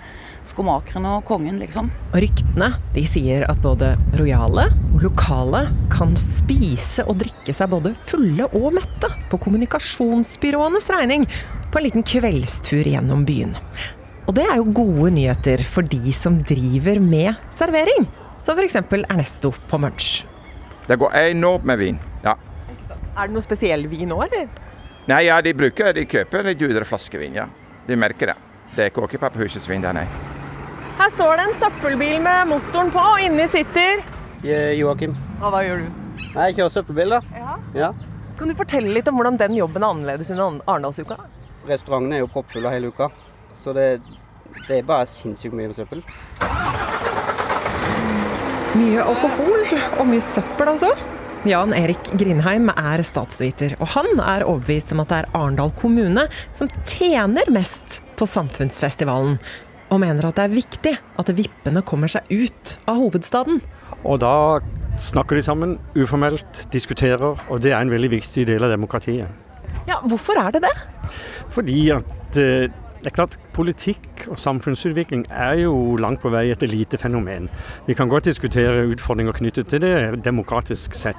skomakerne 0.48 1.18
og 1.18 1.26
kongen, 1.28 1.58
liksom. 1.61 1.90
Og 2.12 2.22
ryktene 2.24 2.70
de 2.94 3.04
sier 3.06 3.44
at 3.48 3.61
både 3.64 3.92
rojale 4.18 4.68
og 4.94 5.02
lokale 5.04 5.66
kan 5.92 6.16
spise 6.18 7.04
og 7.06 7.20
drikke 7.22 7.54
seg 7.54 7.70
både 7.72 7.92
fulle 8.08 8.48
og 8.56 8.72
mette 8.78 9.12
på 9.30 9.40
kommunikasjonsbyråenes 9.44 10.90
regning 10.96 11.28
på 11.68 11.80
en 11.80 11.87
liten 11.87 12.06
kveldstur 12.06 12.88
gjennom 12.88 13.26
byen. 13.28 13.54
Og 14.28 14.34
det 14.37 14.44
er 14.48 14.58
jo 14.61 14.72
gode 14.76 15.12
nyheter 15.16 15.62
for 15.64 15.87
de 15.88 16.12
som 16.16 16.40
driver 16.44 17.00
med 17.00 17.37
servering, 17.52 18.08
som 18.44 18.58
f.eks. 18.58 18.76
Ernesto 18.80 19.54
på 19.68 19.80
Munch. 19.80 20.24
Det 20.88 20.96
går 21.00 21.16
enormt 21.28 21.68
med 21.68 21.80
vin, 21.80 22.00
ja. 22.24 22.34
Er 23.18 23.28
det 23.28 23.34
noe 23.34 23.44
spesiell 23.44 23.87
vin 23.90 24.08
nå, 24.08 24.20
eller? 24.24 24.48
Nei, 25.08 25.22
ja, 25.28 25.38
de 25.44 25.54
bruker, 25.56 25.94
de 25.96 26.04
kjøper 26.08 26.44
litt 26.44 26.61
dyrere 26.61 26.88
flaskevin, 26.88 27.40
ja. 27.40 27.48
De 27.88 27.96
merker 27.96 28.34
det. 28.34 28.37
Det 28.76 28.90
går 28.94 29.09
ikke 29.09 29.20
Pappahusets 29.24 29.68
vin 29.70 29.83
der, 29.83 29.96
nei. 29.96 30.07
Her 30.98 31.11
står 31.14 31.38
det 31.38 31.46
en 31.46 31.57
søppelbil 31.61 32.20
med 32.22 32.50
motoren 32.50 32.90
på, 32.94 32.98
og 32.98 33.22
inni 33.22 33.46
sitter 33.50 34.02
Joakim. 34.42 35.16
Og 35.40 35.52
hva 35.54 35.62
gjør 35.66 35.85
du? 35.85 35.88
Jeg 36.28 36.57
kjører 36.59 36.72
søppelbil, 36.74 37.14
da. 37.16 37.20
Ja. 37.38 37.57
ja. 37.74 37.90
Kan 38.38 38.50
du 38.50 38.54
fortelle 38.59 38.92
litt 38.94 39.09
om 39.11 39.18
hvordan 39.18 39.38
den 39.38 39.57
jobben 39.59 39.83
er 39.83 39.94
annerledes 39.94 40.31
under 40.35 40.61
Arendalsuka? 40.66 41.16
Restauranten 41.68 42.14
er 42.14 42.22
jo 42.22 42.31
proppfull 42.31 42.66
hele 42.70 42.90
uka, 42.92 43.11
så 43.59 43.74
det, 43.76 43.87
det 44.66 44.81
er 44.81 44.88
bare 44.88 45.09
sinnssykt 45.11 45.57
mye 45.59 45.74
søppel. 45.76 46.04
Mye 48.78 49.02
alkohol 49.02 49.64
og 49.98 50.04
mye 50.07 50.22
søppel, 50.22 50.74
altså. 50.74 50.92
Jan 51.46 51.74
Erik 51.74 52.11
Grindheim 52.18 52.70
er 52.74 53.02
statsviter, 53.07 53.76
og 53.78 53.94
han 53.94 54.11
er 54.18 54.46
overbevist 54.46 54.90
om 54.94 55.02
at 55.02 55.12
det 55.12 55.22
er 55.22 55.31
Arendal 55.38 55.70
kommune 55.78 56.26
som 56.57 56.70
tjener 56.83 57.50
mest 57.54 58.00
på 58.18 58.26
Samfunnsfestivalen, 58.28 59.38
og 59.88 60.02
mener 60.02 60.28
at 60.28 60.37
det 60.37 60.44
er 60.44 60.57
viktig 60.57 60.94
at 61.20 61.33
vippene 61.37 61.83
kommer 61.87 62.11
seg 62.12 62.28
ut 62.28 62.74
av 62.90 62.98
hovedstaden. 63.00 63.62
Og 64.04 64.20
da 64.22 64.61
snakker 65.00 65.38
de 65.38 65.44
sammen, 65.46 65.76
uformelt, 65.96 66.66
diskuterer, 66.72 67.38
og 67.48 67.62
det 67.62 67.72
er 67.72 67.81
en 67.81 67.92
veldig 67.92 68.11
viktig 68.18 68.46
del 68.48 68.66
av 68.66 68.74
demokratiet. 68.74 69.31
Ja, 69.88 70.00
Hvorfor 70.04 70.38
er 70.40 70.52
det 70.52 70.66
det? 70.66 70.74
Fordi 71.54 71.78
at 71.94 72.37
det 72.37 73.07
er 73.07 73.14
klart 73.14 73.38
Politikk 73.54 74.26
og 74.31 74.38
samfunnsutvikling 74.38 75.24
er 75.31 75.64
jo 75.64 75.96
langt 75.98 76.20
på 76.22 76.31
vei 76.31 76.44
et 76.53 76.62
elitefenomen. 76.62 77.49
Vi 77.86 77.95
kan 77.99 78.11
godt 78.11 78.28
diskutere 78.28 78.86
utfordringer 78.86 79.34
knyttet 79.34 79.66
til 79.70 79.82
det 79.82 80.20
demokratisk 80.24 80.95
sett, 80.95 81.18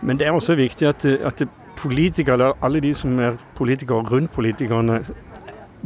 men 0.00 0.16
det 0.20 0.28
er 0.28 0.36
også 0.36 0.56
viktig 0.56 0.88
at, 0.88 1.04
at 1.04 1.42
politikere, 1.76 2.38
eller 2.38 2.64
alle 2.64 2.80
de 2.80 2.94
som 2.96 3.18
er 3.20 3.36
politikere 3.56 4.04
rundt 4.08 4.32
politikerne, 4.32 5.02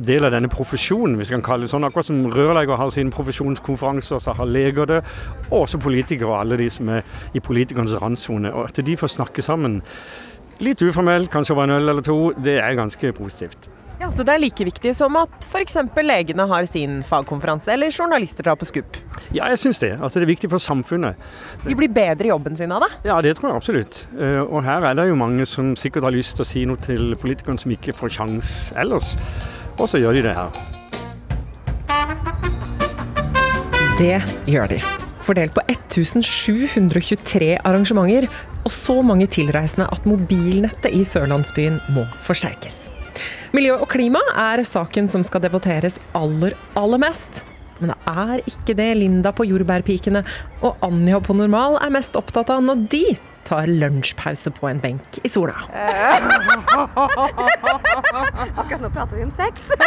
del 0.06 0.24
av 0.24 0.32
denne 0.34 0.50
profesjonen, 0.52 1.16
hvis 1.18 1.30
vi 1.30 1.36
kan 1.36 1.44
kalle 1.46 1.66
det 1.66 1.72
sånn. 1.72 1.86
Akkurat 1.88 2.08
som 2.08 2.22
rørlegger 2.32 2.78
har 2.78 2.92
sine 2.94 3.14
profesjonskonferanser, 3.14 4.22
så 4.22 4.34
har 4.38 4.48
leger 4.48 4.86
det. 4.86 5.02
Og 5.50 5.64
også 5.64 5.80
politikere 5.82 6.30
og 6.30 6.40
alle 6.40 6.60
de 6.60 6.70
som 6.70 6.88
er 6.94 7.02
i 7.34 7.42
politikernes 7.42 7.98
randsone. 8.02 8.52
Og 8.54 8.70
at 8.70 8.82
de 8.84 8.96
får 8.96 9.16
snakke 9.18 9.44
sammen 9.44 9.82
Litt 10.58 10.80
uformelt, 10.82 11.28
kanskje 11.30 11.54
over 11.54 11.68
en 11.68 11.76
øl 11.76 11.92
eller 11.92 12.02
to. 12.02 12.32
Det 12.42 12.56
er 12.58 12.74
ganske 12.74 13.12
positivt. 13.14 13.68
Ja, 14.00 14.10
så 14.10 14.22
Det 14.22 14.30
er 14.30 14.38
like 14.38 14.64
viktig 14.64 14.94
som 14.94 15.16
at 15.18 15.44
f.eks. 15.50 15.76
legene 16.02 16.46
har 16.46 16.66
sin 16.66 17.02
fagkonferanse, 17.02 17.72
eller 17.72 17.90
journalister 17.90 18.46
tar 18.46 18.54
på 18.54 18.66
skupp. 18.66 18.96
Ja, 19.34 19.48
jeg 19.50 19.58
syns 19.58 19.78
det. 19.78 19.96
Altså, 20.00 20.18
det 20.18 20.26
er 20.26 20.34
viktig 20.34 20.50
for 20.50 20.58
samfunnet. 20.58 21.14
De 21.66 21.74
blir 21.74 21.90
bedre 21.90 22.26
i 22.26 22.30
jobben 22.30 22.56
sin 22.56 22.72
av 22.72 22.82
det? 22.82 22.90
Ja, 23.04 23.20
det 23.22 23.36
tror 23.36 23.50
jeg 23.50 23.56
absolutt. 23.56 24.08
Eh, 24.18 24.40
og 24.42 24.62
her 24.62 24.86
er 24.86 24.94
det 24.94 25.08
jo 25.08 25.18
mange 25.18 25.46
som 25.46 25.76
sikkert 25.76 26.06
har 26.06 26.14
lyst 26.14 26.36
til 26.38 26.46
å 26.46 26.48
si 26.48 26.64
noe 26.64 26.78
til 26.86 27.14
politikerne 27.18 27.58
som 27.58 27.74
ikke 27.74 27.94
får 27.98 28.14
sjans 28.18 28.56
ellers. 28.78 29.16
Og 29.78 29.88
så 29.90 30.00
gjør 30.02 30.18
de 30.18 30.26
det 30.26 30.34
her. 30.34 30.50
Det 33.98 34.18
gjør 34.46 34.70
de. 34.70 34.78
Fordelt 35.26 35.54
på 35.56 35.62
1723 35.68 37.56
arrangementer 37.66 38.28
og 38.64 38.70
så 38.72 39.00
mange 39.04 39.26
tilreisende 39.26 39.88
at 39.92 40.06
mobilnettet 40.08 40.94
i 40.94 41.02
sørlandsbyen 41.04 41.80
må 41.94 42.06
forsterkes. 42.24 42.86
Miljø 43.52 43.74
og 43.78 43.88
klima 43.90 44.20
er 44.38 44.62
saken 44.66 45.08
som 45.10 45.24
skal 45.26 45.42
debatteres 45.44 45.98
aller, 46.16 46.54
aller 46.78 47.00
mest. 47.02 47.42
Men 47.78 47.92
det 47.92 47.98
er 48.10 48.42
ikke 48.50 48.76
det 48.78 48.88
Linda 48.98 49.32
på 49.34 49.46
Jordbærpikene 49.48 50.24
og 50.62 50.78
Anja 50.84 51.20
på 51.22 51.36
Normal 51.36 51.78
er 51.82 51.94
mest 51.94 52.18
opptatt 52.18 52.50
av 52.54 52.64
når 52.64 52.86
de 52.90 53.04
tar 53.44 53.66
lunsjpause 53.70 54.50
på 54.56 54.68
en 54.68 54.80
benk 54.82 55.18
i 55.24 55.28
sola. 55.30 55.54
Akkurat 58.58 58.80
nå 58.82 58.90
prater 58.92 59.16
vi 59.16 59.24
om 59.24 59.30
sex. 59.32 59.70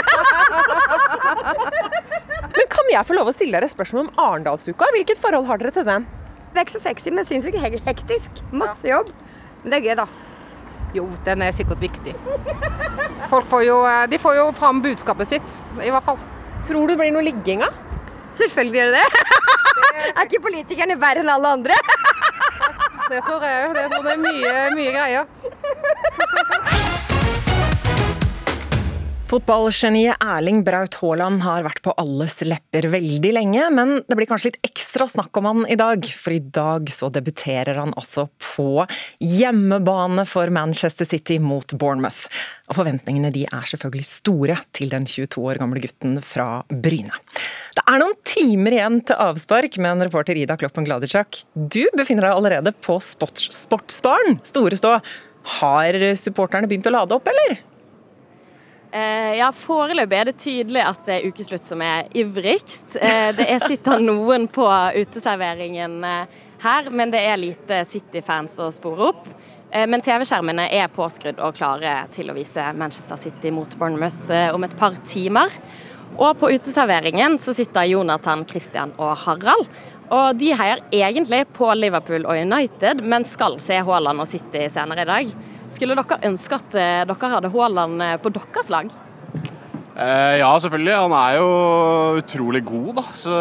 Men 2.56 2.66
kan 2.72 2.86
jeg 2.91 3.06
få 3.08 3.14
lov 3.18 3.28
å 3.32 3.34
stille 3.36 3.58
dere 3.60 3.70
spørsmål 3.72 4.02
om 4.08 4.12
Arendalsuka? 4.20 4.86
Hvilket 4.95 5.20
forhold 5.22 5.45
har 5.49 5.58
dere 5.62 5.74
til 5.76 5.86
den? 5.88 6.04
Det 6.52 6.58
er 6.60 6.64
ikke 6.66 6.76
så 6.76 6.82
sexy, 6.84 7.10
men 7.16 7.26
sinnssykt 7.28 7.58
he- 7.64 7.84
hektisk. 7.86 8.30
Masse 8.52 8.88
jobb. 8.89 9.08
Men 9.62 9.70
det 9.72 9.78
er 9.78 9.86
gøy, 9.86 9.95
da. 10.02 10.06
Jo, 10.97 11.04
den 11.24 11.41
er 11.45 11.52
sikkert 11.56 11.80
viktig. 11.80 12.14
Folk 13.32 13.45
får 13.47 13.62
jo, 13.64 13.78
eh, 13.88 14.04
de 14.12 14.18
får 14.20 14.34
jo 14.36 14.49
fram 14.58 14.82
budskapet 14.84 15.28
sitt, 15.32 15.47
i 15.80 15.88
hvert 15.93 16.04
fall. 16.04 16.20
Tror 16.68 16.84
du 16.88 16.91
det 16.91 16.99
blir 16.99 17.12
noe 17.16 17.24
ligging 17.24 17.64
av? 17.64 17.72
Selvfølgelig 18.36 18.80
gjør 18.82 18.91
det 18.91 18.99
det. 18.99 19.08
er 20.18 20.24
ikke 20.28 20.43
politikerne 20.43 20.99
verre 20.99 21.24
enn 21.24 21.32
alle 21.32 21.47
andre? 21.56 21.76
Det 23.12 23.20
tror 23.28 23.43
jeg 23.43 23.70
òg. 23.70 23.76
Det, 23.76 23.84
det 24.05 24.12
er 24.12 24.22
mye, 24.28 24.53
mye 24.76 24.91
greier. 24.95 26.70
Fotballgeniet 29.32 30.20
Erling 30.20 30.58
Braut 30.68 30.98
Haaland 31.00 31.40
har 31.46 31.64
vært 31.64 31.80
på 31.86 31.94
alles 32.02 32.34
lepper 32.44 32.90
veldig 32.92 33.30
lenge, 33.32 33.70
men 33.72 33.94
det 34.04 34.18
blir 34.20 34.28
kanskje 34.28 34.50
litt 34.50 34.68
ekstra 34.68 35.08
snakk 35.08 35.40
om 35.40 35.48
han 35.48 35.62
i 35.72 35.78
dag, 35.80 36.04
for 36.04 36.36
i 36.36 36.42
dag 36.44 36.92
så 36.92 37.08
debuterer 37.16 37.80
han 37.80 37.94
altså 37.96 38.26
på 38.44 38.84
hjemmebane 39.24 40.28
for 40.28 40.52
Manchester 40.52 41.08
City 41.08 41.40
mot 41.40 41.78
Bournemouth. 41.80 42.28
Og 42.68 42.82
forventningene 42.82 43.32
de 43.32 43.46
er 43.48 43.72
selvfølgelig 43.72 44.10
store 44.10 44.60
til 44.76 44.92
den 44.92 45.08
22 45.08 45.48
år 45.48 45.64
gamle 45.64 45.86
gutten 45.88 46.20
fra 46.20 46.50
Bryne. 46.68 47.24
Det 47.80 47.88
er 47.88 48.04
noen 48.04 48.20
timer 48.28 48.82
igjen 48.82 49.00
til 49.08 49.28
avspark, 49.30 49.80
men 49.80 50.04
reporter 50.04 50.44
Ida 50.44 50.60
Kloppen 50.60 50.92
Gladisjak, 50.92 51.46
du 51.56 51.86
befinner 51.96 52.28
deg 52.28 52.36
allerede 52.36 52.76
på 52.84 53.00
sports 53.00 53.48
Sportsbaren 53.64 54.42
Store 54.44 54.76
Stå. 54.76 54.98
Har 55.62 56.04
supporterne 56.20 56.68
begynt 56.68 56.92
å 56.92 57.00
lade 57.00 57.16
opp, 57.16 57.32
eller? 57.32 57.62
Eh, 58.92 59.38
ja, 59.38 59.48
Foreløpig 59.56 60.18
er 60.20 60.28
det 60.28 60.39
tydelig 60.42 60.82
at 60.84 61.06
det 61.08 61.18
er 61.18 61.28
ukeslutt 61.32 61.68
som 61.68 61.80
er 61.86 62.10
ivrigst. 62.18 62.98
Eh, 63.00 63.30
det 63.38 63.46
er 63.48 63.64
sitter 63.64 64.02
noen 64.04 64.50
på 64.52 64.66
uteserveringen 64.68 66.02
eh, 66.04 66.42
her, 66.66 66.89
men 66.92 67.14
det 67.14 67.22
er 67.24 67.39
lite 67.39 67.86
City-fans 67.88 68.60
å 68.60 68.68
spore 68.74 69.12
opp. 69.14 69.32
Men 69.72 70.02
TV-skjermene 70.04 70.66
er 70.76 70.89
påskrudd 70.92 71.38
og 71.39 71.56
klare 71.56 71.94
til 72.12 72.28
å 72.28 72.34
vise 72.36 72.66
Manchester 72.76 73.16
City 73.16 73.54
mot 73.56 73.72
Bournemouth 73.80 74.34
om 74.52 74.66
et 74.68 74.74
par 74.76 74.98
timer. 75.08 75.48
Og 76.18 76.36
på 76.42 76.50
uteserveringen 76.52 77.38
så 77.39 77.54
sitter 77.56 77.88
Jonathan, 77.88 78.44
Christian 78.50 78.92
og 79.00 79.14
Harald. 79.24 79.72
Og 80.12 80.36
de 80.36 80.52
heier 80.60 80.84
egentlig 80.92 81.46
på 81.56 81.72
Liverpool 81.80 82.28
og 82.28 82.36
United, 82.36 83.00
men 83.00 83.24
skal 83.24 83.56
se 83.64 83.80
Haaland 83.80 84.20
og 84.20 84.28
City 84.28 84.68
senere 84.76 85.08
i 85.08 85.12
dag. 85.14 85.34
Skulle 85.72 85.95
dere 85.97 86.19
ønske 86.28 86.57
at 86.59 86.76
eh, 86.76 87.05
dere 87.07 87.32
hadde 87.36 87.51
Haaland 87.53 88.03
eh, 88.03 88.17
på 88.22 88.32
deres 88.36 88.72
lag? 88.74 88.91
Eh, 89.91 90.38
ja, 90.39 90.49
selvfølgelig. 90.63 90.93
Han 90.95 91.13
er 91.17 91.38
jo 91.38 91.47
utrolig 92.22 92.61
god, 92.65 92.91
da. 93.01 93.03
Så, 93.17 93.38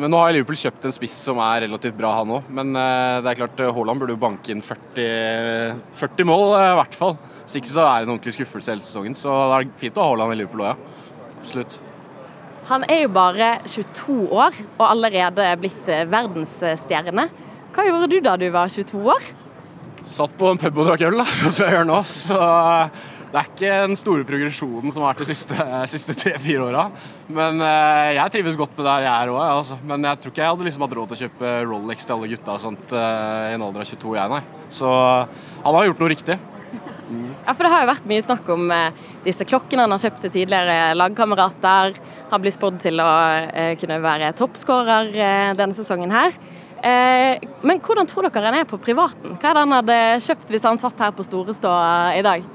men 0.00 0.12
nå 0.12 0.20
har 0.20 0.34
Liverpool 0.34 0.58
kjøpt 0.60 0.86
en 0.86 0.94
spiss 0.94 1.16
som 1.24 1.40
er 1.42 1.64
relativt 1.64 1.96
bra, 1.98 2.12
han 2.20 2.34
òg. 2.36 2.48
Men 2.60 2.72
eh, 2.76 3.18
det 3.24 3.32
er 3.32 3.40
klart, 3.42 3.62
Haaland 3.76 4.02
burde 4.02 4.16
jo 4.16 4.22
banke 4.22 4.52
inn 4.54 4.64
40, 4.64 5.80
40 6.02 6.28
mål, 6.28 6.46
eh, 6.58 6.70
i 6.74 6.80
hvert 6.82 6.98
fall. 7.00 7.16
Hvis 7.44 7.58
ikke 7.62 7.72
så 7.72 7.86
er 7.86 8.00
det 8.00 8.08
en 8.08 8.14
ordentlig 8.14 8.36
skuffelse 8.36 8.74
hele 8.74 8.86
sesongen. 8.86 9.16
Så 9.18 9.32
det 9.32 9.60
er 9.60 9.70
fint 9.80 9.98
å 9.98 10.04
ha 10.04 10.12
Haaland 10.12 10.36
i 10.36 10.40
Liverpool 10.42 10.66
òg, 10.66 10.74
ja. 10.74 10.98
Absolutt. 11.40 11.80
Han 12.70 12.84
er 12.86 13.00
jo 13.02 13.10
bare 13.10 13.54
22 13.66 14.16
år 14.30 14.58
og 14.76 14.84
allerede 14.86 15.46
blitt 15.58 15.88
eh, 15.90 16.04
verdensstjerne. 16.06 17.30
Hva 17.74 17.86
gjorde 17.86 18.10
du 18.12 18.20
da 18.22 18.36
du 18.38 18.46
var 18.54 18.70
22 18.70 19.00
år? 19.10 19.30
Satt 20.08 20.36
på 20.38 20.50
en 20.50 20.60
pub 20.60 20.78
og 20.80 20.88
drakk 20.88 21.06
øl, 21.08 21.18
da, 21.20 21.26
som 21.54 21.64
jeg 21.64 21.76
gjør 21.76 21.88
nå. 21.88 21.98
Så 22.08 22.36
eh, 22.36 23.00
det 23.30 23.38
er 23.38 23.50
ikke 23.50 23.74
den 23.86 23.98
store 23.98 24.26
progresjonen 24.26 24.90
som 24.90 25.04
har 25.04 25.12
vært 25.12 25.22
de 25.22 25.28
siste, 25.30 25.66
siste 25.92 26.16
tre-fire 26.18 26.64
åra. 26.66 26.86
Men 27.30 27.62
eh, 27.62 28.16
jeg 28.16 28.34
trives 28.34 28.58
godt 28.58 28.74
med 28.78 28.88
der 28.88 29.06
jeg 29.06 29.12
er 29.12 29.34
òg, 29.34 29.42
altså. 29.44 29.80
Men 29.86 30.08
jeg 30.08 30.22
tror 30.22 30.34
ikke 30.34 30.44
jeg 30.44 30.54
hadde 30.54 30.68
liksom 30.68 30.86
hatt 30.86 30.96
råd 30.98 31.12
til 31.12 31.18
å 31.18 31.26
kjøpe 31.26 31.56
Rolex 31.68 32.06
til 32.06 32.16
alle 32.16 32.30
gutta 32.32 32.56
sånt 32.62 32.96
eh, 32.96 33.50
i 33.50 33.58
en 33.58 33.66
alder 33.68 33.84
av 33.84 33.92
22, 33.92 34.16
jeg, 34.18 34.32
nei. 34.34 34.64
Så 34.80 34.90
han 34.90 35.76
har 35.76 35.90
gjort 35.90 36.02
noe 36.02 36.14
riktig. 36.14 36.40
Ja, 37.10 37.54
for 37.54 37.64
Det 37.64 37.70
har 37.72 37.82
jo 37.82 37.90
vært 37.90 38.08
mye 38.10 38.22
snakk 38.22 38.50
om 38.54 38.70
eh, 38.74 38.98
disse 39.24 39.46
klokkene 39.48 39.86
han 39.86 39.94
har 39.94 40.02
kjøpt 40.02 40.22
til 40.24 40.34
tidligere 40.36 40.94
lagkamerater. 40.94 41.96
Har 42.30 42.42
blitt 42.42 42.56
spådd 42.56 42.78
til 42.84 43.02
å 43.02 43.08
eh, 43.50 43.74
kunne 43.80 43.98
være 44.04 44.30
toppskårer 44.38 45.10
eh, 45.14 45.52
denne 45.58 45.76
sesongen 45.76 46.14
her. 46.14 46.36
Eh, 46.80 47.42
men 47.66 47.80
hvordan 47.84 48.08
tror 48.08 48.28
dere 48.30 48.46
han 48.48 48.60
er 48.62 48.68
på 48.68 48.78
privaten? 48.80 49.36
Hva 49.36 49.50
er 49.50 49.58
det 49.58 49.66
han 49.66 49.76
hadde 49.80 49.98
kjøpt 50.24 50.54
hvis 50.54 50.64
han 50.64 50.80
satt 50.80 51.02
her 51.02 51.12
på 51.12 51.26
Storestå 51.26 51.74
i 52.16 52.24
dag? 52.24 52.46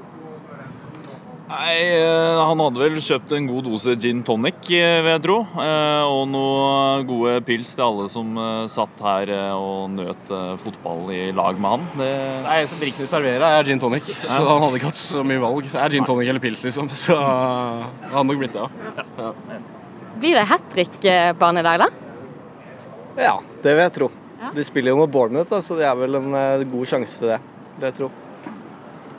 Nei, 1.46 1.74
eh, 1.94 2.40
Han 2.42 2.58
hadde 2.58 2.80
vel 2.80 2.96
kjøpt 2.98 3.30
en 3.36 3.44
god 3.46 3.68
dose 3.68 3.92
gin 4.02 4.24
tonic, 4.26 4.66
eh, 4.66 4.96
vil 5.04 5.12
jeg 5.12 5.22
tro. 5.22 5.36
Eh, 5.62 6.02
Og 6.10 6.24
noe 6.32 7.04
gode 7.06 7.36
pils 7.46 7.70
til 7.76 7.84
alle 7.84 8.08
som 8.10 8.32
eh, 8.42 8.64
satt 8.72 8.98
her 9.06 9.30
eh, 9.30 9.52
og 9.54 9.92
nøt 9.94 10.32
eh, 10.34 10.56
fotball 10.58 11.12
i 11.14 11.20
lag 11.30 11.60
med 11.62 11.70
han. 11.70 11.86
Det... 12.00 12.10
Nei, 12.48 12.58
drikken 12.80 13.06
de 13.06 13.10
serverer 13.12 13.46
er 13.46 13.70
gin 13.70 13.78
tonic, 13.78 14.10
så 14.24 14.40
han 14.42 14.64
hadde 14.64 14.80
ikke 14.80 14.90
hatt 14.90 14.98
så 15.04 15.22
mye 15.22 15.44
valg. 15.44 15.70
Det 15.70 15.78
er 15.84 15.94
gin 15.94 16.08
tonic 16.08 16.32
eller 16.32 16.42
pils, 16.42 16.66
liksom. 16.66 16.90
Så 16.90 17.14
det 17.14 18.10
hadde 18.10 18.26
nok 18.26 18.42
blitt 18.42 18.58
det, 18.58 18.66
ja. 18.66 19.06
ja. 19.22 19.62
Blir 20.18 20.34
det 20.40 20.48
hat 20.50 20.66
trick 20.74 20.98
eh, 21.06 21.30
på 21.36 21.46
han 21.46 21.62
i 21.62 21.66
dag, 21.68 21.86
da? 21.86 22.05
Ja, 23.16 23.36
det 23.62 23.72
vil 23.72 23.84
jeg 23.86 23.94
tro. 23.96 24.08
De 24.54 24.64
spiller 24.64 24.92
jo 24.92 25.00
mot 25.00 25.10
Bournemouth, 25.10 25.48
da, 25.50 25.60
så 25.64 25.76
det 25.78 25.86
er 25.88 25.96
vel 25.98 26.18
en 26.18 26.34
eh, 26.36 26.64
god 26.68 26.90
sjanse 26.90 27.20
til 27.20 27.32
det. 27.32 27.38
Det 27.76 27.90
jeg 27.90 27.96
tror 27.98 28.10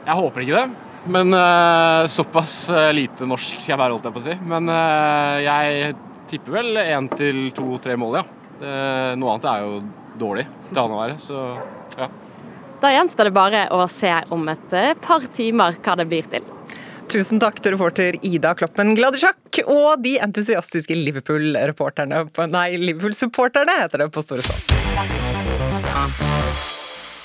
Jeg 0.05 0.17
håper 0.19 0.43
ikke 0.43 0.61
det. 0.61 0.83
Men 1.07 1.31
uh, 1.33 2.03
såpass 2.11 2.53
eh, 2.73 2.89
lite 2.95 3.27
norsk 3.29 3.61
skal 3.61 3.73
jeg 3.73 3.79
være, 3.79 3.95
holdt 3.95 4.07
jeg 4.09 4.15
på 4.15 4.21
å 4.21 4.25
si. 4.25 4.35
Men 4.49 4.71
uh, 4.71 5.37
jeg 5.43 5.93
tipper 6.27 6.57
vel 6.57 6.81
én 6.83 7.07
til 7.15 7.47
to-tre 7.55 7.95
mål, 7.99 8.19
ja. 8.19 8.25
Det, 8.57 8.75
noe 9.21 9.35
annet 9.35 9.49
er 9.51 9.63
jo 9.63 9.81
dårlig 10.17 10.47
til 10.71 10.79
han 10.81 10.95
å 10.95 10.99
være, 10.99 11.17
så 11.21 11.41
ja. 11.97 12.09
Da 12.81 12.91
gjenstår 12.93 13.29
det 13.29 13.33
bare 13.37 13.63
å 13.73 13.83
se 13.89 14.11
om 14.33 14.49
et 14.51 14.77
par 15.01 15.25
timer 15.33 15.77
hva 15.85 15.95
det 15.97 16.07
blir 16.09 16.29
til. 16.29 16.56
Tusen 17.07 17.39
takk 17.39 17.61
til 17.63 17.71
reporter 17.71 18.17
Ida 18.27 18.49
Kloppen 18.59 18.89
Gladisjakk 18.97 19.61
og 19.63 20.01
de 20.03 20.17
entusiastiske 20.19 20.95
Liverpool-reporterne 20.97 22.25
Nei, 22.51 22.65
Liverpool-supporterne 22.81 23.77
heter 23.79 24.03
det 24.03 24.09
på 24.11 24.23
Store 24.25 24.43
Stå. 24.43 24.57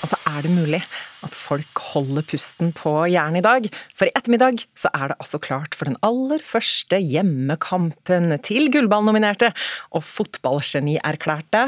Altså, 0.03 0.19
er 0.31 0.39
det 0.45 0.53
mulig 0.55 0.79
at 0.79 1.35
folk 1.35 1.83
holder 1.91 2.23
pusten 2.31 2.71
på 2.75 2.95
hjernen 3.11 3.41
i 3.41 3.43
dag? 3.43 3.67
For 3.91 4.07
i 4.07 4.15
ettermiddag 4.15 4.63
så 4.71 4.91
er 4.95 5.11
det 5.11 5.19
altså 5.19 5.41
klart 5.43 5.75
for 5.75 5.91
den 5.91 5.99
aller 6.05 6.39
første 6.43 6.99
hjemmekampen 7.03 8.37
til 8.47 8.71
gullballnominerte 8.71 9.51
og 9.91 10.07
fotballgenierklærte 10.07 11.67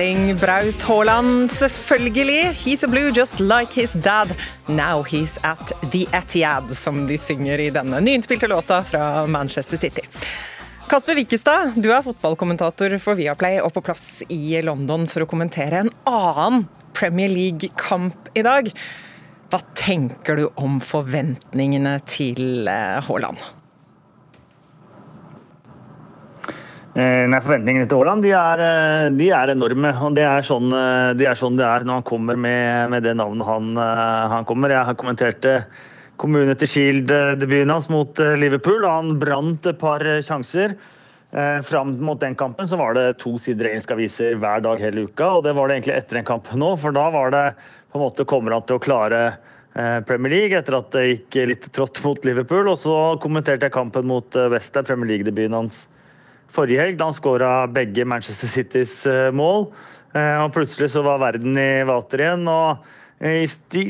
Erling 0.00 0.36
Braut 0.36 0.82
Haaland, 0.82 1.50
selvfølgelig. 1.50 2.54
He's 2.56 2.84
a 2.84 2.88
blue 2.88 3.10
just 3.12 3.40
like 3.40 3.80
his 3.80 3.92
dad. 3.92 4.32
Now 4.66 5.02
he's 5.02 5.38
at 5.44 5.72
the 5.92 6.06
Etihad, 6.12 6.70
som 6.70 7.06
de 7.06 7.18
synger 7.18 7.60
i 7.60 7.66
denne 7.70 8.00
nyinnspilte 8.00 8.48
låta 8.48 8.80
fra 8.84 9.26
Manchester 9.26 9.76
City. 9.76 10.00
Kasper 10.88 11.14
Wikestad, 11.14 11.76
du 11.76 11.90
er 11.92 12.00
fotballkommentator 12.02 12.96
for 12.96 13.20
Viaplay 13.20 13.60
og 13.60 13.74
på 13.76 13.84
plass 13.84 14.22
i 14.32 14.56
London 14.64 15.04
for 15.04 15.26
å 15.26 15.28
kommentere 15.28 15.84
en 15.84 15.92
annen 16.08 16.64
Premier 16.96 17.28
League-kamp 17.28 18.32
i 18.32 18.48
dag. 18.48 18.72
Hva 19.52 19.60
tenker 19.76 20.40
du 20.40 20.48
om 20.56 20.80
forventningene 20.80 21.98
til 22.08 22.64
Haaland? 22.64 23.04
Haaland? 23.04 23.40
Eh, 23.44 23.56
nei, 26.98 27.38
Forventningene 27.38 27.86
til 27.86 28.00
Haaland 28.00 28.24
de 28.24 28.32
eh, 28.34 29.04
de 29.14 29.28
er, 29.30 29.52
enorme. 29.52 29.92
og 30.02 30.14
Det 30.16 30.24
er 30.26 30.42
sånn 30.42 30.72
eh, 30.74 31.12
det 31.14 31.28
er, 31.30 31.38
sånn 31.38 31.58
det 31.58 31.66
er 31.66 31.84
når 31.86 32.00
han 32.00 32.06
kommer 32.06 32.38
med, 32.40 32.90
med 32.90 33.04
det 33.06 33.14
navnet 33.14 33.46
han, 33.46 33.76
han, 33.78 34.46
kommer. 34.48 34.74
Jeg 34.74 34.88
har 34.88 34.96
kommentert 34.98 35.38
til 36.58 36.72
Shield-debuten 36.72 37.70
hans 37.70 37.86
mot 37.92 38.18
Liverpool. 38.18 38.82
og 38.82 38.90
Han 38.90 39.20
brant 39.22 39.70
et 39.70 39.78
par 39.78 40.02
sjanser. 40.26 40.74
Fram 41.62 41.92
mot 42.02 42.18
den 42.18 42.34
kampen 42.34 42.66
så 42.66 42.74
var 42.74 42.96
det 42.96 43.20
to 43.22 43.36
sider 43.38 43.68
engelske 43.68 43.94
aviser 43.94 44.34
hver 44.34 44.64
dag 44.64 44.82
hele 44.82 45.04
uka. 45.06 45.28
og 45.36 45.44
Det 45.46 45.54
var 45.54 45.70
det 45.70 45.76
egentlig 45.76 45.94
etter 45.94 46.18
en 46.18 46.26
kamp 46.26 46.50
nå, 46.58 46.72
for 46.74 46.90
da 46.90 47.04
var 47.14 47.30
det 47.30 47.44
på 47.92 48.00
en 48.00 48.02
måte 48.02 48.26
kommer 48.26 48.56
han 48.56 48.66
til 48.66 48.80
å 48.80 48.82
klare 48.82 49.20
Premier 50.08 50.34
League 50.34 50.58
etter 50.58 50.74
at 50.74 50.90
det 50.90 51.04
gikk 51.06 51.38
litt 51.52 51.70
trått 51.70 52.02
mot 52.02 52.26
Liverpool. 52.26 52.66
Og 52.74 52.82
så 52.82 52.98
kommenterte 53.22 53.70
jeg 53.70 53.76
kampen 53.78 54.10
mot 54.10 54.42
Western, 54.50 54.90
Premier 54.90 55.14
League-debuten 55.14 55.54
hans 55.54 55.84
forrige 56.54 56.82
helg, 56.82 56.98
da 56.98 57.08
han 57.08 57.16
skåra 57.16 57.50
begge 57.70 58.06
Manchester 58.08 58.50
Citys 58.50 58.94
eh, 59.08 59.28
mål. 59.34 59.68
Eh, 60.14 60.36
og 60.42 60.52
plutselig 60.54 60.90
så 60.94 61.04
var 61.06 61.22
verden 61.22 61.58
i 61.58 61.82
vater 61.88 62.24
igjen. 62.24 62.46
og 62.50 62.84
eh, 63.22 63.44
i 63.44 63.88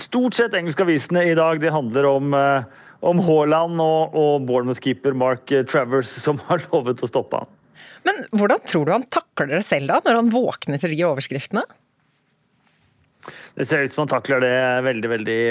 stort 0.00 0.36
sett 0.36 0.54
engelske 0.56 0.84
avisene 0.84 1.24
i 1.28 1.36
dag 1.36 1.60
de 1.60 1.72
handler 1.72 2.08
om, 2.08 2.32
om 3.04 3.18
Haaland 3.26 3.80
og, 3.84 4.14
og 4.16 4.46
Bournemouth-keeper 4.48 5.12
Mark 5.16 5.52
Travers, 5.68 6.12
som 6.22 6.40
har 6.48 6.64
lovet 6.70 7.02
å 7.04 7.10
stoppe 7.10 7.42
han. 7.42 7.58
Men 8.08 8.24
hvordan 8.32 8.64
tror 8.66 8.88
du 8.88 8.94
han 8.94 9.04
takler 9.12 9.58
det 9.58 9.66
selv, 9.66 9.92
da, 9.92 10.00
når 10.06 10.18
han 10.22 10.32
våkner 10.32 10.80
til 10.80 10.96
de 10.96 11.04
overskriftene? 11.06 11.62
Det 13.54 13.66
ser 13.68 13.84
ut 13.84 13.92
som 13.92 14.02
han 14.06 14.10
takler 14.10 14.40
det 14.42 14.56
veldig, 14.88 15.10
veldig 15.12 15.42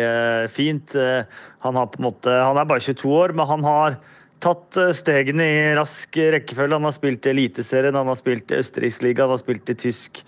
fint. 0.51 0.95
Han, 1.63 1.77
måte, 2.03 2.33
han 2.33 2.57
er 2.59 2.67
bare 2.67 2.83
22 2.83 3.13
år, 3.13 3.31
men 3.37 3.47
han 3.47 3.63
har 3.63 3.95
tatt 4.41 4.77
eh, 4.79 4.93
stegene 4.97 5.45
i 5.45 5.59
rask 5.77 6.17
rekkefølge. 6.35 6.77
Han 6.79 6.87
har 6.89 6.95
spilt 6.95 7.27
i 7.27 7.33
Eliteserien, 7.33 7.97
han 7.97 8.09
har 8.09 8.19
spilt 8.19 8.51
i 8.51 8.59
Østerriksliga, 8.61 9.25
han 9.25 9.35
har 9.35 9.41
spilt 9.41 9.71
i 9.71 9.77
tysk 9.85 10.21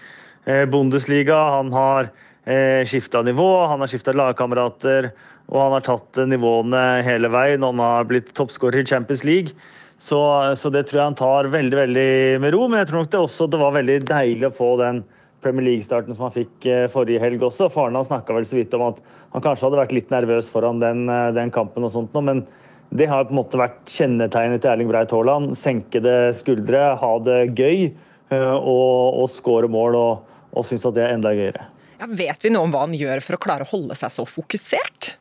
eh, 0.46 0.66
Bundesliga. 0.70 1.40
Han 1.58 1.74
har 1.74 2.10
eh, 2.46 2.82
skifta 2.90 3.24
nivå, 3.26 3.50
han 3.70 3.84
har 3.84 3.92
skifta 3.92 4.16
lagkamerater, 4.16 5.12
og 5.50 5.60
han 5.60 5.78
har 5.78 5.88
tatt 5.88 6.22
nivåene 6.30 6.84
hele 7.06 7.32
veien. 7.34 7.66
Han 7.66 7.82
har 7.84 8.10
blitt 8.10 8.34
toppskårer 8.38 8.84
i 8.84 8.88
Champions 8.94 9.26
League. 9.28 9.58
Så, 9.98 10.20
så, 10.60 10.72
det 10.74 10.88
tror 10.90 11.00
jeg 11.00 11.10
han 11.12 11.20
tar 11.20 11.52
veldig 11.54 11.78
veldig 11.78 12.08
med 12.44 12.56
ro. 12.56 12.66
Men 12.68 12.82
jeg 12.82 12.90
tror 12.90 13.04
nok 13.04 13.12
det 13.14 13.22
også 13.22 13.48
det 13.52 13.60
var 13.62 13.76
veldig 13.76 14.00
deilig 14.10 14.50
å 14.50 14.56
få 14.56 14.74
den 14.82 15.04
Premier 15.44 15.68
League-starten 15.68 16.16
som 16.16 16.26
han 16.28 16.34
fikk 16.36 16.66
forrige 16.92 17.22
helg 17.24 17.44
også. 17.46 17.70
Faren 17.72 17.96
hans 18.00 18.10
snakka 18.10 18.36
vel 18.36 18.48
så 18.48 18.58
vidt 18.58 18.74
om 18.76 18.88
at 18.88 19.00
han 19.36 19.44
kanskje 19.44 19.68
hadde 19.68 19.80
vært 19.80 19.96
litt 19.96 20.12
nervøs 20.12 20.50
foran 20.52 20.82
den, 20.82 21.06
den 21.36 21.52
kampen 21.56 21.86
og 21.88 21.92
sånt 21.94 22.16
men 22.24 22.46
det 22.94 23.08
har 23.10 23.26
på 23.26 23.34
en 23.34 23.40
måte 23.40 23.58
vært 23.58 23.90
kjennetegnet 23.90 24.62
til 24.62 24.70
Erling 24.70 24.90
Breit 24.92 25.14
Haaland. 25.16 25.56
Senkede 25.58 26.34
skuldre, 26.38 26.92
ha 27.02 27.14
det 27.26 27.40
gøy 27.58 27.88
eh, 27.90 28.54
og, 28.54 29.24
og 29.24 29.32
skåre 29.34 29.70
mål 29.72 29.98
og, 29.98 30.36
og 30.54 30.68
synes 30.70 30.86
at 30.90 30.98
det 30.98 31.08
er 31.08 31.16
enda 31.16 31.34
gøyere. 31.34 31.66
Ja, 31.98 32.10
vet 32.10 32.46
vi 32.46 32.52
noe 32.54 32.68
om 32.68 32.74
hva 32.74 32.84
han 32.86 32.94
gjør 32.98 33.24
for 33.26 33.38
å 33.38 33.42
klare 33.42 33.66
å 33.66 33.72
holde 33.72 33.98
seg 33.98 34.14
så 34.14 34.28
fokusert? 34.30 35.16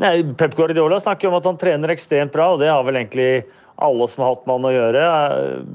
Nei, 0.00 0.14
Pep 0.38 0.56
Guardiola 0.56 0.96
snakker 1.02 1.28
om 1.28 1.36
at 1.36 1.50
han 1.50 1.60
trener 1.60 1.92
ekstremt 1.92 2.32
bra, 2.32 2.54
og 2.54 2.62
det 2.62 2.70
har 2.72 2.80
vel 2.86 2.96
egentlig 3.02 3.44
alle 3.82 4.08
som 4.08 4.24
har 4.24 4.32
hatt 4.32 4.46
med 4.46 4.56
han 4.56 4.68
å 4.70 4.72
gjøre. 4.72 5.04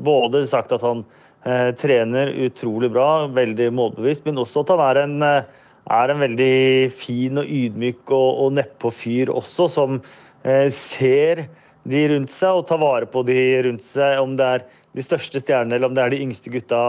Både 0.09 0.41
sagt 0.49 0.73
at 0.73 0.85
han 0.85 1.05
eh, 1.45 1.69
trener 1.77 2.33
utrolig 2.47 2.89
bra, 2.95 3.27
veldig 3.29 3.69
målbevisst, 3.77 4.25
men 4.25 4.41
også 4.41 4.65
at 4.65 4.73
han 4.73 4.85
er 4.87 5.01
en 5.03 5.17
eh, 5.27 5.55
er 5.87 6.11
en 6.11 6.21
veldig 6.21 6.89
fin 6.95 7.39
og 7.39 7.47
ydmyk 7.47 8.11
og, 8.11 8.41
og 8.43 8.55
nedpå 8.57 8.91
fyr 8.93 9.31
også, 9.33 9.69
som 9.71 9.99
eh, 10.43 10.67
ser 10.73 11.45
de 11.87 12.03
rundt 12.11 12.33
seg 12.33 12.59
og 12.59 12.67
tar 12.67 12.81
vare 12.81 13.07
på 13.09 13.23
de 13.27 13.37
rundt 13.67 13.85
seg, 13.85 14.19
om 14.19 14.35
det 14.39 14.49
er 14.57 14.65
de 14.97 15.05
største 15.05 15.41
stjernene 15.43 15.77
eller 15.77 15.89
om 15.89 15.95
det 15.95 16.03
er 16.03 16.13
de 16.13 16.21
yngste 16.25 16.51
gutta 16.51 16.81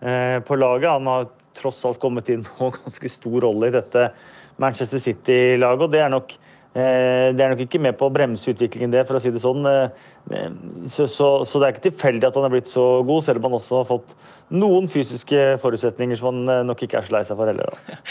eh, 0.00 0.38
på 0.46 0.58
laget. 0.60 0.92
Han 0.92 1.10
har 1.10 1.28
tross 1.56 1.82
alt 1.88 2.00
kommet 2.02 2.30
inn 2.32 2.44
og 2.60 2.78
ganske 2.84 3.10
stor 3.10 3.38
rolle 3.48 3.70
i 3.70 3.76
dette 3.76 4.10
Manchester 4.62 5.02
City-laget, 5.02 5.86
og 5.88 5.92
det 5.92 6.04
er 6.04 6.12
nok 6.12 6.36
det 6.76 7.40
er 7.40 7.52
nok 7.52 7.62
ikke 7.64 7.80
med 7.80 7.96
på 7.96 8.08
å 8.08 8.12
bremse 8.12 8.52
utviklingen, 8.52 8.92
det, 8.92 9.06
for 9.08 9.16
å 9.16 9.20
si 9.22 9.30
det 9.32 9.40
sånn. 9.40 9.64
Eh, 9.70 10.08
eh, 10.36 10.56
så, 10.92 11.06
så, 11.08 11.28
så, 11.48 11.60
det 11.60 11.68
er 11.68 11.76
ikke 11.76 11.86
tilfeldig 11.86 12.28
at 12.28 12.36
han 12.36 12.48
er 12.48 12.52
blitt 12.52 12.68
så 12.68 12.84
god, 13.06 13.24
selv 13.24 13.40
om 13.40 13.48
han 13.48 13.56
også 13.60 13.78
har 13.80 13.86
fått 13.88 14.12
noen 14.56 14.90
fysiske 14.90 15.56
forutsetninger 15.62 16.20
som 16.20 16.32
han 16.32 16.66
nok 16.68 16.84
ikke 16.84 17.00
er 17.00 17.06
så 17.06 17.16
lei 17.16 17.22
seg 17.26 17.38
for 17.38 17.48
heller. 17.50 17.72
Da. 17.72 17.96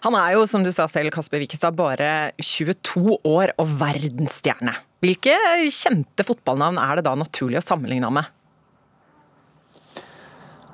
Han 0.00 0.14
er 0.16 0.30
jo, 0.32 0.46
som 0.48 0.62
du 0.64 0.70
sa 0.72 0.86
selv, 0.88 1.12
Kasper 1.12 1.42
Wikestad, 1.42 1.74
bare 1.76 2.30
22 2.40 3.18
år 3.28 3.50
og 3.60 3.74
verdensstjerne. 3.82 4.72
Hvilke 5.04 5.34
kjente 5.68 6.24
fotballnavn 6.24 6.80
er 6.80 6.96
det 6.96 7.04
da 7.04 7.12
naturlig 7.20 7.58
å 7.60 7.66
sammenligne 7.66 8.08
med? 8.16 8.30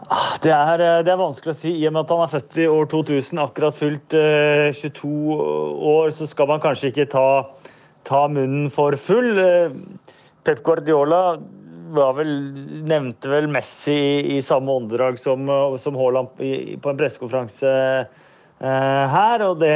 Ah, 0.07 0.37
det 0.39 0.53
er, 0.55 0.81
eh, 0.81 1.01
det 1.03 1.11
er, 1.11 1.19
vanskelig 1.19 1.51
å 1.51 1.59
si. 1.59 1.73
I 1.81 1.87
og 1.89 1.97
med 1.97 2.05
at 2.05 2.13
han 2.15 2.23
er 2.23 2.31
født 2.31 2.59
i 2.63 2.67
år 2.71 2.89
2000, 2.93 3.41
akkurat 3.43 3.75
fylt 3.75 4.15
eh, 4.15 4.69
22 4.71 5.39
år, 5.91 6.13
så 6.15 6.29
skal 6.31 6.51
man 6.53 6.63
kanskje 6.63 6.93
ikke 6.93 7.09
ta, 7.11 7.29
ta 8.07 8.21
munnen 8.31 8.69
for 8.71 8.95
full. 9.03 9.33
Uh, 9.35 9.75
Pep 10.47 10.63
Guardiola 10.63 11.41
vel, 12.15 12.31
nevnte 12.87 13.33
vel 13.33 13.51
Messi 13.51 13.97
i, 13.97 14.37
i 14.37 14.45
samme 14.47 14.79
åndedrag 14.79 15.19
som, 15.19 15.51
som 15.83 15.99
Haaland 15.99 16.39
på 16.39 16.93
en 16.93 16.99
pressekonferanse 17.01 17.73
eh, 18.07 19.05
her. 19.11 19.43
og 19.49 19.59
det, 19.59 19.75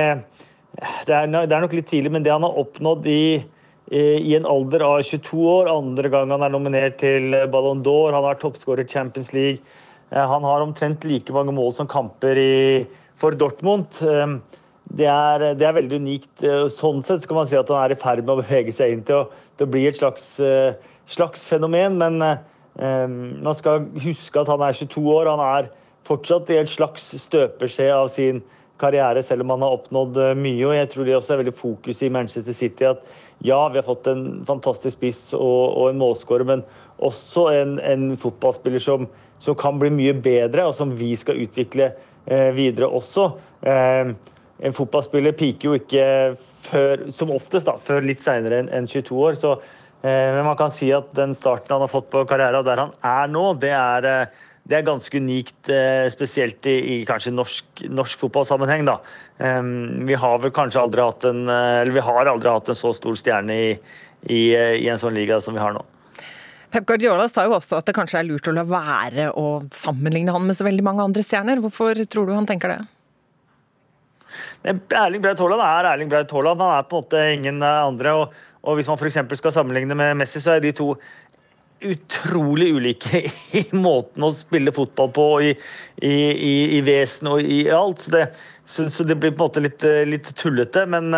det, 1.09 1.14
er, 1.16 1.26
det, 1.26 1.43
er, 1.43 1.59
nok 1.59 1.74
litt 1.74 1.91
tidlig, 1.91 2.14
men 2.14 2.22
det 2.26 2.35
han 2.35 2.47
har 2.47 2.62
oppnådd 2.62 3.11
i, 3.11 3.43
i, 3.91 4.35
en 4.39 4.47
alder 4.47 4.87
av 4.87 5.03
22 5.03 5.43
år, 5.59 5.74
andre 5.74 6.14
gang 6.14 6.31
han 6.31 6.47
er 6.47 6.55
nominert 6.55 7.01
til 7.03 7.35
Ballon 7.51 7.83
d'Or, 7.83 8.14
han 8.14 8.31
har 8.31 8.39
toppskårer 8.39 8.87
i 8.87 8.93
Champions 8.95 9.35
League 9.35 9.59
Eh, 9.59 9.80
han 10.11 10.46
har 10.46 10.64
omtrent 10.64 11.04
like 11.06 11.32
mange 11.32 11.54
mål 11.54 11.74
som 11.76 11.88
kamper 11.90 12.38
i, 12.38 12.86
for 13.20 13.36
Dortmund. 13.38 14.00
Eh, 14.02 14.36
det 14.90 15.06
er, 15.06 15.44
det 15.54 15.66
er, 15.66 15.76
veldig 15.76 16.00
unikt. 16.02 16.32
Eh, 16.42 16.66
sånn 16.74 17.02
sett 17.06 17.22
skal 17.22 17.38
man 17.38 17.50
si 17.50 17.58
at 17.58 17.70
han 17.70 17.84
er 17.84 17.94
i 17.94 18.00
ferd 18.00 18.24
med 18.24 18.34
å 18.34 18.40
bevege 18.42 18.74
seg 18.74 18.96
inn 18.96 19.04
til 19.06 19.22
å, 19.22 19.26
til 19.58 19.68
å 19.68 19.74
bli 19.74 19.84
et 19.86 19.98
slags, 19.98 20.32
slags, 21.11 21.44
fenomen. 21.46 22.00
Men 22.00 22.18
man 22.80 23.56
skal 23.58 23.84
huske 24.00 24.40
at 24.40 24.48
han 24.48 24.62
er 24.64 24.78
22 24.78 25.02
år. 25.12 25.28
Han 25.30 25.42
er 25.44 25.70
fortsatt 26.08 26.50
i 26.50 26.58
et 26.58 26.70
slags 26.70 27.11
støpeskje 27.22 27.90
av 27.92 28.08
sin 28.11 28.40
karriere, 28.80 29.20
selv 29.22 29.44
om 29.44 29.52
han 29.52 29.66
har 29.66 29.76
oppnådd 29.76 30.16
mye. 30.40 30.66
og 30.66 30.78
Jeg 30.78 30.90
tror 30.90 31.06
det 31.06 31.16
også 31.18 31.34
er 31.34 31.42
veldig 31.44 31.58
fokus 31.58 32.00
i 32.02 32.11
Manchester 32.11 32.56
City 32.56 32.88
at 32.88 33.04
ja, 33.44 33.61
vi 33.68 33.78
har 33.78 33.86
fått 33.86 34.08
en 34.11 34.42
fantastisk 34.48 34.98
spiss 34.98 35.22
og, 35.36 35.76
og 35.76 35.90
en 35.90 36.00
målskårer, 36.00 36.48
men 36.48 36.64
også 37.00 37.46
en, 37.54 37.78
en 37.80 38.16
fotballspiller 38.20 38.82
som 38.82 39.06
som 39.41 39.57
kan 39.59 39.78
bli 39.80 39.91
mye 39.95 40.14
bedre, 40.20 40.68
og 40.68 40.76
som 40.76 40.93
vi 40.97 41.14
skal 41.18 41.41
utvikle 41.41 41.91
eh, 42.26 42.51
videre 42.57 42.91
også. 42.93 43.30
Eh, 43.64 44.12
en 44.61 44.76
fotballspiller 44.76 45.32
piker 45.36 45.70
jo 45.70 45.78
ikke 45.78 46.05
før, 46.66 47.07
som 47.14 47.32
oftest 47.32 47.70
da, 47.70 47.78
før 47.80 48.05
litt 48.05 48.20
seinere 48.24 48.66
enn 48.68 48.88
22 48.91 49.16
år. 49.16 49.38
Så, 49.41 49.55
eh, 50.05 50.28
men 50.36 50.45
man 50.45 50.59
kan 50.61 50.72
si 50.74 50.91
at 50.93 51.09
den 51.16 51.32
starten 51.36 51.72
han 51.72 51.86
har 51.86 51.93
fått 51.93 52.11
på 52.12 52.26
karrieren, 52.28 52.66
der 52.66 52.84
han 52.84 52.93
er 53.01 53.32
nå, 53.32 53.47
det 53.62 53.72
er, 53.72 54.09
det 54.68 54.76
er 54.76 54.84
ganske 54.86 55.22
unikt, 55.24 55.72
spesielt 56.12 56.68
i, 56.68 56.76
i 56.76 56.99
kanskje 57.09 57.32
norsk, 57.32 57.86
norsk 57.88 58.20
fotballsammenheng. 58.20 58.84
Da. 58.91 58.99
Vi 60.05 60.20
har 60.20 60.45
vel 60.45 60.53
kanskje 60.55 60.84
aldri 60.84 61.07
hatt 61.07 61.24
en, 61.30 61.47
eller 61.49 61.97
vi 61.97 62.05
har 62.05 62.28
aldri 62.28 62.53
hatt 62.53 62.68
en 62.68 62.78
så 62.78 62.93
stor 62.95 63.16
stjerne 63.18 63.57
i, 63.57 63.72
i, 64.28 64.43
i 64.53 64.93
en 64.93 65.01
sånn 65.01 65.16
liga 65.16 65.41
som 65.41 65.57
vi 65.57 65.64
har 65.64 65.72
nå. 65.74 65.86
Pep 66.71 66.87
Guardiola 66.87 67.27
sa 67.29 67.45
jo 67.49 67.57
også 67.57 67.81
at 67.81 67.89
det 67.89 67.97
kanskje 67.97 68.21
er 68.21 68.29
lurt 68.29 68.47
å 68.47 68.55
la 68.55 68.62
være 68.68 69.31
å 69.35 69.47
sammenligne 69.75 70.35
han 70.35 70.47
med 70.47 70.59
så 70.59 70.66
veldig 70.66 70.85
mange 70.87 71.03
andre 71.03 71.25
stjerner. 71.27 71.62
Hvorfor 71.62 71.99
tror 72.07 72.29
du 72.29 72.37
han 72.37 72.47
tenker 72.47 72.75
det? 72.75 72.81
Erling 74.95 75.23
Braut 75.25 75.41
Haaland 75.43 75.64
er 75.64 75.89
Erling 75.95 76.12
Braut 76.12 76.31
Haaland. 76.31 76.62
Han 76.62 76.77
er 76.77 76.87
på 76.87 77.01
en 77.01 77.07
måte 77.07 77.25
ingen 77.35 77.62
andre. 77.66 78.14
Og, 78.21 78.39
og 78.62 78.79
hvis 78.79 78.91
man 78.91 79.01
f.eks. 79.01 79.18
skal 79.41 79.57
sammenligne 79.57 79.97
med 79.99 80.21
Messi, 80.21 80.43
så 80.43 80.55
er 80.57 80.64
de 80.64 80.75
to 80.77 80.93
utrolig 81.81 82.68
ulike 82.77 83.23
i 83.61 83.64
måten 83.73 84.27
å 84.27 84.33
spille 84.37 84.75
fotball 84.77 85.11
på, 85.16 85.27
i, 85.49 85.55
i, 86.05 86.14
i, 86.31 86.55
i 86.77 86.83
vesen 86.87 87.33
og 87.33 87.43
i 87.43 87.64
alt. 87.75 88.05
Så 88.05 88.14
det, 88.14 88.27
så, 88.62 88.87
så 88.93 89.07
det, 89.09 89.16
blir 89.18 89.33
på 89.35 89.41
en 89.41 89.49
måte 89.49 89.64
litt, 89.64 89.87
litt 90.07 90.31
tullete. 90.39 90.87
Men 90.87 91.11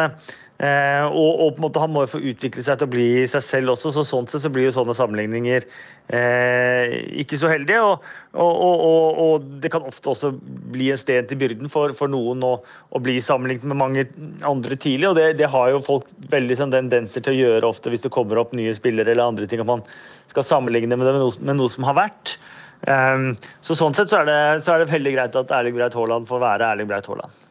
Eh, 0.63 1.05
og, 1.09 1.41
og, 1.43 1.49
på 1.57 1.59
en 1.59 1.65
måte 1.65 1.81
han 1.83 1.91
må 1.91 2.05
jo 2.05 2.13
få 2.13 2.21
utvikle 2.23 2.63
seg 2.63 2.79
til 2.79 2.87
å 2.87 2.93
bli 2.93 3.07
seg 3.27 3.43
selv 3.43 3.73
også, 3.73 3.91
så 3.97 4.05
sånn 4.07 4.29
sett 4.31 4.45
så 4.45 4.51
blir 4.55 4.69
jo 4.69 4.75
sånne 4.77 4.95
sammenligninger 4.95 5.67
eh, 6.15 6.95
ikke 7.19 7.39
så 7.41 7.51
heldige. 7.51 7.81
Og, 7.83 8.07
og, 8.39 8.85
og, 9.25 9.49
det 9.65 9.73
kan 9.75 9.83
ofte 9.89 10.13
også 10.13 10.31
bli 10.71 10.93
en 10.95 11.01
sten 11.01 11.27
til 11.27 11.41
byrden 11.41 11.73
for, 11.73 11.97
for 11.99 12.13
noen 12.13 12.47
å, 12.47 12.53
å, 12.63 13.03
bli 13.03 13.17
sammenlignet 13.19 13.67
med 13.73 13.81
mange 13.81 14.07
andre 14.47 14.79
tidlig, 14.79 15.11
og 15.11 15.19
det, 15.19 15.33
det 15.43 15.51
har 15.51 15.75
jo 15.75 15.83
folk 15.83 16.07
veldig 16.31 16.61
sånn, 16.61 16.79
tendenser 16.79 17.27
til 17.27 17.35
å 17.35 17.41
gjøre 17.41 17.75
ofte 17.75 17.91
hvis 17.91 18.07
det 18.07 18.15
kommer 18.15 18.39
opp 18.45 18.55
nye 18.55 18.79
spillere 18.79 19.17
eller 19.17 19.35
andre 19.35 19.51
ting, 19.51 19.65
at 19.65 19.73
man 19.73 19.83
skal 20.31 20.47
sammenligne 20.47 20.95
med 20.95 21.11
det 21.11 21.19
med 21.19 21.25
noe, 21.27 21.39
med 21.43 21.59
noe 21.59 21.75
som 21.75 21.91
har 21.91 21.99
vært. 21.99 22.37
Um, 22.87 23.33
så 23.63 23.75
Sånn 23.79 23.99
sett 23.99 24.15
så 24.15 24.23
er, 24.23 24.31
det, 24.31 24.43
så 24.63 24.77
er 24.77 24.83
det 24.83 24.93
veldig 24.95 25.19
greit 25.19 25.43
at 25.43 25.55
Erling 25.59 25.75
Breit 25.75 25.99
Haaland 25.99 26.31
får 26.31 26.47
være 26.47 26.71
Erling 26.71 26.91
Breit 26.91 27.11
Haaland. 27.11 27.42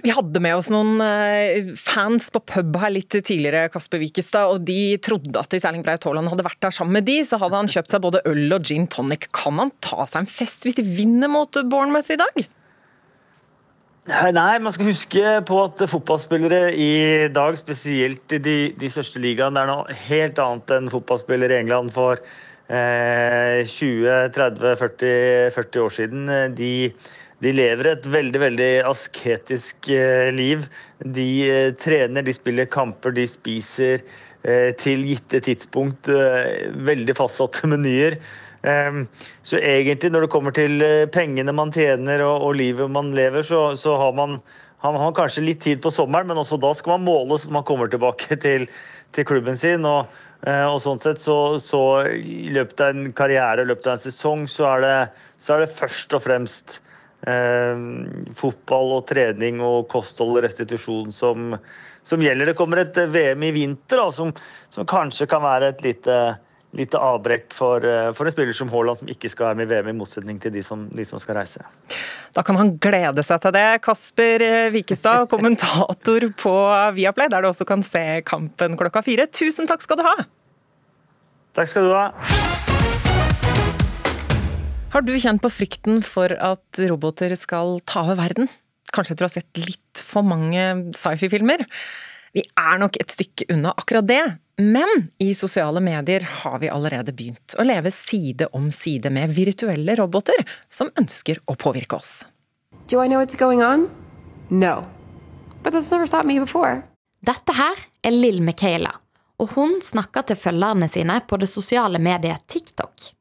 Vi 0.00 0.08
hadde 0.08 0.40
med 0.40 0.56
oss 0.56 0.70
noen 0.72 1.02
eh, 1.04 1.68
fans 1.76 2.30
på 2.32 2.40
pub 2.48 2.78
her 2.80 2.94
litt 2.94 3.12
tidligere, 3.12 3.68
Kasper 3.72 4.00
Wikestad, 4.00 4.54
og 4.54 4.64
de 4.64 4.96
trodde 5.04 5.36
at 5.36 5.52
hvis 5.52 5.66
Erling 5.68 5.84
Braut 5.84 6.06
Haaland 6.08 6.32
hadde 6.32 6.46
vært 6.46 6.62
der 6.64 6.72
sammen 6.72 6.96
med 6.96 7.04
de, 7.04 7.18
så 7.28 7.36
hadde 7.42 7.60
han 7.60 7.68
kjøpt 7.68 7.92
seg 7.92 8.00
både 8.06 8.22
øl 8.30 8.56
og 8.56 8.64
gin 8.64 8.88
tonic. 8.88 9.28
Kan 9.36 9.60
han 9.60 9.74
ta 9.84 10.08
seg 10.08 10.24
en 10.24 10.32
fest 10.32 10.64
hvis 10.64 10.78
de 10.80 10.86
vinner 10.86 11.28
mot 11.28 11.52
Bournemouth 11.68 12.08
i 12.14 12.20
dag? 12.22 12.48
Nei, 14.08 14.58
man 14.58 14.72
skal 14.74 14.88
huske 14.88 15.20
på 15.46 15.58
at 15.62 15.78
fotballspillere 15.86 16.72
i 16.74 17.28
dag, 17.30 17.54
spesielt 17.60 18.32
i 18.34 18.40
de, 18.42 18.74
de 18.74 18.88
største 18.90 19.20
ligaene, 19.22 19.60
er 19.60 19.68
noe 19.70 19.94
helt 20.08 20.40
annet 20.42 20.72
enn 20.74 20.90
fotballspillere 20.90 21.54
i 21.54 21.62
England 21.62 21.94
for 21.94 22.18
eh, 22.18 23.62
20-30-40 23.68 25.78
år 25.84 25.94
siden. 26.00 26.26
De, 26.58 26.90
de, 27.42 27.50
lever 27.50 27.88
et 27.90 28.04
veldig, 28.06 28.40
veldig 28.44 28.70
asketisk 28.86 29.88
eh, 29.90 30.28
liv. 30.34 30.68
De 31.02 31.26
eh, 31.48 31.70
trener, 31.74 32.22
de 32.22 32.34
spiller 32.36 32.68
kamper, 32.70 33.14
de 33.16 33.24
spiser 33.26 34.04
eh, 34.46 34.70
til 34.78 35.02
gitte 35.08 35.42
tidspunkt. 35.42 36.10
Veldig 36.86 37.16
fastsatte 37.18 37.66
menyer. 37.72 38.20
Ehm, 38.62 39.08
så 39.42 39.58
egentlig 39.58 40.12
når 40.14 40.26
det 40.26 40.30
kommer 40.30 40.54
til 40.54 40.84
pengene 41.10 41.54
man 41.56 41.74
tjener 41.74 42.22
og, 42.28 42.44
og 42.46 42.54
livet 42.60 42.92
man 42.94 43.10
lever, 43.16 43.42
så, 43.42 43.72
så 43.74 43.96
har 43.98 44.14
man 44.14 44.38
har 44.82 45.14
kanskje 45.14 45.42
litt 45.42 45.60
tid 45.62 45.82
på 45.82 45.90
sommeren, 45.94 46.30
men 46.30 46.38
også 46.38 46.60
da 46.62 46.70
skal 46.74 46.96
man 46.96 47.08
måles 47.08 47.48
når 47.48 47.56
man 47.58 47.66
kommer 47.66 47.90
tilbake 47.90 48.38
til, 48.44 48.68
til 49.10 49.26
klubben 49.26 49.58
sin. 49.58 49.82
Og, 49.82 50.14
og, 50.46 50.78
sånn 50.82 51.02
sett 51.02 51.18
så, 51.22 51.58
så, 51.62 51.82
i 52.06 52.54
løpet 52.54 52.86
av 52.86 52.94
en 52.94 53.10
karriere, 53.18 53.66
i 53.66 53.70
løpet 53.70 53.90
av 53.90 53.98
en 53.98 54.06
sesong, 54.06 54.46
så 54.50 54.70
er 54.76 54.86
det, 54.86 54.96
så 55.42 55.56
er 55.56 55.66
det 55.66 55.74
først 55.74 56.18
og 56.18 56.26
fremst 56.30 56.80
fotball 57.22 58.96
og 58.96 59.04
trening 59.06 59.60
og 59.62 59.84
kosthold 59.92 60.40
og 60.40 60.42
restitusjon 60.42 61.12
som, 61.14 61.52
som, 62.02 62.24
gjelder. 62.24 62.50
Det 62.50 62.56
kommer 62.58 62.82
et 62.82 62.98
VM 63.14 63.44
i 63.46 63.52
vinter 63.54 64.02
da, 64.02 64.08
som, 64.10 64.32
som 64.72 64.88
kanskje 64.90 65.28
kan 65.30 65.44
være 65.44 65.70
et 65.70 65.84
lite 65.86 66.16
lite 66.72 66.98
avbrekk 66.98 67.52
for, 67.54 67.84
eh, 67.84 68.12
for, 68.16 68.26
en 68.26 68.32
spiller 68.32 68.56
som 68.56 68.70
Haaland, 68.72 69.02
som 69.02 69.10
ikke 69.12 69.28
skal 69.28 69.50
være 69.50 69.60
med 69.60 69.68
i 69.68 69.74
VM, 69.74 69.90
i 69.92 69.98
motsetning 69.98 70.40
til 70.40 70.54
de 70.54 70.62
som, 70.64 70.86
de 70.88 71.04
som, 71.04 71.20
skal 71.20 71.36
reise. 71.36 71.64
Da 72.32 72.44
kan 72.46 72.56
han 72.56 72.76
glede 72.80 73.24
seg 73.26 73.42
til 73.44 73.52
det. 73.52 73.66
Kasper 73.84 74.46
Wikestad, 74.72 75.28
kommentator 75.32 76.28
på 76.40 76.56
Viaplay, 76.96 77.28
der 77.28 77.44
du 77.44 77.52
også 77.52 77.68
kan 77.68 77.84
se 77.86 78.22
kampen 78.26 78.78
klokka 78.80 79.04
fire. 79.04 79.28
Tusen 79.28 79.68
takk 79.68 79.84
skal 79.84 80.00
du 80.00 80.06
ha! 80.08 80.16
Takk 81.52 81.68
skal 81.68 81.90
du 81.90 81.92
ha. 81.92 82.71
Har 84.92 85.00
du 85.00 85.14
kjent 85.16 85.40
på 85.40 85.48
frykten 85.48 86.02
for 86.04 86.28
at 86.36 86.78
roboter 86.90 87.32
skal 87.40 87.78
ta 87.88 88.02
over 88.04 88.18
verden? 88.18 88.48
Kanskje 88.92 89.14
etter 89.14 89.24
å 89.24 89.28
ha 89.30 89.32
sett 89.32 89.60
litt 89.64 90.02
for 90.04 90.20
mange 90.20 90.92
sci-fi-filmer? 90.92 91.62
Vi 92.36 92.42
er 92.60 92.80
nok 92.80 92.98
et 93.00 93.14
stykke 93.14 93.46
unna 93.54 93.72
akkurat 93.72 94.04
det, 94.04 94.20
men 94.60 95.06
i 95.16 95.30
sosiale 95.32 95.80
medier 95.80 96.26
har 96.42 96.58
vi 96.60 96.68
allerede 96.68 97.14
begynt 97.16 97.56
å 97.56 97.64
leve 97.64 97.88
side 97.88 98.50
om 98.52 98.66
side 98.68 99.08
med 99.16 99.32
virtuelle 99.32 99.96
roboter 99.96 100.44
som 100.68 100.92
ønsker 101.00 101.40
å 101.48 101.56
påvirke 101.56 101.96
oss. 101.96 102.12
Do 102.92 103.00
I 103.00 103.08
know 103.08 103.24
what's 103.24 103.40
going 103.40 103.64
on? 103.64 103.88
No. 104.50 104.84
But 105.62 105.72
that's 105.72 105.88
never 105.88 106.04
stopped 106.04 106.28
me 106.28 106.36
before. 106.36 106.82
Dette 107.24 107.56
her 107.56 107.80
er 108.04 108.12
Lill 108.12 108.44
Michaela, 108.44 108.92
og 109.40 109.56
hun 109.56 109.80
snakker 109.80 110.28
til 110.28 110.36
følgerne 110.36 110.92
sine 110.92 111.22
på 111.24 111.40
det 111.40 111.48
sosiale 111.48 111.96
mediet 111.96 112.44
TikTok. 112.52 113.14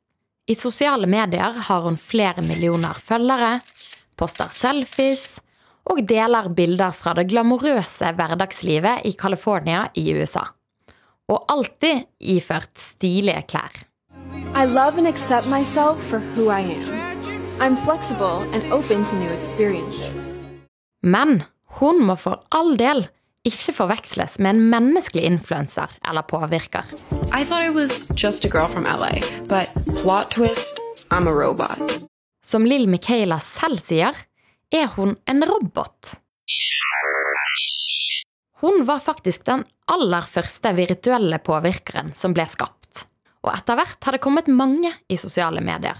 I 0.49 0.55
sosiale 0.55 1.07
medier 1.07 1.59
har 1.67 1.85
hun 1.85 1.97
flere 1.97 2.41
millioner 2.41 2.97
følgere, 2.97 3.59
poster 4.17 4.49
selfies 4.53 5.39
og 5.89 6.01
deler 6.07 6.49
bilder 6.53 6.95
fra 6.95 7.13
det 7.17 7.27
glamorøse 7.29 8.13
hverdagslivet 8.17 9.05
i 9.05 9.13
California 9.17 9.87
i 9.97 10.11
USA 10.13 10.47
og 11.31 11.45
alltid 11.53 12.07
iført 12.19 12.75
stilige 12.79 13.43
klær. 13.47 13.71
I 14.51 14.65
love 14.67 14.97
and 14.99 15.07
accept 15.07 15.47
myself 15.47 16.01
for 16.09 16.19
who 16.35 16.49
I 16.51 16.61
am. 16.75 16.83
I'm 17.61 17.77
flexible 17.85 18.43
and 18.53 18.73
open 18.73 19.05
to 19.05 19.15
new 19.15 19.31
experiences. 19.39 20.45
Men 21.03 21.43
hun 21.79 22.03
må 22.03 22.15
for 22.15 22.43
all 22.51 22.75
del 22.77 23.07
ikke 23.47 23.73
forveksles 23.73 24.37
med 24.39 24.55
en 24.55 24.65
menneskelig 24.69 25.23
influenser 25.25 25.89
eller 26.07 26.21
påvirker. 26.21 26.85
I 27.33 27.43
thought 27.45 27.65
I 27.65 27.69
was 27.73 28.07
just 28.15 28.45
a 28.45 28.49
girl 28.49 28.67
from 28.69 28.85
LA, 28.85 29.21
but 29.49 29.71
plot 30.01 30.31
twist, 30.31 30.79
I'm 31.09 31.27
a 31.27 31.33
robot. 31.33 31.81
Som 32.45 32.65
Lill 32.65 32.87
Michaela 32.89 33.39
selv 33.39 33.81
sier, 33.81 34.17
er 34.71 34.87
hun 34.95 35.15
en 35.25 35.45
robot. 35.45 36.17
Hun 38.61 38.85
var 38.85 39.01
faktisk 39.01 39.45
den 39.45 39.63
aller 39.89 40.21
første 40.29 40.73
virtuelle 40.77 41.39
påvirkeren 41.41 42.13
som 42.15 42.35
ble 42.37 42.45
skapt. 42.49 43.07
Og 43.41 43.49
etter 43.55 43.77
hvert 43.77 44.05
har 44.05 44.13
det 44.13 44.21
kommet 44.21 44.51
mange 44.53 44.93
i 45.09 45.17
sosiale 45.17 45.63
medier. 45.65 45.97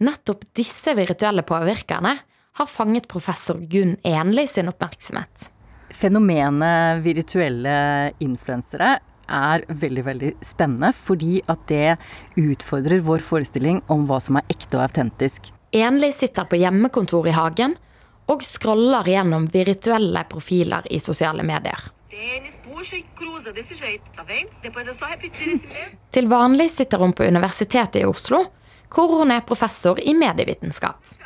Nettopp 0.00 0.46
disse 0.56 0.94
virtuelle 0.96 1.44
påvirkerne 1.44 2.14
har 2.58 2.66
fanget 2.70 3.10
professor 3.12 3.60
Gunn 3.60 3.98
Enli 4.08 4.46
sin 4.48 4.72
oppmerksomhet. 4.72 5.50
Fenomenet 5.98 7.02
virtuelle 7.02 8.12
influensere 8.22 8.92
er 9.28 9.64
veldig 9.68 10.04
veldig 10.06 10.30
spennende, 10.46 10.92
fordi 10.94 11.40
at 11.50 11.64
det 11.68 11.96
utfordrer 12.38 13.02
vår 13.04 13.24
forestilling 13.24 13.80
om 13.90 14.06
hva 14.06 14.20
som 14.22 14.38
er 14.38 14.46
ekte 14.54 14.78
og 14.78 14.84
autentisk. 14.86 15.50
Enli 15.74 16.12
sitter 16.14 16.46
på 16.48 16.60
hjemmekontor 16.60 17.26
i 17.28 17.34
hagen 17.34 17.74
og 18.30 18.44
scroller 18.46 19.10
gjennom 19.10 19.48
virtuelle 19.52 20.22
profiler 20.30 20.86
i 20.92 21.00
sosiale 21.02 21.42
medier. 21.42 21.90
Til 26.14 26.30
vanlig 26.30 26.70
sitter 26.70 27.02
hun 27.02 27.12
på 27.12 27.26
Universitetet 27.26 28.02
i 28.04 28.06
Oslo, 28.08 28.44
hvor 28.94 29.18
hun 29.18 29.34
er 29.34 29.44
professor 29.48 29.98
i 30.00 30.14
medievitenskap. 30.14 31.17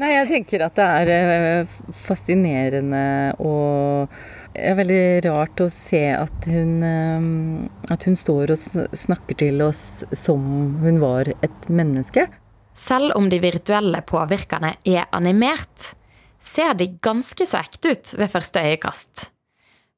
Nei, 0.00 0.14
jeg 0.14 0.28
tenker 0.30 0.62
at 0.64 0.78
det 0.78 0.84
er 1.04 1.32
eh, 1.60 1.72
fascinerende 1.92 3.34
og 3.44 4.08
det 4.54 4.62
er 4.66 4.78
veldig 4.78 5.02
rart 5.28 5.60
å 5.60 5.66
se 5.70 6.00
at 6.16 6.46
hun, 6.48 6.72
eh, 6.82 7.92
at 7.92 8.06
hun 8.08 8.16
står 8.16 8.54
og 8.54 8.88
snakker 8.96 9.38
til 9.44 9.60
oss 9.62 10.02
som 10.16 10.40
hun 10.80 11.02
var 11.02 11.28
et 11.44 11.68
menneske. 11.68 12.26
Selv 12.72 13.12
om 13.18 13.28
de 13.28 13.42
virtuelle 13.42 14.00
påvirkerne 14.08 14.72
er 14.88 15.04
animert, 15.12 15.92
ser 16.40 16.72
de 16.80 16.88
ganske 17.04 17.44
så 17.44 17.60
ekte 17.60 17.92
ut 17.92 18.14
ved 18.16 18.32
første 18.32 18.64
øyekast. 18.64 19.28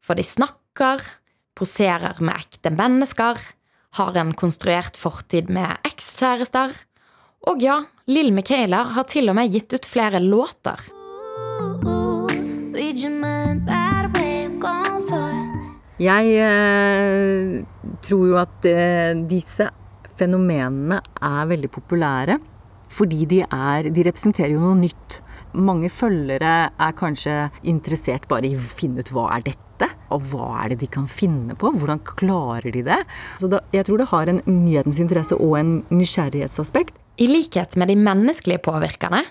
For 0.03 0.19
de 0.19 0.27
snakker, 0.27 1.05
poserer 1.55 2.19
med 2.19 2.43
ekte 2.43 2.75
mennesker, 2.75 3.39
har 4.03 4.19
en 4.19 4.35
konstruert 4.35 4.99
fortid 4.99 5.53
med 5.53 5.79
ekskjærester. 5.87 6.75
Og 7.51 7.63
ja, 7.63 7.81
Lill 8.07 8.31
Michaela 8.35 8.85
har 8.95 9.07
til 9.11 9.31
og 9.33 9.35
med 9.35 9.51
gitt 9.51 9.75
ut 9.75 9.87
flere 9.89 10.21
låter. 10.23 10.79
Jeg 16.03 16.31
eh, 16.43 17.59
tror 18.03 18.23
jo 18.31 18.39
at 18.39 18.69
eh, 18.71 19.11
disse 19.31 19.67
fenomenene 20.19 21.01
er 21.19 21.51
veldig 21.51 21.71
populære. 21.75 22.39
Fordi 22.93 23.25
de, 23.27 23.43
er, 23.43 23.91
de 23.91 24.07
representerer 24.07 24.55
jo 24.55 24.63
noe 24.63 24.79
nytt. 24.79 25.19
Mange 25.59 25.91
følgere 25.93 26.55
er 26.71 26.97
kanskje 26.97 27.37
interessert 27.69 28.29
bare 28.31 28.51
i 28.51 28.57
å 28.57 28.63
finne 28.63 29.03
ut 29.03 29.13
hva 29.15 29.31
er 29.35 29.47
dette 29.51 29.72
og 30.15 30.27
hva 30.33 30.49
er 30.63 30.73
det 30.73 30.83
de 30.85 30.91
kan 30.93 31.09
finne 31.11 31.57
på? 31.59 31.73
Hvordan 31.75 32.03
klarer 32.07 32.73
de 32.75 32.85
det? 32.87 33.01
Så 33.41 33.51
da, 33.53 33.63
jeg 33.75 33.89
tror 33.89 34.03
det 34.03 34.11
har 34.13 34.31
en 34.31 34.43
nyhetens 34.49 35.01
interesse 35.03 35.39
og 35.39 35.57
en 35.61 35.75
nysgjerrighetsaspekt. 35.93 36.99
I 37.23 37.29
likhet 37.29 37.77
med 37.81 37.93
de 37.93 37.99
menneskelige 38.01 38.63
påvirkerne, 38.65 39.25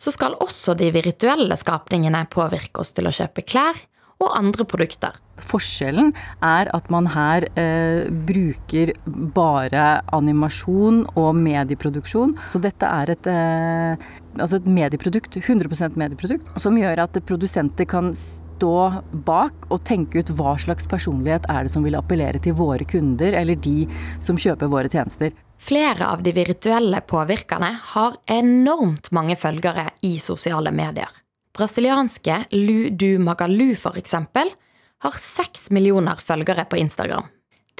så 0.00 0.12
skal 0.14 0.38
også 0.40 0.74
de 0.78 0.88
virtuelle 0.94 1.56
skapningene 1.60 2.24
påvirke 2.32 2.82
oss 2.82 2.94
til 2.96 3.08
å 3.08 3.14
kjøpe 3.14 3.44
klær 3.44 3.78
og 4.20 4.32
andre 4.36 4.66
produkter. 4.68 5.16
Forskjellen 5.40 6.10
er 6.44 6.68
at 6.76 6.90
man 6.92 7.08
her 7.14 7.46
eh, 7.58 8.08
bruker 8.28 8.92
bare 9.36 10.02
animasjon 10.12 11.06
og 11.14 11.30
medieproduksjon. 11.38 12.34
Så 12.52 12.60
dette 12.60 12.88
er 12.88 13.14
et, 13.14 13.30
eh, 13.30 14.10
altså 14.36 14.60
et 14.60 14.68
medieprodukt, 14.68 15.40
100% 15.40 15.96
medieprodukt, 16.00 16.52
som 16.60 16.76
gjør 16.76 17.06
at 17.06 17.16
produsenter 17.28 17.88
kan 17.88 18.12
stå 18.60 19.02
bak 19.24 19.70
og 19.72 19.80
tenke 19.88 20.20
ut 20.20 20.30
hva 20.36 20.52
slags 20.60 20.84
personlighet 20.88 21.46
er 21.48 21.64
det 21.64 21.72
som 21.72 21.84
vil 21.86 21.96
appellere 21.96 22.40
til 22.42 22.56
våre 22.58 22.84
kunder 22.84 23.32
eller 23.38 23.56
de 23.56 23.86
som 24.20 24.36
kjøper 24.36 24.68
våre 24.68 24.90
tjenester. 24.92 25.32
Flere 25.60 26.08
av 26.12 26.22
de 26.24 26.32
virtuelle 26.36 27.00
påvirkerne 27.08 27.70
har 27.94 28.18
enormt 28.28 29.10
mange 29.16 29.36
følgere 29.40 29.90
i 30.04 30.18
sosiale 30.20 30.72
medier. 30.72 31.08
Brasilianske 31.56 32.36
Lu 32.52 32.90
Du 32.90 33.18
Magalu 33.20 33.72
f.eks. 33.72 34.14
har 34.14 35.20
seks 35.20 35.70
millioner 35.70 36.20
følgere 36.20 36.66
på 36.68 36.80
Instagram. 36.80 37.24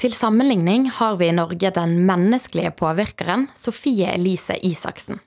Til 0.01 0.13
sammenligning 0.17 0.89
har 0.97 1.17
vi 1.21 1.29
i 1.29 1.35
Norge 1.35 1.69
den 1.75 1.99
menneskelige 2.07 2.73
påvirkeren 2.73 3.47
Sofie 3.53 4.09
Elise 4.15 4.57
Isaksen. 4.65 5.21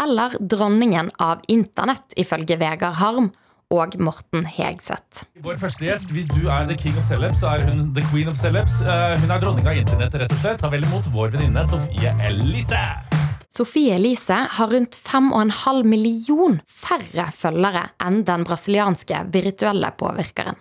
Eller 0.00 0.36
dronningen 0.40 1.10
av 1.20 1.44
internett, 1.52 2.14
ifølge 2.16 2.56
Vegard 2.56 2.96
Harm, 2.96 3.30
og 3.70 3.94
Morten 4.02 4.42
Hegseth. 4.50 5.24
Vår 5.44 5.58
første 5.60 5.84
gjest, 5.86 6.10
hvis 6.10 6.26
du 6.32 6.48
er 6.50 6.66
the 6.66 6.76
king 6.78 6.96
of 6.98 7.06
celebs, 7.06 7.38
så 7.38 7.52
er 7.54 7.68
hun 7.68 7.92
the 7.94 8.02
queen 8.10 8.26
of 8.28 8.34
celebs. 8.38 8.80
Eh, 8.82 9.14
Hun 9.22 9.30
er 9.30 9.42
dronning 9.42 9.68
av 9.70 9.78
internett, 9.78 10.16
rett 10.18 10.34
og 10.34 10.40
slett. 10.42 10.58
Ta 10.58 10.70
vel 10.72 10.82
imot 10.88 11.06
vår 11.14 11.30
venninne 11.36 11.62
Sofie 11.70 12.10
Elise. 12.26 12.80
Sofie 13.50 13.94
Elise 13.94 14.40
har 14.56 14.72
rundt 14.74 14.98
5,5 14.98 15.84
million 15.86 16.58
færre 16.66 17.28
følgere 17.34 17.86
enn 18.06 18.24
den 18.26 18.46
brasilianske 18.46 19.24
virtuelle 19.34 19.92
påvirkeren. 19.98 20.58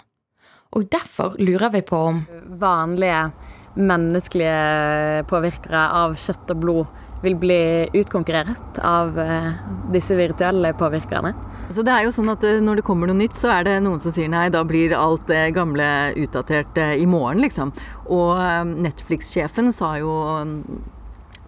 Og 0.77 0.85
derfor 0.93 1.33
lurer 1.41 1.73
vi 1.73 1.81
på 1.81 1.97
om 2.11 2.21
Vanlige 2.61 3.31
menneskelige 3.79 5.23
påvirkere 5.29 5.81
av 5.97 6.13
kjøtt 6.19 6.53
og 6.53 6.61
blod 6.61 7.05
vil 7.21 7.35
bli 7.39 7.61
utkonkurrert 7.99 8.79
av 8.85 9.19
eh, 9.19 9.51
disse 9.93 10.15
virtuelle 10.15 10.73
påvirkerne. 10.79 11.33
Så 11.69 11.83
det 11.85 11.93
er 11.93 12.05
jo 12.07 12.13
sånn 12.15 12.31
at 12.31 12.43
eh, 12.47 12.61
Når 12.63 12.79
det 12.79 12.85
kommer 12.87 13.09
noe 13.09 13.19
nytt, 13.19 13.37
så 13.37 13.51
er 13.53 13.67
det 13.67 13.75
noen 13.85 14.01
som 14.03 14.13
sier 14.15 14.31
nei, 14.31 14.47
da 14.53 14.63
blir 14.67 14.95
alt 14.97 15.27
det 15.29 15.49
gamle 15.57 15.89
utdatert 16.19 16.79
eh, 16.81 16.95
i 17.01 17.07
morgen, 17.09 17.43
liksom. 17.43 17.73
Og 18.09 18.39
Netflix-sjefen 18.87 19.73
sa 19.75 19.95
jo 20.01 20.13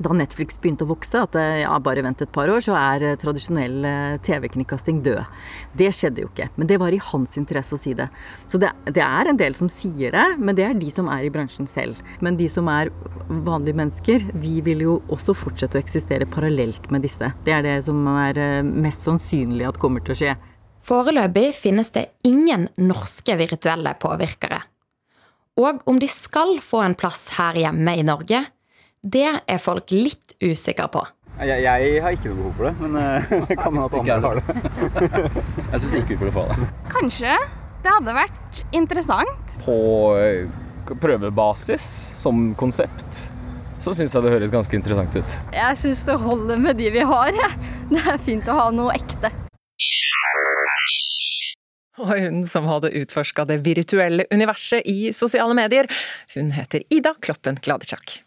da 0.03 0.15
Netflix 0.15 0.57
begynte 0.61 0.85
å 0.85 0.89
vokse, 0.89 1.21
at 1.25 1.35
eh, 1.39 1.61
ja, 1.63 1.73
bare 1.83 2.03
vent 2.05 2.21
et 2.23 2.31
par 2.33 2.49
år, 2.51 2.61
så 2.65 2.75
er 2.77 3.05
eh, 3.05 3.17
tradisjonell 3.21 3.87
eh, 3.87 4.17
TV-kringkasting 4.25 5.01
død. 5.05 5.21
Det 5.77 5.89
skjedde 5.95 6.23
jo 6.25 6.29
ikke, 6.31 6.49
men 6.57 6.69
det 6.69 6.79
var 6.81 6.95
i 6.95 7.01
hans 7.11 7.37
interesse 7.39 7.75
å 7.77 7.81
si 7.81 7.93
det. 7.97 8.07
Så 8.51 8.59
det, 8.61 8.71
det 8.89 9.03
er 9.05 9.31
en 9.31 9.39
del 9.39 9.57
som 9.57 9.69
sier 9.71 10.15
det, 10.15 10.25
men 10.41 10.57
det 10.57 10.67
er 10.67 10.77
de 10.79 10.91
som 10.93 11.09
er 11.11 11.27
i 11.27 11.33
bransjen 11.33 11.69
selv. 11.69 11.99
Men 12.23 12.39
de 12.39 12.49
som 12.51 12.69
er 12.71 12.91
vanlige 13.29 13.79
mennesker, 13.79 14.27
de 14.43 14.55
vil 14.65 14.85
jo 14.87 14.99
også 15.13 15.35
fortsette 15.37 15.79
å 15.79 15.83
eksistere 15.83 16.29
parallelt 16.29 16.89
med 16.93 17.05
disse. 17.05 17.31
Det 17.45 17.55
er 17.55 17.65
det 17.65 17.77
som 17.87 18.01
er 18.15 18.63
mest 18.65 19.05
sannsynlig 19.07 19.69
at 19.69 19.79
kommer 19.81 20.03
til 20.05 20.15
å 20.15 20.21
skje. 20.23 20.35
Foreløpig 20.87 21.51
finnes 21.53 21.91
det 21.93 22.07
ingen 22.25 22.65
norske 22.81 23.35
virtuelle 23.37 23.93
påvirkere. 24.01 24.63
Og 25.61 25.83
om 25.89 25.99
de 25.99 26.07
skal 26.09 26.57
få 26.63 26.81
en 26.85 26.95
plass 26.97 27.27
her 27.37 27.59
hjemme 27.59 27.93
i 27.99 28.05
Norge, 28.07 28.41
det 29.01 29.29
er 29.49 29.61
folk 29.61 29.91
litt 29.93 30.35
usikre 30.41 30.87
på. 30.93 31.01
Jeg, 31.41 31.63
jeg 31.63 32.01
har 32.03 32.13
ikke 32.13 32.29
noe 32.29 32.37
behov 32.37 32.57
for 32.59 32.67
det, 32.69 32.73
men 32.83 32.97
eh, 33.01 33.31
det 33.49 33.57
kan 33.57 33.73
hende 33.73 33.87
at 33.87 33.95
andre 33.97 34.17
har 34.27 34.37
det. 34.37 35.41
jeg 35.71 35.81
syns 35.81 35.95
ikke 36.01 36.11
vi 36.13 36.19
burde 36.21 36.33
få 36.35 36.45
det. 36.51 36.69
Kanskje. 36.91 37.35
Det 37.81 37.89
hadde 37.89 38.13
vært 38.13 38.59
interessant. 38.77 39.55
På 39.65 39.77
eh, 40.21 40.45
prøvebasis, 41.01 41.85
som 42.19 42.51
konsept, 42.59 43.23
så 43.81 43.95
syns 43.97 44.13
jeg 44.13 44.21
det 44.21 44.35
høres 44.35 44.53
ganske 44.53 44.77
interessant 44.77 45.17
ut. 45.17 45.37
Jeg 45.55 45.81
syns 45.81 46.05
det 46.05 46.19
holder 46.21 46.61
med 46.61 46.77
de 46.77 46.91
vi 46.93 47.05
har. 47.09 47.33
jeg. 47.33 47.71
Det 47.89 48.03
er 48.05 48.21
fint 48.21 48.51
å 48.51 48.59
ha 48.59 48.67
noe 48.75 48.93
ekte. 48.93 49.33
Og 52.01 52.11
hun 52.13 52.41
som 52.49 52.69
hadde 52.69 52.93
utforska 53.01 53.45
det 53.49 53.63
virtuelle 53.65 54.29
universet 54.33 54.85
i 54.89 55.09
sosiale 55.13 55.57
medier, 55.57 55.89
hun 56.35 56.53
heter 56.53 56.85
Ida 56.93 57.15
Kloppen 57.21 57.57
Gladitsjak. 57.61 58.21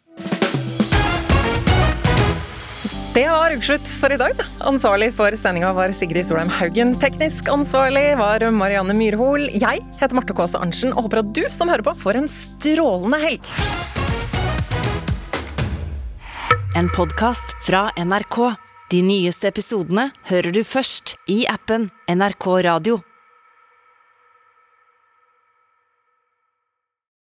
Det 3.15 3.29
var 3.31 3.53
ukeslutt 3.55 3.87
for 3.87 4.11
i 4.11 4.17
dag. 4.19 4.33
da. 4.35 4.45
Ansvarlig 4.67 5.13
for 5.15 5.31
sendinga 5.39 5.69
var 5.77 5.93
Sigrid 5.95 6.27
Solheim 6.27 6.49
Haugen. 6.51 6.97
Teknisk 6.99 7.47
ansvarlig 7.47 8.17
var 8.19 8.43
Marianne 8.51 8.97
Myrhol. 8.99 9.45
Jeg 9.55 9.85
heter 10.01 10.17
Marte 10.19 10.35
Kaase 10.35 10.59
Arntzen 10.59 10.91
og 10.91 11.07
håper 11.07 11.23
at 11.23 11.31
du 11.37 11.45
som 11.55 11.71
hører 11.71 11.87
på, 11.87 11.95
får 11.95 12.19
en 12.19 12.27
strålende 12.33 13.23
helg. 13.23 13.53
En 16.75 16.91
podkast 16.91 17.55
fra 17.63 17.87
NRK. 17.95 18.41
De 18.91 19.07
nyeste 19.07 19.47
episodene 19.47 20.11
hører 20.27 20.51
du 20.51 20.65
først 20.67 21.15
i 21.31 21.45
appen 21.47 21.93
NRK 22.11 22.51
Radio. 22.67 22.99